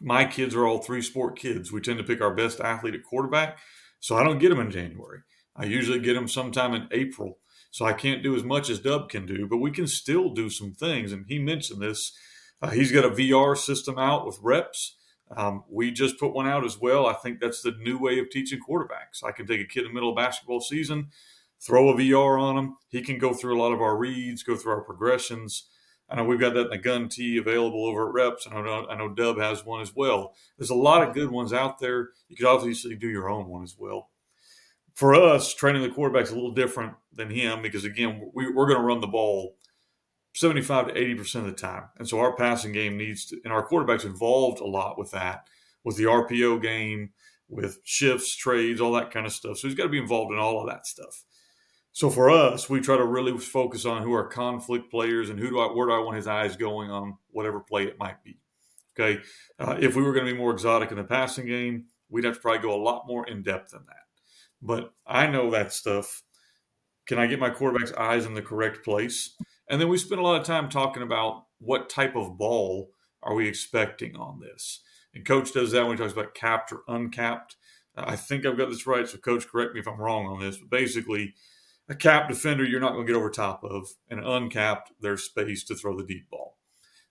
my 0.00 0.24
kids 0.24 0.54
are 0.54 0.66
all 0.66 0.78
three 0.78 1.02
sport 1.02 1.38
kids. 1.38 1.70
We 1.70 1.80
tend 1.80 1.98
to 1.98 2.04
pick 2.04 2.20
our 2.20 2.34
best 2.34 2.60
athlete 2.60 2.94
at 2.94 3.04
quarterback. 3.04 3.58
So 4.00 4.16
I 4.16 4.24
don't 4.24 4.38
get 4.38 4.48
them 4.48 4.60
in 4.60 4.70
January. 4.70 5.20
I 5.54 5.64
usually 5.64 6.00
get 6.00 6.14
them 6.14 6.28
sometime 6.28 6.74
in 6.74 6.88
April. 6.90 7.38
So 7.70 7.84
I 7.84 7.92
can't 7.92 8.22
do 8.22 8.34
as 8.34 8.42
much 8.42 8.68
as 8.68 8.80
Dub 8.80 9.08
can 9.08 9.26
do, 9.26 9.46
but 9.46 9.58
we 9.58 9.70
can 9.70 9.86
still 9.86 10.30
do 10.30 10.50
some 10.50 10.72
things. 10.72 11.12
And 11.12 11.24
he 11.28 11.38
mentioned 11.38 11.80
this. 11.80 12.12
Uh, 12.60 12.70
he's 12.70 12.92
got 12.92 13.04
a 13.04 13.10
VR 13.10 13.56
system 13.56 13.98
out 13.98 14.26
with 14.26 14.38
reps. 14.42 14.96
Um, 15.34 15.64
we 15.70 15.90
just 15.90 16.18
put 16.18 16.34
one 16.34 16.46
out 16.46 16.64
as 16.64 16.78
well. 16.78 17.06
I 17.06 17.14
think 17.14 17.40
that's 17.40 17.62
the 17.62 17.72
new 17.80 17.98
way 17.98 18.18
of 18.18 18.28
teaching 18.28 18.60
quarterbacks. 18.68 19.24
I 19.24 19.32
can 19.32 19.46
take 19.46 19.60
a 19.60 19.64
kid 19.64 19.84
in 19.84 19.88
the 19.88 19.94
middle 19.94 20.10
of 20.10 20.16
basketball 20.16 20.60
season, 20.60 21.08
throw 21.62 21.90
a 21.90 21.94
VR 21.94 22.40
on 22.40 22.58
him. 22.58 22.76
He 22.88 23.02
can 23.02 23.18
go 23.18 23.32
through 23.32 23.56
a 23.56 23.60
lot 23.62 23.72
of 23.72 23.80
our 23.80 23.96
reads, 23.96 24.42
go 24.42 24.56
through 24.56 24.72
our 24.72 24.82
progressions. 24.82 25.68
I 26.10 26.16
know 26.16 26.24
we've 26.24 26.40
got 26.40 26.54
that 26.54 26.66
in 26.66 26.70
the 26.70 26.78
gun 26.78 27.08
T 27.08 27.38
available 27.38 27.86
over 27.86 28.08
at 28.08 28.14
Reps. 28.14 28.46
I 28.50 28.60
know 28.60 28.86
I 28.90 28.96
know 28.96 29.08
Dub 29.08 29.38
has 29.38 29.64
one 29.64 29.80
as 29.80 29.94
well. 29.94 30.34
There's 30.58 30.70
a 30.70 30.74
lot 30.74 31.06
of 31.06 31.14
good 31.14 31.30
ones 31.30 31.52
out 31.52 31.78
there. 31.78 32.10
You 32.28 32.36
could 32.36 32.46
obviously 32.46 32.96
do 32.96 33.08
your 33.08 33.30
own 33.30 33.48
one 33.48 33.62
as 33.62 33.76
well. 33.78 34.10
For 34.94 35.14
us, 35.14 35.54
training 35.54 35.82
the 35.82 35.88
quarterback's 35.88 36.30
a 36.30 36.34
little 36.34 36.52
different 36.52 36.94
than 37.14 37.30
him 37.30 37.62
because 37.62 37.84
again, 37.84 38.30
we, 38.34 38.46
are 38.46 38.52
going 38.52 38.76
to 38.76 38.82
run 38.82 39.00
the 39.00 39.06
ball 39.06 39.56
75 40.34 40.88
to 40.88 40.98
80 40.98 41.14
percent 41.14 41.46
of 41.46 41.52
the 41.52 41.60
time, 41.60 41.84
and 41.98 42.06
so 42.06 42.18
our 42.18 42.36
passing 42.36 42.72
game 42.72 42.98
needs 42.98 43.26
to, 43.26 43.40
and 43.44 43.52
our 43.52 43.66
quarterbacks 43.66 44.04
involved 44.04 44.60
a 44.60 44.66
lot 44.66 44.98
with 44.98 45.12
that, 45.12 45.46
with 45.82 45.96
the 45.96 46.04
RPO 46.04 46.60
game, 46.60 47.12
with 47.48 47.78
shifts, 47.84 48.36
trades, 48.36 48.80
all 48.80 48.92
that 48.92 49.12
kind 49.12 49.24
of 49.24 49.32
stuff. 49.32 49.58
So 49.58 49.68
he's 49.68 49.76
got 49.76 49.84
to 49.84 49.88
be 49.88 49.98
involved 49.98 50.32
in 50.32 50.38
all 50.38 50.60
of 50.60 50.68
that 50.68 50.86
stuff. 50.86 51.24
So 51.92 52.08
for 52.08 52.30
us, 52.30 52.70
we 52.70 52.80
try 52.80 52.96
to 52.96 53.04
really 53.04 53.36
focus 53.38 53.84
on 53.84 54.02
who 54.02 54.14
are 54.14 54.26
conflict 54.26 54.90
players 54.90 55.28
and 55.28 55.38
who 55.38 55.50
do 55.50 55.60
I 55.60 55.66
where 55.66 55.88
do 55.88 55.92
I 55.92 55.98
want 55.98 56.16
his 56.16 56.26
eyes 56.26 56.56
going 56.56 56.90
on 56.90 57.18
whatever 57.30 57.60
play 57.60 57.84
it 57.84 57.98
might 57.98 58.22
be. 58.24 58.38
Okay, 58.98 59.22
uh, 59.58 59.76
if 59.80 59.96
we 59.96 60.02
were 60.02 60.12
going 60.12 60.26
to 60.26 60.32
be 60.32 60.38
more 60.38 60.52
exotic 60.52 60.90
in 60.90 60.96
the 60.96 61.04
passing 61.04 61.46
game, 61.46 61.86
we'd 62.10 62.24
have 62.24 62.34
to 62.34 62.40
probably 62.40 62.60
go 62.60 62.74
a 62.74 62.82
lot 62.82 63.06
more 63.06 63.26
in 63.26 63.42
depth 63.42 63.70
than 63.72 63.84
that. 63.86 64.04
But 64.60 64.92
I 65.06 65.26
know 65.26 65.50
that 65.50 65.72
stuff. 65.72 66.22
Can 67.06 67.18
I 67.18 67.26
get 67.26 67.40
my 67.40 67.50
quarterback's 67.50 67.92
eyes 67.92 68.26
in 68.26 68.34
the 68.34 68.42
correct 68.42 68.84
place? 68.84 69.34
And 69.68 69.80
then 69.80 69.88
we 69.88 69.98
spend 69.98 70.20
a 70.20 70.24
lot 70.24 70.40
of 70.40 70.46
time 70.46 70.68
talking 70.68 71.02
about 71.02 71.46
what 71.58 71.90
type 71.90 72.14
of 72.14 72.38
ball 72.38 72.92
are 73.22 73.34
we 73.34 73.48
expecting 73.48 74.16
on 74.16 74.40
this. 74.40 74.80
And 75.14 75.24
coach 75.24 75.52
does 75.52 75.72
that 75.72 75.86
when 75.86 75.96
he 75.96 76.02
talks 76.02 76.12
about 76.12 76.34
capped 76.34 76.72
or 76.72 76.82
uncapped. 76.88 77.56
I 77.96 78.16
think 78.16 78.46
I've 78.46 78.56
got 78.56 78.70
this 78.70 78.86
right, 78.86 79.06
so 79.06 79.18
coach, 79.18 79.46
correct 79.48 79.74
me 79.74 79.80
if 79.80 79.88
I'm 79.88 80.00
wrong 80.00 80.26
on 80.26 80.40
this. 80.40 80.56
But 80.56 80.70
basically, 80.70 81.34
a 81.88 81.94
capped 81.94 82.28
defender 82.28 82.64
you're 82.64 82.80
not 82.80 82.92
going 82.92 83.06
to 83.06 83.12
get 83.12 83.18
over 83.18 83.30
top 83.30 83.64
of, 83.64 83.88
and 84.08 84.24
uncapped, 84.24 84.92
there's 85.00 85.24
space 85.24 85.64
to 85.64 85.74
throw 85.74 85.96
the 85.96 86.04
deep 86.04 86.30
ball. 86.30 86.56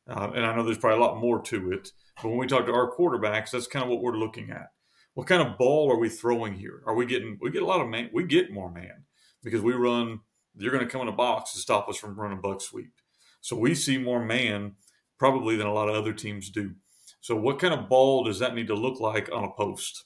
Uh, 0.08 0.32
and 0.36 0.46
I 0.46 0.56
know 0.56 0.64
there's 0.64 0.78
probably 0.78 0.98
a 0.98 1.06
lot 1.06 1.20
more 1.20 1.42
to 1.44 1.72
it, 1.72 1.92
but 2.22 2.30
when 2.30 2.38
we 2.38 2.48
talk 2.48 2.66
to 2.66 2.74
our 2.74 2.92
quarterbacks, 2.92 3.52
that's 3.52 3.68
kind 3.68 3.84
of 3.84 3.90
what 3.90 4.02
we're 4.02 4.18
looking 4.18 4.50
at. 4.50 4.72
What 5.14 5.28
kind 5.28 5.46
of 5.46 5.58
ball 5.58 5.92
are 5.92 5.98
we 5.98 6.10
throwing 6.10 6.54
here? 6.54 6.82
Are 6.86 6.96
we 6.96 7.06
getting? 7.06 7.38
We 7.42 7.52
get 7.52 7.64
a 7.64 7.66
lot 7.66 7.82
of 7.82 7.90
man. 7.90 8.10
We 8.14 8.24
get 8.24 8.52
more 8.52 8.72
man 8.72 9.04
because 9.44 9.62
we 9.62 9.74
run. 9.74 10.22
You're 10.56 10.72
going 10.72 10.86
to 10.86 10.90
come 10.90 11.02
in 11.02 11.08
a 11.10 11.14
box 11.14 11.54
to 11.54 11.60
stop 11.60 11.90
us 11.90 11.98
from 11.98 12.20
running 12.20 12.42
buck 12.42 12.62
sweep. 12.62 12.94
So 13.42 13.56
we 13.56 13.76
see 13.76 13.98
more 13.98 14.24
man 14.24 14.74
probably 15.18 15.56
than 15.56 15.68
a 15.68 15.74
lot 15.74 15.90
of 15.90 15.96
other 15.96 16.14
teams 16.14 16.50
do. 16.50 16.76
So 17.20 17.36
what 17.36 17.60
kind 17.60 17.74
of 17.74 17.90
ball 17.90 18.24
does 18.24 18.40
that 18.40 18.56
need 18.56 18.68
to 18.68 18.74
look 18.74 19.00
like 19.00 19.30
on 19.32 19.44
a 19.44 19.52
post? 19.52 20.06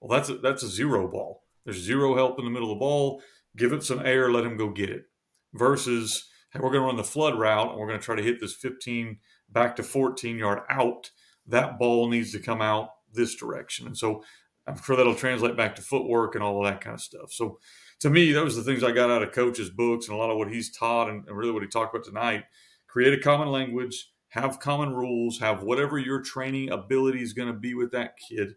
Well, 0.00 0.16
that's 0.18 0.28
a, 0.28 0.34
that's 0.38 0.62
a 0.62 0.68
zero 0.68 1.08
ball. 1.08 1.44
There's 1.64 1.78
zero 1.78 2.14
help 2.14 2.38
in 2.38 2.44
the 2.44 2.50
middle 2.50 2.72
of 2.72 2.76
the 2.76 2.80
ball. 2.80 3.22
Give 3.56 3.72
it 3.72 3.82
some 3.82 4.04
air, 4.04 4.30
let 4.30 4.44
him 4.44 4.56
go 4.56 4.70
get 4.70 4.90
it. 4.90 5.04
Versus, 5.52 6.28
hey, 6.52 6.60
we're 6.60 6.70
going 6.70 6.82
to 6.82 6.86
run 6.86 6.96
the 6.96 7.04
flood 7.04 7.38
route 7.38 7.70
and 7.70 7.78
we're 7.78 7.88
going 7.88 7.98
to 7.98 8.04
try 8.04 8.16
to 8.16 8.22
hit 8.22 8.40
this 8.40 8.54
15 8.54 9.18
back 9.48 9.76
to 9.76 9.82
14 9.82 10.38
yard 10.38 10.60
out. 10.70 11.10
That 11.46 11.78
ball 11.78 12.08
needs 12.08 12.32
to 12.32 12.38
come 12.38 12.62
out 12.62 12.90
this 13.12 13.34
direction. 13.34 13.86
And 13.86 13.96
so 13.96 14.22
I'm 14.66 14.80
sure 14.80 14.96
that'll 14.96 15.14
translate 15.14 15.56
back 15.56 15.74
to 15.76 15.82
footwork 15.82 16.34
and 16.34 16.44
all 16.44 16.64
of 16.64 16.70
that 16.70 16.80
kind 16.80 16.94
of 16.94 17.00
stuff. 17.00 17.32
So 17.32 17.58
to 18.00 18.10
me, 18.10 18.32
those 18.32 18.56
are 18.56 18.62
the 18.62 18.70
things 18.70 18.84
I 18.84 18.92
got 18.92 19.10
out 19.10 19.22
of 19.22 19.32
coach's 19.32 19.70
books 19.70 20.06
and 20.06 20.14
a 20.14 20.18
lot 20.18 20.30
of 20.30 20.38
what 20.38 20.52
he's 20.52 20.74
taught 20.74 21.08
and, 21.08 21.26
and 21.26 21.36
really 21.36 21.52
what 21.52 21.62
he 21.62 21.68
talked 21.68 21.94
about 21.94 22.04
tonight. 22.04 22.44
Create 22.86 23.12
a 23.12 23.22
common 23.22 23.48
language, 23.48 24.10
have 24.28 24.60
common 24.60 24.94
rules, 24.94 25.38
have 25.38 25.62
whatever 25.62 25.98
your 25.98 26.20
training 26.20 26.70
ability 26.70 27.22
is 27.22 27.32
going 27.32 27.52
to 27.52 27.58
be 27.58 27.74
with 27.74 27.90
that 27.92 28.14
kid. 28.16 28.54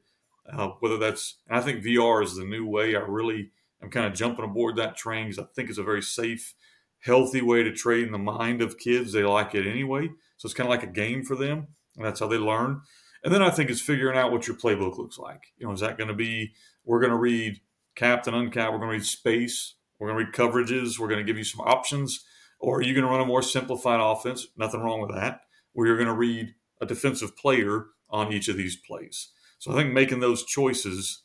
Uh, 0.51 0.69
whether 0.79 0.97
that's, 0.97 1.38
I 1.49 1.62
think 1.62 1.84
VR 1.84 2.23
is 2.23 2.36
the 2.36 2.43
new 2.43 2.67
way. 2.67 2.95
I 2.95 2.99
really 2.99 3.51
am 3.84 3.89
kind 3.89 4.06
of 4.06 4.13
jumping 4.13 4.46
aboard 4.46 4.76
that 4.78 4.98
train 4.98 5.28
because 5.28 5.39
I 5.39 5.48
think 5.56 5.69
it's 5.69 5.78
a 5.78 5.84
very 5.84 6.02
safe, 6.02 6.56
healthy 7.00 7.41
way 7.41 7.63
to 7.63 7.72
train 7.72 8.12
the 8.12 8.17
mind 8.17 8.62
of 8.62 8.78
kids. 8.78 9.12
They 9.12 9.24
like 9.24 9.54
it 9.56 9.67
anyway. 9.67 10.10
So 10.38 10.48
it's 10.48 10.54
kind 10.54 10.67
of 10.67 10.72
like 10.72 10.84
a 10.84 10.88
game 10.88 11.24
for 11.24 11.36
them. 11.36 11.67
And 11.96 12.06
that's 12.06 12.19
how 12.19 12.28
they 12.28 12.38
learn. 12.38 12.82
And 13.24 13.34
then 13.34 13.41
I 13.41 13.50
think 13.50 13.69
it's 13.69 13.82
figuring 13.82 14.17
out 14.17 14.32
what 14.32 14.48
your 14.48 14.58
playbook 14.58 14.98
looks 14.98 15.17
like. 15.17 15.54
You 15.58 15.67
know, 15.67 15.74
is 15.74 15.80
that 15.80 15.98
going 15.98 16.10
to 16.10 16.13
be, 16.13 16.54
we're 16.84 17.00
going 17.00 17.12
to 17.12 17.17
read 17.17 17.62
capped 17.96 18.28
and 18.28 18.36
uncapped, 18.36 18.72
we're 18.72 18.80
going 18.80 18.89
to 18.89 18.98
read 18.98 19.06
space, 19.06 19.76
we're 20.00 20.08
going 20.08 20.19
to 20.19 20.26
read 20.26 20.36
coverages, 20.36 21.00
we're 21.00 21.08
going 21.08 21.19
to 21.19 21.24
give 21.24 21.38
you 21.38 21.43
some 21.43 21.62
options, 21.62 22.26
or 22.60 22.80
are 22.80 22.82
you 22.82 22.93
going 22.93 23.06
to 23.06 23.10
run 23.10 23.22
a 23.22 23.26
more 23.26 23.41
simplified 23.41 24.00
offense? 24.02 24.48
Nothing 24.58 24.82
wrong 24.82 25.02
with 25.02 25.13
that. 25.13 25.41
Where 25.74 25.88
you're 25.88 25.98
going 25.98 26.08
to 26.08 26.13
read 26.13 26.56
a 26.82 26.86
defensive 26.86 27.38
player 27.38 27.88
on 28.10 28.32
each 28.32 28.48
of 28.48 28.58
these 28.58 28.76
plays. 28.76 29.30
So 29.60 29.72
I 29.72 29.76
think 29.76 29.93
making 29.93 30.19
those 30.19 30.43
choices, 30.43 31.24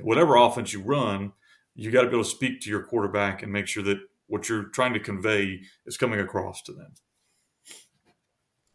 whatever 0.00 0.36
offense 0.36 0.72
you 0.72 0.82
run, 0.82 1.32
you 1.78 1.92
got 1.92 2.02
to 2.02 2.08
be 2.08 2.14
able 2.14 2.24
to 2.24 2.30
speak 2.30 2.60
to 2.60 2.68
your 2.68 2.82
quarterback 2.82 3.42
and 3.42 3.52
make 3.52 3.68
sure 3.68 3.84
that 3.84 3.98
what 4.26 4.48
you're 4.48 4.64
trying 4.64 4.92
to 4.94 5.00
convey 5.00 5.60
is 5.86 5.96
coming 5.96 6.18
across 6.18 6.60
to 6.62 6.72
them. 6.72 6.92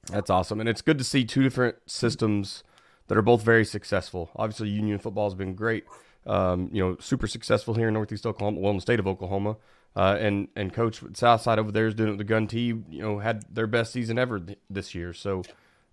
That's 0.09 0.29
awesome. 0.29 0.61
And 0.61 0.69
it's 0.69 0.81
good 0.81 0.97
to 0.97 1.03
see 1.03 1.25
two 1.25 1.43
different 1.43 1.75
systems 1.85 2.63
that 3.07 3.17
are 3.17 3.21
both 3.21 3.43
very 3.43 3.65
successful. 3.65 4.31
Obviously, 4.37 4.69
Union 4.69 4.99
football 4.99 5.25
has 5.25 5.35
been 5.35 5.53
great. 5.53 5.83
Um, 6.25 6.69
you 6.71 6.81
know, 6.81 6.95
super 7.01 7.27
successful 7.27 7.73
here 7.73 7.89
in 7.89 7.93
Northeast 7.93 8.25
Oklahoma, 8.25 8.61
well, 8.61 8.71
in 8.71 8.77
the 8.77 8.81
state 8.81 8.99
of 8.99 9.07
Oklahoma. 9.07 9.57
Uh, 9.95 10.17
and 10.19 10.47
and 10.55 10.73
coach 10.73 11.03
Southside 11.13 11.59
over 11.59 11.71
there 11.71 11.87
is 11.87 11.93
doing 11.93 12.07
it 12.07 12.11
with 12.13 12.17
the 12.19 12.23
gun 12.23 12.47
T. 12.47 12.61
You 12.61 12.83
know, 12.89 13.19
had 13.19 13.43
their 13.53 13.67
best 13.67 13.91
season 13.91 14.17
ever 14.17 14.39
th- 14.39 14.57
this 14.69 14.95
year. 14.95 15.13
So 15.13 15.43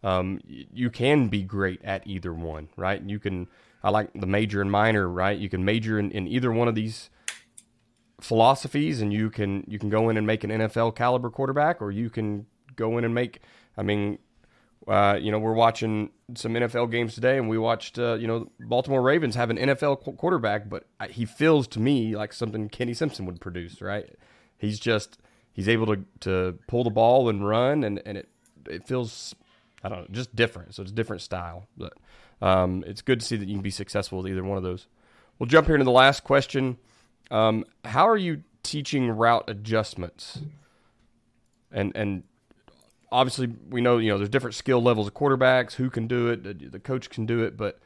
um, 0.03 0.41
you 0.47 0.91
can 0.91 1.27
be 1.27 1.43
great 1.43 1.85
at 1.85 2.07
either 2.07 2.33
one, 2.33 2.69
right? 2.77 3.03
You 3.03 3.19
can. 3.19 3.49
I 3.83 3.91
like 3.91 4.11
the 4.15 4.27
major 4.27 4.61
and 4.61 4.71
minor, 4.71 5.09
right? 5.09 5.39
You 5.39 5.49
can 5.49 5.65
major 5.65 5.99
in, 5.99 6.11
in 6.11 6.27
either 6.29 6.53
one 6.53 6.69
of 6.69 6.75
these 6.75 7.11
philosophies, 8.21 9.01
and 9.01 9.13
you 9.13 9.31
can 9.31 9.65
you 9.67 9.79
can 9.79 9.89
go 9.89 10.09
in 10.09 10.17
and 10.17 10.27
make 10.27 10.45
an 10.45 10.51
NFL 10.51 10.95
caliber 10.95 11.31
quarterback, 11.31 11.81
or 11.81 11.91
you 11.91 12.11
can 12.11 12.47
go 12.77 12.99
in 12.99 13.05
and 13.05 13.15
make. 13.15 13.41
I 13.77 13.83
mean, 13.83 14.19
uh, 14.87 15.19
you 15.21 15.31
know, 15.31 15.39
we're 15.39 15.55
watching 15.55 16.11
some 16.35 16.53
NFL 16.55 16.91
games 16.91 17.15
today, 17.15 17.39
and 17.39 17.49
we 17.49 17.59
watched, 17.59 17.99
uh, 17.99 18.15
you 18.15 18.27
know, 18.27 18.51
Baltimore 18.61 19.03
Ravens 19.03 19.35
have 19.35 19.51
an 19.51 19.57
NFL 19.57 20.03
qu- 20.03 20.13
quarterback, 20.13 20.69
but 20.69 20.87
he 21.11 21.25
feels 21.25 21.67
to 21.69 21.81
me 21.81 22.17
like 22.17 22.33
something 22.33 22.69
Kenny 22.69 22.95
Simpson 22.95 23.25
would 23.27 23.41
produce. 23.41 23.81
Right? 23.81 24.15
He's 24.59 24.79
just 24.79 25.19
he's 25.53 25.69
able 25.69 25.87
to 25.87 26.05
to 26.21 26.59
pull 26.67 26.85
the 26.85 26.91
ball 26.91 27.29
and 27.29 27.47
run, 27.47 27.85
and 27.85 28.03
and 28.05 28.19
it 28.19 28.29
it 28.69 28.87
feels 28.87 29.35
I 29.83 29.89
don't 29.89 30.01
know 30.01 30.07
just 30.11 30.35
different. 30.37 30.75
So 30.75 30.83
it's 30.83 30.93
different 30.93 31.23
style, 31.23 31.67
but 31.77 31.95
um, 32.43 32.85
it's 32.87 33.03
good 33.03 33.21
to 33.21 33.27
see 33.27 33.37
that 33.37 33.49
you 33.49 33.55
can 33.55 33.63
be 33.63 33.71
successful 33.71 34.19
with 34.19 34.29
either 34.29 34.45
one 34.45 34.57
of 34.57 34.63
those. 34.63 34.87
We'll 35.39 35.49
jump 35.49 35.67
here 35.67 35.75
into 35.75 35.85
the 35.85 35.91
last 35.91 36.25
question. 36.25 36.79
Um, 37.31 37.65
how 37.85 38.09
are 38.09 38.17
you 38.17 38.43
teaching 38.63 39.11
route 39.11 39.45
adjustments? 39.49 40.41
And 41.73 41.93
and 41.95 42.25
obviously 43.13 43.49
we 43.69 43.81
know 43.81 43.99
you 43.99 44.11
know 44.11 44.19
there's 44.19 44.29
different 44.29 44.55
skill 44.55 44.83
levels 44.83 45.07
of 45.07 45.15
quarterbacks 45.15 45.75
who 45.75 45.91
can 45.91 46.07
do 46.07 46.29
it 46.29 46.73
the, 46.73 46.79
coach 46.79 47.11
can 47.11 47.27
do 47.27 47.43
it 47.43 47.57
but 47.57 47.79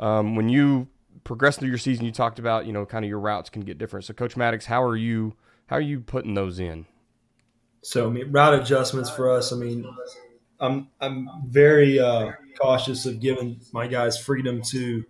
um, 0.00 0.34
when 0.34 0.48
you 0.48 0.88
progress 1.22 1.56
through 1.56 1.68
your 1.68 1.78
season 1.78 2.04
you 2.04 2.12
talked 2.12 2.38
about 2.38 2.66
you 2.66 2.72
know 2.72 2.84
kind 2.84 3.04
of 3.04 3.08
your 3.08 3.20
routes 3.20 3.48
can 3.50 3.62
get 3.62 3.78
different 3.78 4.04
so 4.04 4.12
coach 4.12 4.36
maddox 4.36 4.66
how 4.66 4.82
are 4.82 4.96
you 4.96 5.34
how 5.66 5.76
are 5.76 5.80
you 5.80 6.00
putting 6.00 6.34
those 6.34 6.58
in 6.58 6.86
so 7.82 8.06
i 8.06 8.10
mean 8.10 8.30
route 8.32 8.54
adjustments 8.54 9.08
for 9.08 9.30
us 9.30 9.52
i 9.52 9.56
mean 9.56 9.86
i'm 10.64 10.88
i'm 11.00 11.28
very 11.46 11.98
uh, 11.98 12.32
cautious 12.60 13.06
of 13.06 13.20
giving 13.20 13.60
my 13.72 13.86
guys 13.86 14.18
freedom 14.18 14.62
to 14.62 15.04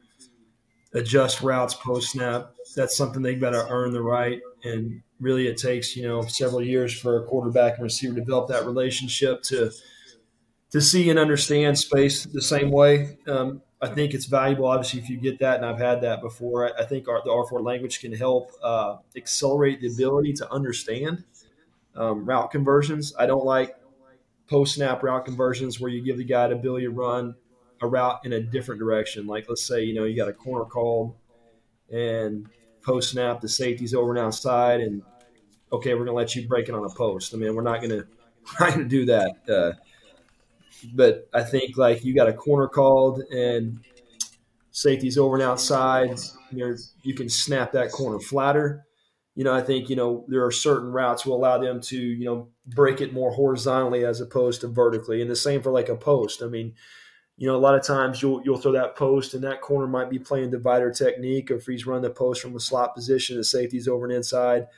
adjust 0.95 1.40
routes 1.43 1.75
post 1.75 2.12
snap 2.12 2.53
that's 2.77 2.97
something 2.97 3.23
they've 3.23 3.40
got 3.40 3.51
to 3.51 3.67
earn 3.69 3.93
the 3.93 4.03
right 4.03 4.40
and 4.64 5.03
really 5.21 5.47
it 5.47 5.57
takes 5.57 5.97
you 5.97 6.07
know 6.07 6.23
several 6.23 6.62
years 6.62 6.93
for 6.99 7.23
a 7.23 7.27
quarterback 7.27 7.75
and 7.75 7.83
receiver 7.83 8.14
to 8.14 8.21
develop 8.21 8.49
that 8.49 8.64
relationship 8.64 9.43
to 9.43 9.71
to 10.75 10.81
see 10.81 11.09
and 11.09 11.21
understand 11.21 11.79
space 11.79 12.25
the 12.25 12.43
same 12.43 12.73
way. 12.73 13.17
Um, 13.29 13.62
I 13.81 13.87
think 13.87 14.12
it's 14.12 14.27
valuable, 14.27 14.67
obviously, 14.67 14.99
if 14.99 15.09
you 15.09 15.17
get 15.17 15.38
that, 15.38 15.59
and 15.59 15.64
I've 15.64 15.79
had 15.79 16.01
that 16.01 16.21
before. 16.21 16.67
I, 16.67 16.83
I 16.83 16.85
think 16.85 17.07
our, 17.07 17.23
the 17.23 17.31
R4 17.31 17.64
language 17.64 18.01
can 18.01 18.12
help 18.12 18.51
uh, 18.61 18.97
accelerate 19.17 19.81
the 19.81 19.87
ability 19.87 20.33
to 20.33 20.51
understand 20.51 21.23
um, 21.95 22.25
route 22.25 22.51
conversions. 22.51 23.14
I 23.17 23.27
don't 23.27 23.45
like 23.45 23.77
post 24.55 24.77
snap 24.77 25.03
route 25.03 25.25
conversions 25.25 25.81
where 25.81 25.90
you 25.90 26.01
give 26.01 26.17
the 26.17 26.23
guy 26.23 26.47
the 26.47 26.55
ability 26.55 26.85
to 26.85 26.93
run 26.93 27.35
a 27.83 27.88
route 27.88 28.21
in 28.25 28.35
a 28.35 28.40
different 28.40 28.79
direction. 28.79 29.27
Like, 29.27 29.47
let's 29.49 29.67
say, 29.67 29.83
you 29.83 29.93
know, 29.93 30.05
you 30.05 30.14
got 30.14 30.29
a 30.29 30.33
corner 30.33 30.64
called 30.64 31.17
and 31.90 32.49
post 32.81 33.11
snap, 33.11 33.40
the 33.40 33.49
safety's 33.49 33.95
over 33.95 34.11
and 34.11 34.19
outside, 34.21 34.81
and 34.81 35.03
okay, 35.73 35.95
we're 35.95 36.05
gonna 36.05 36.17
let 36.17 36.37
you 36.37 36.47
break 36.47 36.69
it 36.69 36.75
on 36.77 36.85
a 36.85 36.88
post. 36.88 37.35
I 37.35 37.37
mean, 37.37 37.53
we're 37.53 37.62
not 37.62 37.83
gonna 37.83 38.05
not 38.61 38.71
gonna 38.71 38.85
do 38.85 39.07
that. 39.07 39.35
Uh, 39.49 39.73
but 40.95 41.29
I 41.35 41.43
think 41.43 41.77
like 41.77 42.05
you 42.05 42.14
got 42.14 42.29
a 42.29 42.33
corner 42.33 42.69
called 42.69 43.23
and 43.33 43.81
safety's 44.71 45.19
over 45.19 45.35
and 45.35 45.43
outside. 45.43 46.17
You 46.53 46.77
you 47.03 47.14
can 47.14 47.29
snap 47.29 47.73
that 47.73 47.90
corner 47.90 48.21
flatter. 48.21 48.87
You 49.35 49.44
know, 49.44 49.53
I 49.53 49.62
think 49.62 49.88
you 49.88 49.97
know 49.97 50.25
there 50.29 50.44
are 50.44 50.53
certain 50.53 50.92
routes 50.92 51.27
will 51.27 51.37
allow 51.37 51.59
them 51.59 51.81
to 51.83 51.97
you 51.97 52.25
know 52.25 52.49
break 52.66 53.01
it 53.01 53.12
more 53.12 53.33
horizontally 53.33 54.05
as 54.05 54.20
opposed 54.20 54.61
to 54.62 54.68
vertically, 54.68 55.20
and 55.20 55.31
the 55.31 55.37
same 55.37 55.62
for 55.62 55.70
like 55.70 55.88
a 55.88 55.97
post. 55.97 56.42
I 56.42 56.47
mean, 56.47 56.75
you 57.37 57.49
know, 57.49 57.57
a 57.57 57.59
lot 57.59 57.75
of 57.75 57.83
times 57.83 58.23
you'll 58.23 58.42
you'll 58.44 58.59
throw 58.59 58.73
that 58.73 58.97
post 58.97 59.35
and 59.35 59.42
that 59.44 59.61
corner 59.61 59.87
might 59.87 60.11
be 60.11 60.18
playing 60.18 60.51
divider 60.51 60.90
technique, 60.90 61.51
or 61.51 61.57
if 61.57 61.66
he's 61.66 61.87
running 61.87 62.03
the 62.03 62.11
post 62.11 62.40
from 62.40 62.55
a 62.57 62.61
slot 62.61 62.94
position, 62.94 63.37
the 63.37 63.44
safety's 63.44 63.88
over 63.88 64.05
and 64.05 64.14
inside 64.14 64.68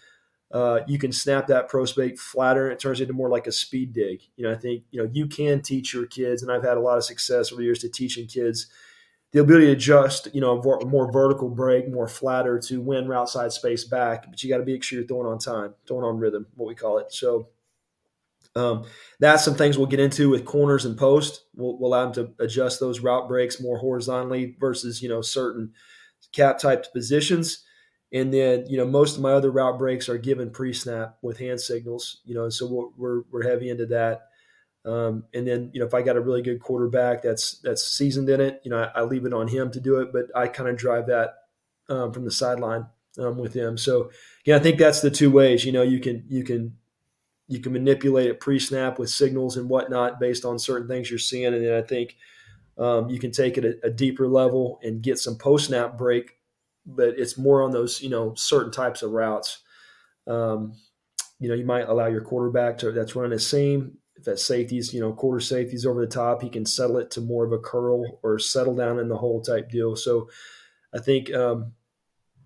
uh, 0.52 0.80
you 0.86 0.98
can 0.98 1.12
snap 1.12 1.48
that 1.48 1.68
pro 1.68 1.84
spake 1.84 2.18
flatter. 2.18 2.64
And 2.64 2.72
it 2.72 2.78
turns 2.78 3.00
into 3.00 3.12
more 3.12 3.28
like 3.28 3.46
a 3.46 3.52
speed 3.52 3.92
dig. 3.92 4.22
You 4.36 4.44
know, 4.44 4.52
I 4.52 4.56
think 4.56 4.84
you 4.90 5.02
know 5.02 5.10
you 5.12 5.26
can 5.26 5.60
teach 5.60 5.92
your 5.92 6.06
kids, 6.06 6.42
and 6.42 6.52
I've 6.52 6.62
had 6.62 6.76
a 6.76 6.80
lot 6.80 6.98
of 6.98 7.04
success 7.04 7.52
over 7.52 7.60
the 7.60 7.64
years 7.64 7.80
to 7.80 7.88
teaching 7.88 8.26
kids 8.26 8.66
the 9.32 9.40
ability 9.40 9.66
to 9.66 9.72
adjust. 9.72 10.28
You 10.34 10.40
know, 10.40 10.60
a 10.60 10.86
more 10.86 11.10
vertical 11.10 11.48
break, 11.48 11.90
more 11.90 12.08
flatter 12.08 12.58
to 12.60 12.80
win 12.80 13.08
route 13.08 13.28
side 13.28 13.52
space 13.52 13.84
back. 13.84 14.30
But 14.30 14.42
you 14.42 14.48
got 14.48 14.58
to 14.58 14.64
make 14.64 14.82
sure 14.82 14.98
you're 14.98 15.08
throwing 15.08 15.26
on 15.26 15.38
time, 15.38 15.74
throwing 15.86 16.04
on 16.04 16.18
rhythm, 16.18 16.46
what 16.54 16.68
we 16.68 16.74
call 16.74 16.98
it. 16.98 17.12
So. 17.12 17.48
Um, 18.54 18.84
that's 19.20 19.44
some 19.44 19.54
things 19.54 19.76
we'll 19.76 19.86
get 19.86 20.00
into 20.00 20.30
with 20.30 20.46
corners 20.46 20.86
and 20.86 20.96
post. 20.96 21.44
We'll, 21.54 21.76
we'll 21.76 21.90
allow 21.90 22.10
them 22.10 22.14
to 22.14 22.42
adjust 22.42 22.80
those 22.80 23.00
route 23.00 23.28
breaks 23.28 23.60
more 23.60 23.76
horizontally 23.76 24.56
versus 24.58 25.02
you 25.02 25.10
know 25.10 25.20
certain 25.20 25.74
cap 26.32 26.58
type 26.58 26.90
positions. 26.92 27.64
And 28.12 28.32
then, 28.32 28.64
you 28.68 28.76
know, 28.78 28.86
most 28.86 29.16
of 29.16 29.22
my 29.22 29.32
other 29.32 29.50
route 29.50 29.78
breaks 29.78 30.08
are 30.08 30.18
given 30.18 30.50
pre-snap 30.50 31.18
with 31.22 31.38
hand 31.38 31.60
signals, 31.60 32.20
you 32.24 32.34
know, 32.34 32.48
so 32.48 32.90
we're, 32.96 33.22
we're 33.30 33.48
heavy 33.48 33.68
into 33.68 33.86
that. 33.86 34.28
Um, 34.86 35.24
and 35.34 35.46
then, 35.46 35.70
you 35.72 35.80
know, 35.80 35.86
if 35.86 35.94
I 35.94 36.02
got 36.02 36.16
a 36.16 36.20
really 36.20 36.42
good 36.42 36.60
quarterback 36.60 37.22
that's 37.22 37.58
that's 37.58 37.86
seasoned 37.86 38.28
in 38.28 38.40
it, 38.40 38.60
you 38.64 38.70
know, 38.70 38.78
I, 38.78 39.00
I 39.00 39.02
leave 39.02 39.26
it 39.26 39.32
on 39.32 39.48
him 39.48 39.70
to 39.72 39.80
do 39.80 40.00
it, 40.00 40.12
but 40.12 40.26
I 40.34 40.46
kind 40.46 40.68
of 40.68 40.76
drive 40.76 41.06
that 41.08 41.34
um, 41.88 42.12
from 42.12 42.24
the 42.24 42.30
sideline 42.30 42.86
um, 43.18 43.36
with 43.36 43.52
him. 43.52 43.76
So, 43.76 44.10
yeah, 44.44 44.56
I 44.56 44.58
think 44.60 44.78
that's 44.78 45.00
the 45.00 45.10
two 45.10 45.30
ways. 45.30 45.64
You 45.64 45.72
know, 45.72 45.82
you 45.82 45.98
can 45.98 46.24
you 46.28 46.44
can 46.44 46.76
you 47.48 47.60
can 47.60 47.72
manipulate 47.72 48.28
it 48.28 48.40
pre-snap 48.40 48.98
with 48.98 49.10
signals 49.10 49.56
and 49.56 49.68
whatnot 49.68 50.20
based 50.20 50.44
on 50.44 50.58
certain 50.58 50.88
things 50.88 51.10
you're 51.10 51.18
seeing, 51.18 51.52
and 51.52 51.64
then 51.64 51.74
I 51.74 51.82
think 51.82 52.16
um, 52.78 53.08
you 53.08 53.18
can 53.18 53.32
take 53.32 53.58
it 53.58 53.64
a, 53.64 53.86
a, 53.86 53.90
deeper 53.90 54.28
level 54.28 54.78
and 54.82 55.00
get 55.00 55.18
some 55.18 55.38
post-snap 55.38 55.96
break 55.96 56.36
but 56.86 57.18
it's 57.18 57.36
more 57.36 57.62
on 57.62 57.72
those 57.72 58.00
you 58.00 58.08
know 58.08 58.34
certain 58.34 58.70
types 58.70 59.02
of 59.02 59.10
routes. 59.10 59.58
Um, 60.26 60.74
you 61.38 61.48
know, 61.48 61.54
you 61.54 61.66
might 61.66 61.88
allow 61.88 62.06
your 62.06 62.22
quarterback 62.22 62.78
to 62.78 62.92
that's 62.92 63.16
running 63.16 63.36
a 63.36 63.38
seam. 63.38 63.98
If 64.16 64.24
that 64.24 64.38
safety's 64.38 64.94
you 64.94 65.00
know 65.00 65.12
quarter 65.12 65.40
safety's 65.40 65.86
over 65.86 66.00
the 66.00 66.06
top, 66.06 66.42
he 66.42 66.48
can 66.48 66.66
settle 66.66 66.98
it 66.98 67.10
to 67.12 67.20
more 67.20 67.44
of 67.44 67.52
a 67.52 67.58
curl 67.58 68.18
or 68.22 68.38
settle 68.38 68.74
down 68.74 68.98
in 68.98 69.08
the 69.08 69.16
hole 69.16 69.40
type 69.40 69.70
deal. 69.70 69.96
So 69.96 70.28
I 70.94 70.98
think 70.98 71.32
um, 71.34 71.72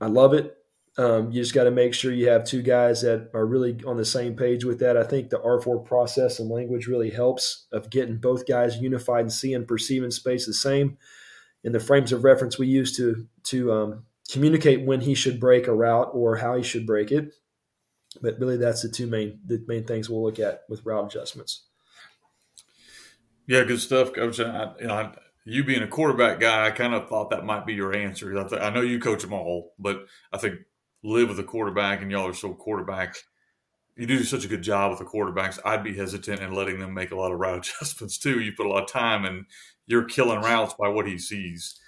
I 0.00 0.06
love 0.06 0.34
it. 0.34 0.56
Um, 0.98 1.30
you 1.30 1.40
just 1.40 1.54
got 1.54 1.64
to 1.64 1.70
make 1.70 1.94
sure 1.94 2.12
you 2.12 2.28
have 2.28 2.44
two 2.44 2.62
guys 2.62 3.02
that 3.02 3.30
are 3.32 3.46
really 3.46 3.78
on 3.86 3.96
the 3.96 4.04
same 4.04 4.34
page 4.34 4.64
with 4.64 4.80
that. 4.80 4.96
I 4.96 5.04
think 5.04 5.30
the 5.30 5.38
R4 5.38 5.84
process 5.84 6.40
and 6.40 6.50
language 6.50 6.88
really 6.88 7.10
helps 7.10 7.66
of 7.72 7.90
getting 7.90 8.18
both 8.18 8.46
guys 8.46 8.78
unified 8.78 9.20
and 9.20 9.32
seeing, 9.32 9.64
perceiving 9.66 10.10
space 10.10 10.46
the 10.46 10.52
same. 10.52 10.98
In 11.62 11.72
the 11.72 11.80
frames 11.80 12.12
of 12.12 12.24
reference 12.24 12.58
we 12.58 12.66
use 12.66 12.96
to 12.96 13.26
to 13.44 13.72
um, 13.72 14.04
communicate 14.30 14.84
when 14.84 15.00
he 15.00 15.14
should 15.14 15.38
break 15.38 15.66
a 15.66 15.74
route 15.74 16.10
or 16.12 16.36
how 16.36 16.56
he 16.56 16.62
should 16.62 16.86
break 16.86 17.12
it. 17.12 17.34
But 18.20 18.38
really, 18.38 18.56
that's 18.56 18.82
the 18.82 18.88
two 18.88 19.06
main 19.06 19.40
the 19.46 19.64
main 19.68 19.84
things 19.84 20.10
we'll 20.10 20.24
look 20.24 20.38
at 20.38 20.62
with 20.68 20.84
route 20.84 21.06
adjustments. 21.06 21.64
Yeah, 23.46 23.64
good 23.64 23.80
stuff, 23.80 24.12
Coach. 24.12 24.40
I, 24.40 24.72
you 24.80 24.86
know, 24.86 24.94
I, 24.94 25.12
you 25.44 25.64
being 25.64 25.82
a 25.82 25.88
quarterback 25.88 26.40
guy, 26.40 26.66
I 26.66 26.70
kind 26.70 26.94
of 26.94 27.08
thought 27.08 27.30
that 27.30 27.44
might 27.44 27.66
be 27.66 27.74
your 27.74 27.94
answer. 27.94 28.38
I, 28.38 28.48
th- 28.48 28.62
I 28.62 28.70
know 28.70 28.82
you 28.82 29.00
coach 29.00 29.22
them 29.22 29.32
all, 29.32 29.74
but 29.78 30.06
I 30.32 30.38
think 30.38 30.60
live 31.02 31.28
with 31.28 31.40
a 31.40 31.44
quarterback 31.44 32.02
and 32.02 32.10
y'all 32.10 32.28
are 32.28 32.34
so 32.34 32.54
quarterback. 32.54 33.16
You 33.96 34.06
do 34.06 34.22
such 34.22 34.44
a 34.44 34.48
good 34.48 34.62
job 34.62 34.90
with 34.90 34.98
the 35.00 35.04
quarterbacks. 35.04 35.58
I'd 35.64 35.82
be 35.82 35.96
hesitant 35.96 36.40
in 36.40 36.52
letting 36.52 36.78
them 36.78 36.94
make 36.94 37.10
a 37.10 37.16
lot 37.16 37.32
of 37.32 37.38
route 37.38 37.58
adjustments 37.78 38.18
too. 38.18 38.40
You 38.40 38.52
put 38.52 38.66
a 38.66 38.68
lot 38.68 38.84
of 38.84 38.90
time 38.90 39.24
and 39.24 39.46
you're 39.86 40.04
killing 40.04 40.40
routes 40.40 40.74
by 40.78 40.88
what 40.88 41.06
he 41.06 41.18
sees. 41.18 41.78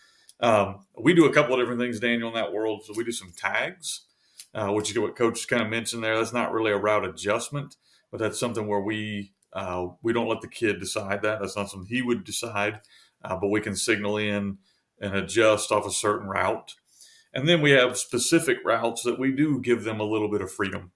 Um, 0.41 0.81
we 1.01 1.14
do 1.14 1.27
a 1.27 1.33
couple 1.33 1.55
of 1.55 1.61
different 1.61 1.81
things, 1.81 2.01
Daniel, 2.01 2.29
in 2.29 2.35
that 2.35 2.53
world. 2.53 2.83
So 2.85 2.95
we 2.97 3.05
do 3.05 3.12
some 3.12 3.33
tags, 3.37 4.07
uh, 4.55 4.68
which 4.68 4.90
is 4.90 4.98
what 4.98 5.16
Coach 5.16 5.48
kind 5.48 5.62
of 5.62 5.68
mentioned 5.68 6.03
there. 6.03 6.16
That's 6.16 6.32
not 6.32 6.53
really 6.53 6.72
a 6.72 6.76
route 6.76 7.05
adjustment, 7.05 7.76
but 8.11 8.18
that's 8.18 8.38
something 8.38 8.66
where 8.66 8.80
we 8.80 9.32
uh, 9.53 9.88
we 10.03 10.12
don't 10.12 10.28
let 10.28 10.40
the 10.40 10.48
kid 10.48 10.80
decide 10.80 11.22
that. 11.22 11.40
That's 11.40 11.57
not 11.57 11.70
something 11.70 11.88
he 11.88 12.03
would 12.03 12.24
decide, 12.24 12.80
uh, 13.22 13.36
but 13.36 13.48
we 13.48 13.61
can 13.61 13.76
signal 13.76 14.16
in 14.16 14.59
and 15.00 15.14
adjust 15.14 15.70
off 15.70 15.86
a 15.86 15.90
certain 15.90 16.28
route. 16.28 16.74
And 17.34 17.48
then 17.48 17.61
we 17.61 17.70
have 17.72 17.96
specific 17.96 18.59
routes 18.64 19.03
that 19.03 19.18
we 19.18 19.32
do 19.32 19.61
give 19.61 19.84
them 19.84 20.00
a 20.00 20.05
little 20.05 20.30
bit 20.30 20.42
of 20.42 20.53
freedom. 20.53 20.92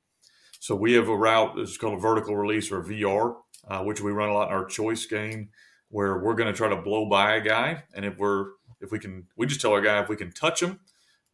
So 0.61 0.75
we 0.75 0.93
have 0.95 1.09
a 1.09 1.17
route 1.17 1.55
that's 1.57 1.77
called 1.77 1.99
a 1.99 2.01
vertical 2.01 2.37
release 2.37 2.71
or 2.71 2.83
VR, 2.83 3.37
uh, 3.69 3.83
which 3.83 4.01
we 4.01 4.11
run 4.11 4.31
a 4.31 4.35
lot 4.35 4.49
in 4.49 4.55
our 4.55 4.65
choice 4.65 5.07
game, 5.07 5.51
where 5.89 6.19
we're 6.19 6.35
going 6.35 6.53
to 6.53 6.57
try 6.57 6.69
to 6.69 6.77
blow 6.77 7.09
by 7.09 7.37
a 7.37 7.41
guy, 7.41 7.85
and 7.95 8.05
if 8.05 8.19
we're 8.19 8.51
if 8.81 8.91
we 8.91 8.99
can, 8.99 9.27
we 9.37 9.47
just 9.47 9.61
tell 9.61 9.73
our 9.73 9.81
guy 9.81 10.01
if 10.01 10.09
we 10.09 10.17
can 10.17 10.31
touch 10.31 10.63
him, 10.63 10.81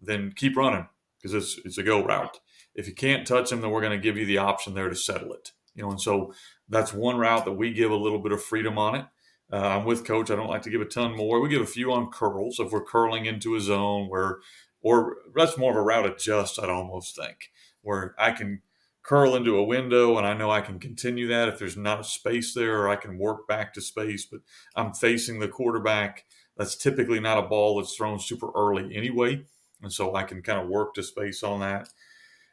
then 0.00 0.32
keep 0.34 0.56
running 0.56 0.86
because 1.22 1.34
it's 1.34 1.58
it's 1.64 1.78
a 1.78 1.82
go 1.82 2.04
route. 2.04 2.40
If 2.74 2.88
you 2.88 2.94
can't 2.94 3.26
touch 3.26 3.52
him, 3.52 3.60
then 3.60 3.70
we're 3.70 3.80
going 3.80 3.98
to 3.98 4.02
give 4.02 4.16
you 4.16 4.26
the 4.26 4.38
option 4.38 4.74
there 4.74 4.88
to 4.88 4.96
settle 4.96 5.32
it. 5.32 5.52
You 5.74 5.82
know, 5.82 5.90
and 5.90 6.00
so 6.00 6.34
that's 6.68 6.92
one 6.92 7.16
route 7.16 7.44
that 7.44 7.52
we 7.52 7.72
give 7.72 7.90
a 7.90 7.96
little 7.96 8.18
bit 8.18 8.32
of 8.32 8.42
freedom 8.42 8.78
on 8.78 8.94
it. 8.94 9.06
Uh, 9.52 9.56
I'm 9.56 9.84
with 9.84 10.04
coach. 10.04 10.30
I 10.30 10.36
don't 10.36 10.48
like 10.48 10.62
to 10.62 10.70
give 10.70 10.80
a 10.80 10.86
ton 10.86 11.16
more. 11.16 11.40
We 11.40 11.50
give 11.50 11.60
a 11.60 11.66
few 11.66 11.92
on 11.92 12.10
curls 12.10 12.58
if 12.58 12.72
we're 12.72 12.84
curling 12.84 13.26
into 13.26 13.54
a 13.54 13.60
zone 13.60 14.08
where 14.08 14.38
or 14.82 15.16
that's 15.34 15.56
more 15.56 15.70
of 15.70 15.76
a 15.76 15.82
route 15.82 16.06
adjust, 16.06 16.60
I'd 16.60 16.68
almost 16.68 17.16
think, 17.16 17.50
where 17.82 18.14
I 18.18 18.32
can 18.32 18.62
curl 19.02 19.34
into 19.34 19.56
a 19.56 19.64
window 19.64 20.16
and 20.16 20.26
I 20.26 20.34
know 20.34 20.50
I 20.50 20.60
can 20.60 20.78
continue 20.78 21.28
that 21.28 21.48
if 21.48 21.58
there's 21.58 21.76
not 21.76 22.00
a 22.00 22.04
space 22.04 22.54
there, 22.54 22.82
or 22.82 22.88
I 22.88 22.96
can 22.96 23.18
work 23.18 23.48
back 23.48 23.72
to 23.74 23.80
space, 23.80 24.26
but 24.26 24.40
I'm 24.76 24.92
facing 24.92 25.38
the 25.38 25.48
quarterback. 25.48 26.24
That's 26.56 26.76
typically 26.76 27.20
not 27.20 27.38
a 27.38 27.48
ball 27.48 27.78
that's 27.78 27.94
thrown 27.94 28.18
super 28.18 28.50
early 28.54 28.94
anyway. 28.94 29.44
And 29.82 29.92
so 29.92 30.14
I 30.14 30.22
can 30.22 30.42
kind 30.42 30.60
of 30.60 30.68
work 30.68 30.94
to 30.94 31.02
space 31.02 31.42
on 31.42 31.60
that. 31.60 31.88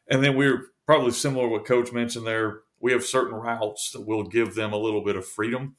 And 0.08 0.24
then 0.24 0.36
we're 0.36 0.68
probably 0.86 1.12
similar 1.12 1.48
what 1.48 1.66
Coach 1.66 1.92
mentioned 1.92 2.26
there. 2.26 2.62
We 2.80 2.92
have 2.92 3.04
certain 3.04 3.36
routes 3.36 3.92
that 3.92 4.08
will 4.08 4.24
give 4.24 4.56
them 4.56 4.74
a 4.74 4.78
little 4.78 5.04
bit 5.04 5.16
of 5.16 5.28
freedom. 5.28 5.76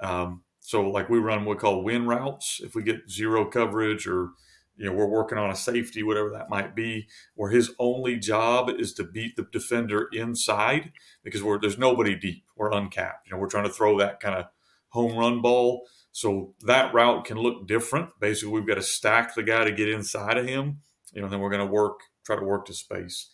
Um, 0.00 0.42
so, 0.60 0.88
like 0.88 1.10
we 1.10 1.18
run 1.18 1.44
what 1.44 1.56
we 1.56 1.60
call 1.60 1.82
win 1.82 2.06
routes. 2.06 2.60
If 2.62 2.74
we 2.74 2.82
get 2.82 3.10
zero 3.10 3.44
coverage 3.44 4.06
or 4.06 4.30
you 4.76 4.86
know, 4.86 4.92
we're 4.92 5.06
working 5.06 5.38
on 5.38 5.50
a 5.50 5.56
safety, 5.56 6.02
whatever 6.02 6.30
that 6.30 6.50
might 6.50 6.74
be, 6.74 7.06
where 7.34 7.50
his 7.50 7.72
only 7.78 8.16
job 8.16 8.68
is 8.70 8.92
to 8.94 9.04
beat 9.04 9.36
the 9.36 9.46
defender 9.52 10.08
inside 10.12 10.92
because 11.22 11.42
we're, 11.42 11.60
there's 11.60 11.78
nobody 11.78 12.16
deep. 12.16 12.44
We're 12.56 12.72
uncapped. 12.72 13.26
You 13.26 13.32
know, 13.32 13.38
we're 13.38 13.48
trying 13.48 13.64
to 13.64 13.72
throw 13.72 13.98
that 13.98 14.20
kind 14.20 14.34
of 14.36 14.46
home 14.88 15.16
run 15.16 15.40
ball. 15.40 15.86
So 16.10 16.54
that 16.62 16.92
route 16.92 17.24
can 17.24 17.38
look 17.38 17.66
different. 17.66 18.10
Basically, 18.20 18.52
we've 18.52 18.66
got 18.66 18.74
to 18.74 18.82
stack 18.82 19.34
the 19.34 19.42
guy 19.42 19.64
to 19.64 19.72
get 19.72 19.88
inside 19.88 20.38
of 20.38 20.46
him. 20.46 20.80
You 21.14 21.20
know, 21.20 21.26
and 21.26 21.32
then 21.32 21.40
we're 21.40 21.50
going 21.50 21.66
to 21.66 21.72
work, 21.72 22.00
try 22.24 22.36
to 22.36 22.44
work 22.44 22.66
to 22.66 22.74
space. 22.74 23.30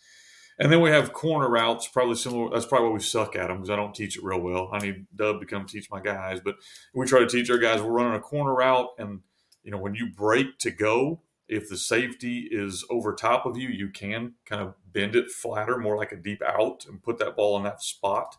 And 0.59 0.71
then 0.71 0.81
we 0.81 0.91
have 0.91 1.11
corner 1.11 1.49
routes, 1.49 1.87
probably 1.87 2.15
similar. 2.15 2.51
That's 2.51 2.67
probably 2.67 2.89
why 2.89 2.93
we 2.93 2.99
suck 2.99 3.35
at 3.35 3.47
them 3.47 3.57
because 3.57 3.71
I 3.71 3.75
don't 3.75 3.95
teach 3.95 4.15
it 4.15 4.23
real 4.23 4.39
well. 4.39 4.69
I 4.71 4.77
need 4.77 5.07
Dub 5.15 5.39
to 5.39 5.47
come 5.47 5.65
teach 5.65 5.89
my 5.89 5.99
guys, 5.99 6.39
but 6.39 6.55
we 6.93 7.05
try 7.07 7.19
to 7.19 7.27
teach 7.27 7.49
our 7.49 7.57
guys. 7.57 7.81
We're 7.81 7.91
running 7.91 8.13
a 8.13 8.19
corner 8.19 8.53
route, 8.53 8.89
and 8.99 9.21
you 9.63 9.71
know 9.71 9.79
when 9.79 9.95
you 9.95 10.11
break 10.15 10.59
to 10.59 10.69
go, 10.69 11.21
if 11.47 11.67
the 11.67 11.77
safety 11.77 12.47
is 12.51 12.85
over 12.91 13.13
top 13.13 13.47
of 13.47 13.57
you, 13.57 13.69
you 13.69 13.89
can 13.89 14.33
kind 14.45 14.61
of 14.61 14.75
bend 14.93 15.15
it 15.15 15.31
flatter, 15.31 15.77
more 15.77 15.97
like 15.97 16.11
a 16.11 16.15
deep 16.15 16.43
out, 16.43 16.85
and 16.87 17.01
put 17.01 17.17
that 17.17 17.35
ball 17.35 17.57
in 17.57 17.63
that 17.63 17.81
spot. 17.81 18.35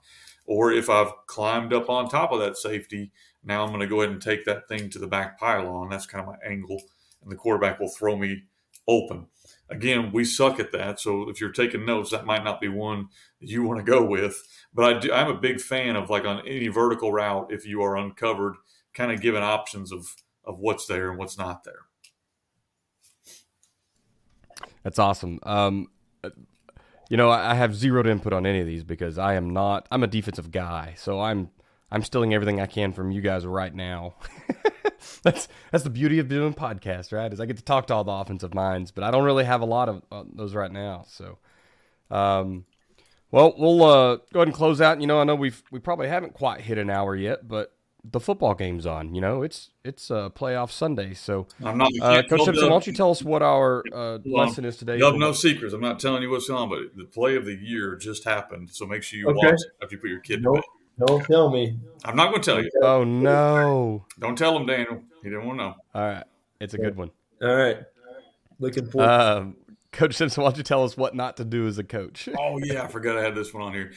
Or 0.46 0.72
if 0.72 0.88
I've 0.88 1.12
climbed 1.26 1.72
up 1.72 1.90
on 1.90 2.08
top 2.08 2.30
of 2.30 2.40
that 2.40 2.56
safety, 2.56 3.10
now 3.42 3.64
I'm 3.64 3.70
going 3.70 3.80
to 3.80 3.86
go 3.86 4.00
ahead 4.00 4.12
and 4.12 4.22
take 4.22 4.44
that 4.44 4.68
thing 4.68 4.90
to 4.90 4.98
the 4.98 5.06
back 5.06 5.38
pylon. 5.38 5.88
That's 5.88 6.06
kind 6.06 6.24
of 6.24 6.34
my 6.34 6.38
angle, 6.48 6.80
and 7.22 7.32
the 7.32 7.36
quarterback 7.36 7.80
will 7.80 7.88
throw 7.88 8.16
me 8.16 8.44
open. 8.86 9.26
Again, 9.72 10.12
we 10.12 10.24
suck 10.24 10.60
at 10.60 10.72
that. 10.72 11.00
So 11.00 11.28
if 11.28 11.40
you're 11.40 11.50
taking 11.50 11.86
notes, 11.86 12.10
that 12.10 12.26
might 12.26 12.44
not 12.44 12.60
be 12.60 12.68
one 12.68 13.08
you 13.40 13.62
want 13.62 13.84
to 13.84 13.90
go 13.90 14.04
with. 14.04 14.42
But 14.72 14.84
I 14.84 14.98
do, 14.98 15.12
I'm 15.12 15.28
a 15.28 15.38
big 15.38 15.60
fan 15.60 15.96
of 15.96 16.10
like 16.10 16.24
on 16.24 16.46
any 16.46 16.68
vertical 16.68 17.12
route, 17.12 17.52
if 17.52 17.66
you 17.66 17.82
are 17.82 17.96
uncovered, 17.96 18.54
kind 18.94 19.10
of 19.10 19.20
giving 19.20 19.42
options 19.42 19.92
of 19.92 20.14
of 20.44 20.58
what's 20.58 20.86
there 20.86 21.10
and 21.10 21.18
what's 21.18 21.38
not 21.38 21.64
there. 21.64 21.86
That's 24.82 24.98
awesome. 24.98 25.38
Um, 25.44 25.88
you 27.08 27.16
know, 27.16 27.30
I 27.30 27.54
have 27.54 27.74
zeroed 27.74 28.06
input 28.06 28.32
on 28.32 28.46
any 28.46 28.60
of 28.60 28.66
these 28.66 28.84
because 28.84 29.18
I 29.18 29.34
am 29.34 29.50
not. 29.50 29.86
I'm 29.90 30.02
a 30.02 30.06
defensive 30.06 30.50
guy, 30.50 30.94
so 30.96 31.20
I'm 31.20 31.50
I'm 31.90 32.02
stealing 32.02 32.32
everything 32.34 32.60
I 32.60 32.66
can 32.66 32.92
from 32.92 33.10
you 33.10 33.20
guys 33.20 33.44
right 33.46 33.74
now. 33.74 34.14
that's 35.22 35.48
that's 35.70 35.84
the 35.84 35.90
beauty 35.90 36.18
of 36.18 36.28
doing 36.28 36.54
podcasts, 36.54 37.12
right? 37.12 37.32
Is 37.32 37.40
I 37.40 37.46
get 37.46 37.56
to 37.56 37.64
talk 37.64 37.86
to 37.88 37.94
all 37.94 38.04
the 38.04 38.12
offensive 38.12 38.54
minds, 38.54 38.90
but 38.90 39.04
I 39.04 39.10
don't 39.10 39.24
really 39.24 39.44
have 39.44 39.60
a 39.60 39.66
lot 39.66 39.88
of 39.88 40.02
uh, 40.10 40.24
those 40.34 40.54
right 40.54 40.70
now. 40.70 41.04
So, 41.08 41.38
um, 42.10 42.64
well, 43.30 43.54
we'll 43.56 43.82
uh, 43.82 44.16
go 44.32 44.40
ahead 44.40 44.48
and 44.48 44.54
close 44.54 44.80
out. 44.80 45.00
You 45.00 45.06
know, 45.06 45.20
I 45.20 45.24
know 45.24 45.34
we've 45.34 45.62
we 45.70 45.78
probably 45.78 46.08
haven't 46.08 46.34
quite 46.34 46.60
hit 46.60 46.78
an 46.78 46.90
hour 46.90 47.16
yet, 47.16 47.48
but 47.48 47.72
the 48.04 48.20
football 48.20 48.54
game's 48.54 48.84
on. 48.86 49.14
You 49.14 49.20
know, 49.20 49.42
it's 49.42 49.70
it's 49.84 50.10
a 50.10 50.16
uh, 50.16 50.28
playoff 50.30 50.70
Sunday. 50.70 51.14
So, 51.14 51.46
I'm 51.64 51.78
not, 51.78 51.90
uh, 52.00 52.22
Coach 52.24 52.42
Simpson, 52.42 52.64
why 52.64 52.70
don't 52.70 52.86
you 52.86 52.92
tell 52.92 53.10
us 53.10 53.22
what 53.22 53.42
our 53.42 53.84
uh, 53.92 54.18
lesson 54.24 54.64
is 54.64 54.76
today? 54.76 54.98
You 54.98 55.04
have 55.04 55.14
no 55.14 55.32
secrets. 55.32 55.74
I'm 55.74 55.80
not 55.80 56.00
telling 56.00 56.22
you 56.22 56.30
what's 56.30 56.50
on, 56.50 56.68
but 56.68 56.96
the 56.96 57.04
play 57.04 57.36
of 57.36 57.44
the 57.44 57.54
year 57.54 57.96
just 57.96 58.24
happened. 58.24 58.70
So 58.70 58.86
make 58.86 59.02
sure 59.02 59.18
you 59.18 59.28
okay. 59.28 59.46
watch 59.46 59.60
after 59.82 59.94
you 59.94 60.00
put 60.00 60.10
your 60.10 60.20
kid 60.20 60.42
nope. 60.42 60.56
to 60.56 60.60
bed. 60.62 60.81
Don't 60.98 61.24
tell 61.24 61.50
me. 61.50 61.78
I'm 62.04 62.16
not 62.16 62.30
going 62.30 62.42
to 62.42 62.50
tell 62.50 62.62
you. 62.62 62.70
Oh 62.82 63.04
no! 63.04 64.04
Don't 64.18 64.36
tell 64.36 64.56
him, 64.56 64.66
Daniel. 64.66 65.02
He 65.22 65.30
didn't 65.30 65.46
want 65.46 65.58
to 65.58 65.64
know. 65.64 65.74
All 65.94 66.02
right, 66.02 66.24
it's 66.60 66.74
a 66.74 66.78
good 66.78 66.96
one. 66.96 67.10
All 67.40 67.54
right, 67.54 67.78
looking 68.58 68.86
forward. 68.86 69.08
Um, 69.08 69.56
Coach 69.92 70.14
Simpson, 70.14 70.42
why 70.42 70.48
don't 70.48 70.56
you 70.56 70.62
tell 70.62 70.84
us 70.84 70.96
what 70.96 71.14
not 71.14 71.36
to 71.36 71.44
do 71.44 71.66
as 71.66 71.78
a 71.78 71.84
coach? 71.84 72.28
oh 72.38 72.58
yeah, 72.58 72.82
I 72.82 72.88
forgot 72.88 73.18
I 73.18 73.22
had 73.22 73.34
this 73.34 73.52
one 73.52 73.62
on 73.62 73.74
here. 73.74 73.92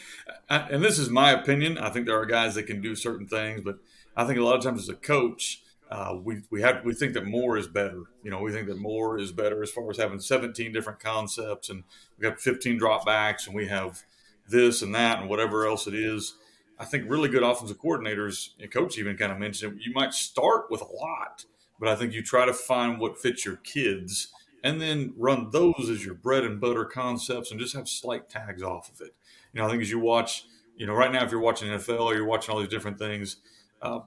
And 0.49 0.83
this 0.83 0.99
is 0.99 1.09
my 1.09 1.31
opinion. 1.31 1.77
I 1.77 1.89
think 1.89 2.05
there 2.05 2.19
are 2.19 2.25
guys 2.25 2.55
that 2.55 2.63
can 2.63 2.81
do 2.81 2.95
certain 2.95 3.27
things, 3.27 3.61
but 3.63 3.77
I 4.15 4.25
think 4.25 4.37
a 4.37 4.43
lot 4.43 4.57
of 4.57 4.63
times 4.63 4.81
as 4.81 4.89
a 4.89 4.95
coach, 4.95 5.61
uh, 5.89 6.17
we 6.21 6.41
we 6.51 6.61
have 6.61 6.83
we 6.83 6.93
think 6.93 7.13
that 7.13 7.25
more 7.25 7.57
is 7.57 7.67
better. 7.67 8.03
You 8.23 8.31
know, 8.31 8.41
we 8.41 8.51
think 8.51 8.67
that 8.67 8.77
more 8.77 9.17
is 9.17 9.31
better 9.31 9.63
as 9.63 9.71
far 9.71 9.89
as 9.89 9.97
having 9.97 10.19
17 10.19 10.73
different 10.73 10.99
concepts, 10.99 11.69
and 11.69 11.83
we 12.17 12.23
got 12.23 12.41
15 12.41 12.77
dropbacks, 12.77 13.47
and 13.47 13.55
we 13.55 13.67
have 13.67 14.03
this 14.49 14.81
and 14.81 14.93
that 14.95 15.21
and 15.21 15.29
whatever 15.29 15.65
else 15.65 15.87
it 15.87 15.95
is. 15.95 16.35
I 16.77 16.85
think 16.85 17.09
really 17.09 17.29
good 17.29 17.43
offensive 17.43 17.79
coordinators, 17.79 18.49
and 18.59 18.71
coach 18.71 18.97
even 18.97 19.17
kind 19.17 19.31
of 19.31 19.39
mentioned 19.39 19.73
it, 19.73 19.83
you 19.85 19.93
might 19.93 20.13
start 20.13 20.65
with 20.69 20.81
a 20.81 20.85
lot, 20.85 21.45
but 21.79 21.89
I 21.89 21.95
think 21.95 22.13
you 22.13 22.21
try 22.21 22.45
to 22.45 22.53
find 22.53 22.99
what 22.99 23.17
fits 23.17 23.45
your 23.45 23.57
kids 23.57 24.29
and 24.65 24.81
then 24.81 25.13
run 25.15 25.51
those 25.51 25.89
as 25.91 26.03
your 26.03 26.15
bread 26.15 26.43
and 26.43 26.59
butter 26.59 26.85
concepts 26.85 27.51
and 27.51 27.59
just 27.59 27.75
have 27.75 27.87
slight 27.87 28.29
tags 28.29 28.63
off 28.63 28.89
of 28.89 28.99
it. 28.99 29.13
You 29.53 29.61
know, 29.61 29.67
I 29.67 29.69
think 29.69 29.83
as 29.83 29.91
you 29.91 29.99
watch, 29.99 30.45
you 30.75 30.87
know, 30.87 30.93
right 30.93 31.11
now 31.11 31.23
if 31.23 31.29
you're 31.29 31.39
watching 31.39 31.69
NFL 31.69 31.99
or 31.99 32.15
you're 32.15 32.25
watching 32.25 32.51
all 32.51 32.59
these 32.59 32.69
different 32.69 32.97
things, 32.97 33.37
uh, 33.81 33.99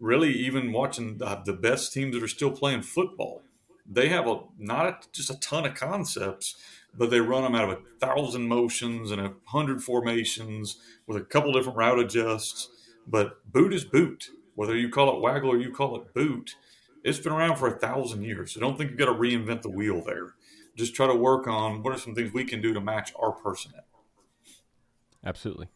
really 0.00 0.32
even 0.32 0.72
watching 0.72 1.18
the, 1.18 1.42
the, 1.44 1.52
best 1.52 1.92
teams 1.92 2.14
that 2.14 2.22
are 2.22 2.28
still 2.28 2.50
playing 2.50 2.80
football, 2.80 3.42
they 3.88 4.08
have 4.08 4.26
a 4.26 4.40
not 4.58 4.86
a, 4.86 4.96
just 5.12 5.28
a 5.28 5.38
ton 5.38 5.66
of 5.66 5.74
concepts, 5.74 6.56
but 6.96 7.10
they 7.10 7.20
run 7.20 7.42
them 7.42 7.54
out 7.54 7.70
of 7.70 7.78
a 7.78 7.82
thousand 8.00 8.48
motions 8.48 9.10
and 9.10 9.20
a 9.20 9.34
hundred 9.46 9.82
formations 9.82 10.78
with 11.06 11.16
a 11.16 11.24
couple 11.24 11.52
different 11.52 11.78
route 11.78 11.98
adjusts. 11.98 12.68
But 13.06 13.50
boot 13.52 13.72
is 13.72 13.84
boot, 13.84 14.30
whether 14.54 14.76
you 14.76 14.88
call 14.88 15.14
it 15.14 15.20
waggle 15.20 15.52
or 15.52 15.58
you 15.58 15.70
call 15.70 15.96
it 15.96 16.14
boot. 16.14 16.56
It's 17.04 17.18
been 17.18 17.32
around 17.32 17.56
for 17.56 17.68
a 17.68 17.78
thousand 17.78 18.22
years. 18.24 18.52
So 18.52 18.60
don't 18.60 18.76
think 18.76 18.90
you've 18.90 18.98
got 18.98 19.06
to 19.06 19.14
reinvent 19.14 19.62
the 19.62 19.70
wheel 19.70 20.02
there. 20.04 20.34
Just 20.76 20.94
try 20.94 21.06
to 21.06 21.14
work 21.14 21.46
on 21.46 21.82
what 21.82 21.94
are 21.94 21.98
some 21.98 22.14
things 22.14 22.32
we 22.32 22.44
can 22.44 22.60
do 22.60 22.74
to 22.74 22.80
match 22.80 23.12
our 23.18 23.32
personnel. 23.32 23.84
Absolutely. 25.24 25.68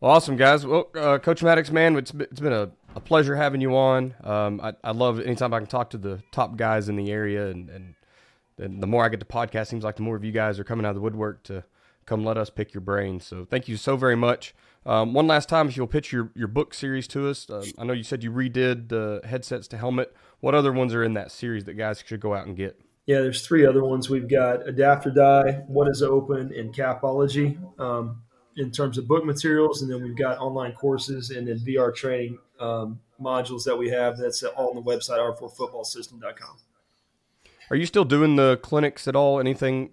Well, 0.00 0.12
awesome, 0.12 0.36
guys. 0.36 0.66
Well, 0.66 0.90
uh, 0.94 1.18
Coach 1.18 1.42
Maddox, 1.42 1.70
man, 1.70 1.96
it's, 1.96 2.12
it's 2.14 2.40
been 2.40 2.52
a, 2.52 2.70
a 2.94 3.00
pleasure 3.00 3.36
having 3.36 3.60
you 3.60 3.76
on. 3.76 4.14
Um, 4.22 4.60
I, 4.60 4.74
I 4.84 4.90
love 4.92 5.20
anytime 5.20 5.54
I 5.54 5.58
can 5.58 5.66
talk 5.66 5.90
to 5.90 5.98
the 5.98 6.22
top 6.30 6.56
guys 6.56 6.88
in 6.88 6.96
the 6.96 7.10
area 7.10 7.48
and 7.48 7.70
and 7.70 7.94
the 8.56 8.86
more 8.86 9.04
I 9.04 9.08
get 9.08 9.20
to 9.20 9.26
podcast, 9.26 9.68
seems 9.68 9.84
like 9.84 9.96
the 9.96 10.02
more 10.02 10.16
of 10.16 10.24
you 10.24 10.32
guys 10.32 10.58
are 10.58 10.64
coming 10.64 10.86
out 10.86 10.90
of 10.90 10.94
the 10.96 11.00
woodwork 11.00 11.42
to 11.44 11.64
come 12.06 12.24
let 12.24 12.36
us 12.36 12.50
pick 12.50 12.74
your 12.74 12.80
brain. 12.80 13.20
So 13.20 13.44
thank 13.44 13.68
you 13.68 13.76
so 13.76 13.96
very 13.96 14.16
much. 14.16 14.54
Um, 14.86 15.14
one 15.14 15.26
last 15.26 15.48
time, 15.48 15.68
if 15.68 15.76
you'll 15.76 15.86
pitch 15.86 16.12
your, 16.12 16.30
your 16.34 16.48
book 16.48 16.74
series 16.74 17.08
to 17.08 17.28
us. 17.28 17.48
Uh, 17.48 17.64
I 17.78 17.84
know 17.84 17.94
you 17.94 18.02
said 18.02 18.22
you 18.22 18.30
redid 18.30 18.88
the 18.88 19.22
headsets 19.24 19.66
to 19.68 19.78
helmet. 19.78 20.14
What 20.40 20.54
other 20.54 20.72
ones 20.72 20.94
are 20.94 21.02
in 21.02 21.14
that 21.14 21.30
series 21.30 21.64
that 21.64 21.74
guys 21.74 22.02
should 22.06 22.20
go 22.20 22.34
out 22.34 22.46
and 22.46 22.56
get? 22.56 22.78
Yeah, 23.06 23.20
there's 23.20 23.46
three 23.46 23.66
other 23.66 23.82
ones. 23.82 24.08
We've 24.08 24.28
got 24.28 24.66
Adapt 24.68 25.06
or 25.06 25.10
Die, 25.10 25.52
What 25.66 25.88
is 25.88 26.02
Open, 26.02 26.52
and 26.54 26.74
Capology 26.74 27.58
um, 27.80 28.22
in 28.56 28.70
terms 28.70 28.98
of 28.98 29.08
book 29.08 29.24
materials. 29.24 29.82
And 29.82 29.90
then 29.90 30.02
we've 30.02 30.16
got 30.16 30.38
online 30.38 30.72
courses 30.72 31.30
and 31.30 31.48
then 31.48 31.58
VR 31.58 31.94
training 31.94 32.38
um, 32.60 33.00
modules 33.20 33.64
that 33.64 33.76
we 33.76 33.90
have. 33.90 34.18
That's 34.18 34.42
all 34.42 34.70
on 34.70 34.76
the 34.76 34.82
website, 34.82 35.18
r4footballsystem.com. 35.18 36.56
Are 37.70 37.76
you 37.76 37.86
still 37.86 38.04
doing 38.04 38.36
the 38.36 38.58
clinics 38.58 39.08
at 39.08 39.16
all? 39.16 39.40
Anything 39.40 39.90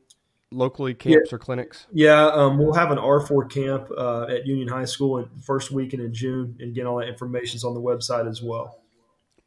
locally, 0.51 0.93
camps 0.93 1.29
yeah. 1.31 1.35
or 1.35 1.39
clinics? 1.39 1.87
Yeah, 1.91 2.27
um, 2.27 2.57
we'll 2.57 2.73
have 2.73 2.91
an 2.91 2.97
R4 2.97 3.49
camp 3.49 3.89
uh, 3.97 4.23
at 4.23 4.45
Union 4.45 4.67
High 4.67 4.85
School 4.85 5.17
in 5.17 5.29
the 5.35 5.43
first 5.43 5.71
weekend 5.71 6.03
in 6.03 6.13
June. 6.13 6.57
And 6.59 6.71
again, 6.71 6.85
all 6.85 6.99
that 6.99 7.07
information 7.07 7.57
is 7.57 7.63
on 7.63 7.73
the 7.73 7.81
website 7.81 8.29
as 8.29 8.41
well. 8.41 8.79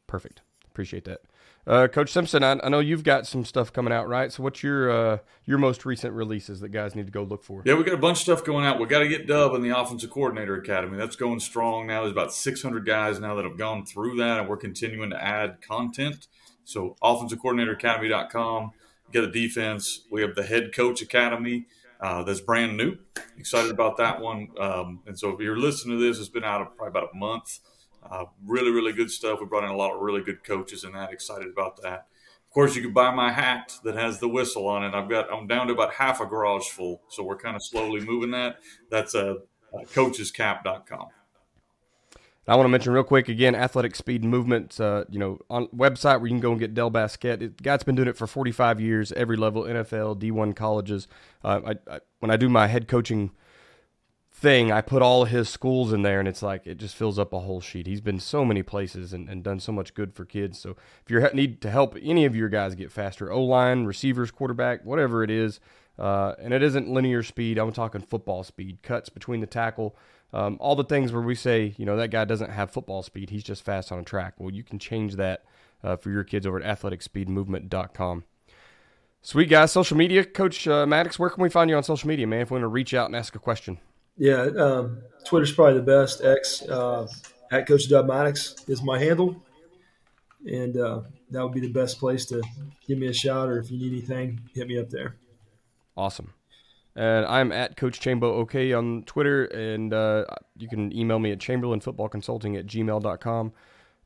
Perfect. 0.07 0.41
Appreciate 0.65 1.05
that. 1.05 1.21
Uh, 1.67 1.87
Coach 1.87 2.11
Simpson, 2.11 2.43
I, 2.43 2.59
I, 2.63 2.69
know 2.69 2.77
you've 2.77 3.03
got 3.03 3.25
some 3.25 3.43
stuff 3.43 3.73
coming 3.73 3.91
out, 3.91 4.07
right? 4.07 4.31
So, 4.31 4.43
what's 4.43 4.61
your 4.61 4.91
uh, 4.91 5.17
your 5.45 5.57
most 5.57 5.83
recent 5.83 6.13
releases 6.13 6.59
that 6.59 6.69
guys 6.69 6.93
need 6.93 7.07
to 7.07 7.11
go 7.11 7.23
look 7.23 7.43
for? 7.43 7.63
Yeah, 7.65 7.73
we 7.73 7.83
got 7.83 7.95
a 7.95 7.97
bunch 7.97 8.19
of 8.19 8.21
stuff 8.21 8.43
going 8.43 8.67
out. 8.67 8.79
We 8.79 8.85
got 8.85 8.99
to 8.99 9.07
get 9.07 9.25
Dub 9.25 9.55
in 9.55 9.63
the 9.63 9.75
Offensive 9.75 10.11
Coordinator 10.11 10.55
Academy. 10.55 10.95
That's 10.95 11.15
going 11.15 11.39
strong 11.39 11.87
now. 11.87 12.01
There's 12.01 12.11
about 12.11 12.33
600 12.33 12.85
guys 12.85 13.19
now 13.19 13.33
that 13.33 13.45
have 13.45 13.57
gone 13.57 13.83
through 13.83 14.17
that, 14.17 14.41
and 14.41 14.47
we're 14.47 14.57
continuing 14.57 15.09
to 15.09 15.23
add 15.23 15.59
content. 15.61 16.27
So, 16.65 16.97
offensivecoordinatoracademy.com. 17.01 18.71
Get 19.13 19.21
the 19.21 19.27
defense. 19.47 20.01
We 20.11 20.21
have 20.21 20.35
the 20.35 20.43
Head 20.43 20.73
Coach 20.73 21.01
Academy. 21.01 21.67
Uh, 22.01 22.23
that's 22.23 22.41
brand 22.41 22.75
new. 22.75 22.97
Excited 23.37 23.71
about 23.71 23.97
that 23.97 24.19
one. 24.19 24.49
Um, 24.59 25.01
and 25.05 25.17
so, 25.17 25.29
if 25.29 25.39
you're 25.39 25.57
listening 25.57 25.97
to 25.97 26.03
this, 26.03 26.19
it's 26.19 26.29
been 26.29 26.43
out 26.43 26.75
probably 26.75 26.89
about 26.89 27.09
a 27.13 27.17
month. 27.17 27.59
Uh, 28.03 28.25
really, 28.45 28.71
really 28.71 28.93
good 28.93 29.09
stuff. 29.09 29.39
We 29.39 29.45
brought 29.45 29.63
in 29.63 29.69
a 29.69 29.75
lot 29.75 29.93
of 29.93 30.01
really 30.01 30.21
good 30.21 30.43
coaches 30.43 30.83
in 30.83 30.91
that. 30.93 31.11
Excited 31.11 31.47
about 31.47 31.81
that. 31.81 32.07
Of 32.47 32.53
course, 32.53 32.75
you 32.75 32.81
can 32.81 32.93
buy 32.93 33.11
my 33.11 33.31
hat 33.31 33.73
that 33.83 33.95
has 33.95 34.19
the 34.19 34.27
whistle 34.27 34.67
on 34.67 34.83
it. 34.83 34.93
I've 34.93 35.09
got 35.09 35.31
I'm 35.31 35.47
down 35.47 35.67
to 35.67 35.73
about 35.73 35.93
half 35.93 36.21
a 36.21 36.25
garage 36.25 36.67
full, 36.67 37.01
so 37.09 37.23
we're 37.23 37.37
kind 37.37 37.55
of 37.55 37.63
slowly 37.63 38.01
moving 38.01 38.31
that. 38.31 38.57
That's 38.89 39.15
a, 39.15 39.37
a 39.73 39.85
coachescap.com. 39.85 41.07
I 42.47 42.55
want 42.55 42.65
to 42.65 42.69
mention 42.69 42.93
real 42.93 43.03
quick 43.03 43.27
again, 43.27 43.55
Athletic 43.55 43.95
Speed 43.95 44.23
Movement, 44.23 44.79
uh, 44.79 45.05
you 45.09 45.17
know, 45.17 45.39
on 45.49 45.67
website 45.67 46.19
where 46.19 46.27
you 46.27 46.33
can 46.33 46.39
go 46.39 46.51
and 46.51 46.59
get 46.59 46.75
Dale 46.75 46.91
Baskett. 46.91 47.41
It, 47.41 47.63
guy's 47.63 47.83
been 47.83 47.95
doing 47.95 48.07
it 48.07 48.17
for 48.17 48.27
45 48.27 48.79
years, 48.79 49.11
every 49.13 49.35
level, 49.35 49.63
NFL, 49.63 50.19
D1 50.19 50.55
colleges. 50.55 51.07
Uh, 51.43 51.61
I, 51.65 51.93
I, 51.95 51.99
when 52.19 52.29
I 52.29 52.37
do 52.37 52.47
my 52.47 52.67
head 52.67 52.87
coaching 52.87 53.31
thing, 54.31 54.71
I 54.71 54.81
put 54.81 55.01
all 55.01 55.25
his 55.25 55.49
schools 55.49 55.91
in 55.91 56.03
there, 56.03 56.19
and 56.19 56.27
it's 56.27 56.43
like 56.43 56.67
it 56.67 56.75
just 56.75 56.95
fills 56.95 57.17
up 57.17 57.33
a 57.33 57.39
whole 57.39 57.61
sheet. 57.61 57.87
He's 57.87 58.01
been 58.01 58.19
so 58.19 58.45
many 58.45 58.61
places 58.61 59.11
and, 59.11 59.27
and 59.27 59.43
done 59.43 59.59
so 59.59 59.71
much 59.71 59.95
good 59.95 60.13
for 60.13 60.23
kids. 60.23 60.59
So 60.59 60.75
if 61.03 61.09
you 61.09 61.27
need 61.33 61.61
to 61.61 61.71
help 61.71 61.97
any 61.99 62.25
of 62.25 62.35
your 62.35 62.49
guys 62.49 62.75
get 62.75 62.91
faster, 62.91 63.31
O 63.31 63.43
line, 63.43 63.85
receivers, 63.85 64.29
quarterback, 64.29 64.85
whatever 64.85 65.23
it 65.23 65.31
is, 65.31 65.59
uh, 65.97 66.33
and 66.39 66.53
it 66.53 66.61
isn't 66.61 66.89
linear 66.89 67.23
speed. 67.23 67.57
I'm 67.57 67.71
talking 67.71 68.01
football 68.01 68.43
speed, 68.43 68.79
cuts 68.81 69.09
between 69.09 69.39
the 69.39 69.47
tackle, 69.47 69.95
um, 70.33 70.57
all 70.59 70.75
the 70.75 70.83
things 70.83 71.11
where 71.13 71.21
we 71.21 71.35
say, 71.35 71.73
you 71.77 71.85
know, 71.85 71.95
that 71.97 72.09
guy 72.09 72.25
doesn't 72.25 72.49
have 72.49 72.71
football 72.71 73.03
speed. 73.03 73.29
He's 73.29 73.43
just 73.43 73.63
fast 73.63 73.91
on 73.91 73.99
a 73.99 74.03
track. 74.03 74.33
Well, 74.37 74.53
you 74.53 74.63
can 74.63 74.79
change 74.79 75.15
that 75.15 75.45
uh, 75.83 75.95
for 75.95 76.09
your 76.09 76.23
kids 76.23 76.45
over 76.45 76.61
at 76.61 76.79
athleticspeedmovement.com. 76.79 78.23
Sweet 79.21 79.49
guys, 79.49 79.71
social 79.71 79.97
media, 79.97 80.23
Coach 80.23 80.67
uh, 80.67 80.85
Maddox. 80.85 81.17
Where 81.17 81.29
can 81.29 81.41
we 81.41 81.49
find 81.49 81.69
you 81.69 81.75
on 81.77 81.83
social 81.83 82.07
media, 82.07 82.27
man? 82.27 82.41
If 82.41 82.51
we 82.51 82.55
want 82.55 82.63
to 82.63 82.67
reach 82.67 82.93
out 82.93 83.07
and 83.07 83.15
ask 83.15 83.33
a 83.35 83.39
question. 83.39 83.79
Yeah, 84.17 84.43
um, 84.57 84.99
Twitter's 85.25 85.51
probably 85.51 85.79
the 85.79 85.85
best. 85.85 86.23
X 86.23 86.61
uh, 86.63 87.07
at 87.51 87.67
Coach 87.67 87.89
Dub 87.89 88.07
Maddox 88.07 88.55
is 88.67 88.83
my 88.83 88.99
handle, 88.99 89.41
and 90.45 90.77
uh, 90.77 91.01
that 91.31 91.43
would 91.43 91.53
be 91.53 91.59
the 91.59 91.71
best 91.71 91.97
place 91.99 92.25
to 92.27 92.41
give 92.87 92.97
me 92.97 93.07
a 93.07 93.13
shout, 93.13 93.49
or 93.49 93.59
if 93.59 93.71
you 93.71 93.77
need 93.77 93.93
anything, 93.93 94.39
hit 94.53 94.67
me 94.67 94.79
up 94.79 94.89
there. 94.89 95.15
Awesome. 95.97 96.33
And 96.95 97.25
I'm 97.25 97.51
at 97.51 97.75
Coach 97.75 97.99
Chambo 97.99 98.23
OK 98.23 98.71
on 98.71 99.03
Twitter, 99.03 99.45
and 99.45 99.93
uh, 99.93 100.25
you 100.57 100.69
can 100.69 100.95
email 100.95 101.19
me 101.19 101.31
at 101.31 101.39
chamberlainfootballconsulting 101.39 102.57
at 102.57 102.67
gmail.com. 102.67 103.51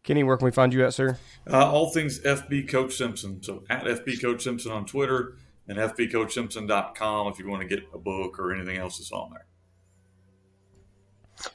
Kenny, 0.03 0.23
where 0.23 0.37
can 0.37 0.45
we 0.45 0.51
find 0.51 0.73
you 0.73 0.85
at, 0.85 0.93
sir? 0.93 1.17
Uh, 1.49 1.69
all 1.69 1.91
things 1.91 2.19
FB 2.21 2.69
Coach 2.69 2.93
Simpson. 2.93 3.43
So 3.43 3.63
at 3.69 3.83
FB 3.83 4.21
Coach 4.21 4.43
Simpson 4.43 4.71
on 4.71 4.85
Twitter 4.85 5.35
and 5.67 5.77
FBCoachSimpson.com 5.77 7.27
if 7.27 7.39
you 7.39 7.47
want 7.47 7.61
to 7.61 7.67
get 7.67 7.85
a 7.93 7.97
book 7.97 8.39
or 8.39 8.53
anything 8.53 8.77
else 8.77 8.97
that's 8.97 9.11
on 9.11 9.29
there. 9.31 9.45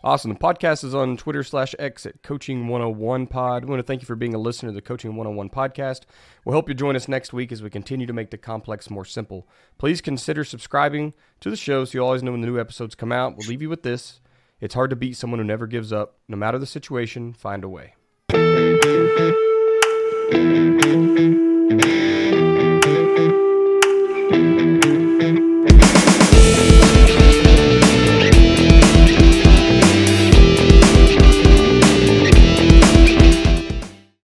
Awesome. 0.03 0.33
The 0.33 0.39
podcast 0.39 0.85
is 0.85 0.95
on 0.95 1.17
Twitter 1.17 1.43
slash 1.43 1.75
X 1.79 2.07
at 2.07 2.23
Coaching 2.23 2.69
101 2.69 3.27
Pod. 3.27 3.65
We 3.65 3.71
want 3.71 3.81
to 3.81 3.87
thank 3.87 4.03
you 4.03 4.07
for 4.07 4.17
being 4.17 4.35
a 4.35 4.39
listener 4.39 4.71
to 4.71 4.75
the 4.75 4.83
Coaching 4.83 5.17
101 5.17 5.51
podcast. 5.51 6.03
We'll 6.45 6.55
hope 6.55 6.69
you 6.69 6.75
join 6.75 6.97
us 6.97 7.09
next 7.09 7.33
week 7.33 7.53
as 7.53 7.63
we 7.63 7.71
continue 7.71 8.07
to 8.07 8.13
make 8.13 8.31
the 8.31 8.39
complex 8.39 8.91
more 8.91 9.05
simple. 9.05 9.49
Please 9.79 10.01
consider 10.01 10.45
subscribing 10.45 11.15
to 11.41 11.51
the 11.51 11.57
show 11.57 11.85
so 11.85 11.99
you 11.99 12.05
always 12.05 12.23
know 12.23 12.33
when 12.33 12.41
the 12.41 12.47
new 12.47 12.61
episodes 12.61 12.95
come 12.95 13.13
out. 13.13 13.37
We'll 13.37 13.49
leave 13.49 13.63
you 13.63 13.69
with 13.69 13.83
this. 13.83 14.21
It's 14.61 14.75
hard 14.75 14.91
to 14.91 14.97
beat 14.97 15.17
someone 15.17 15.41
who 15.41 15.45
never 15.45 15.67
gives 15.67 15.93
up. 15.93 16.19
No 16.29 16.37
matter 16.37 16.59
the 16.59 16.67
situation, 16.67 17.33
find 17.33 17.65
a 17.65 17.69
way. 17.69 17.95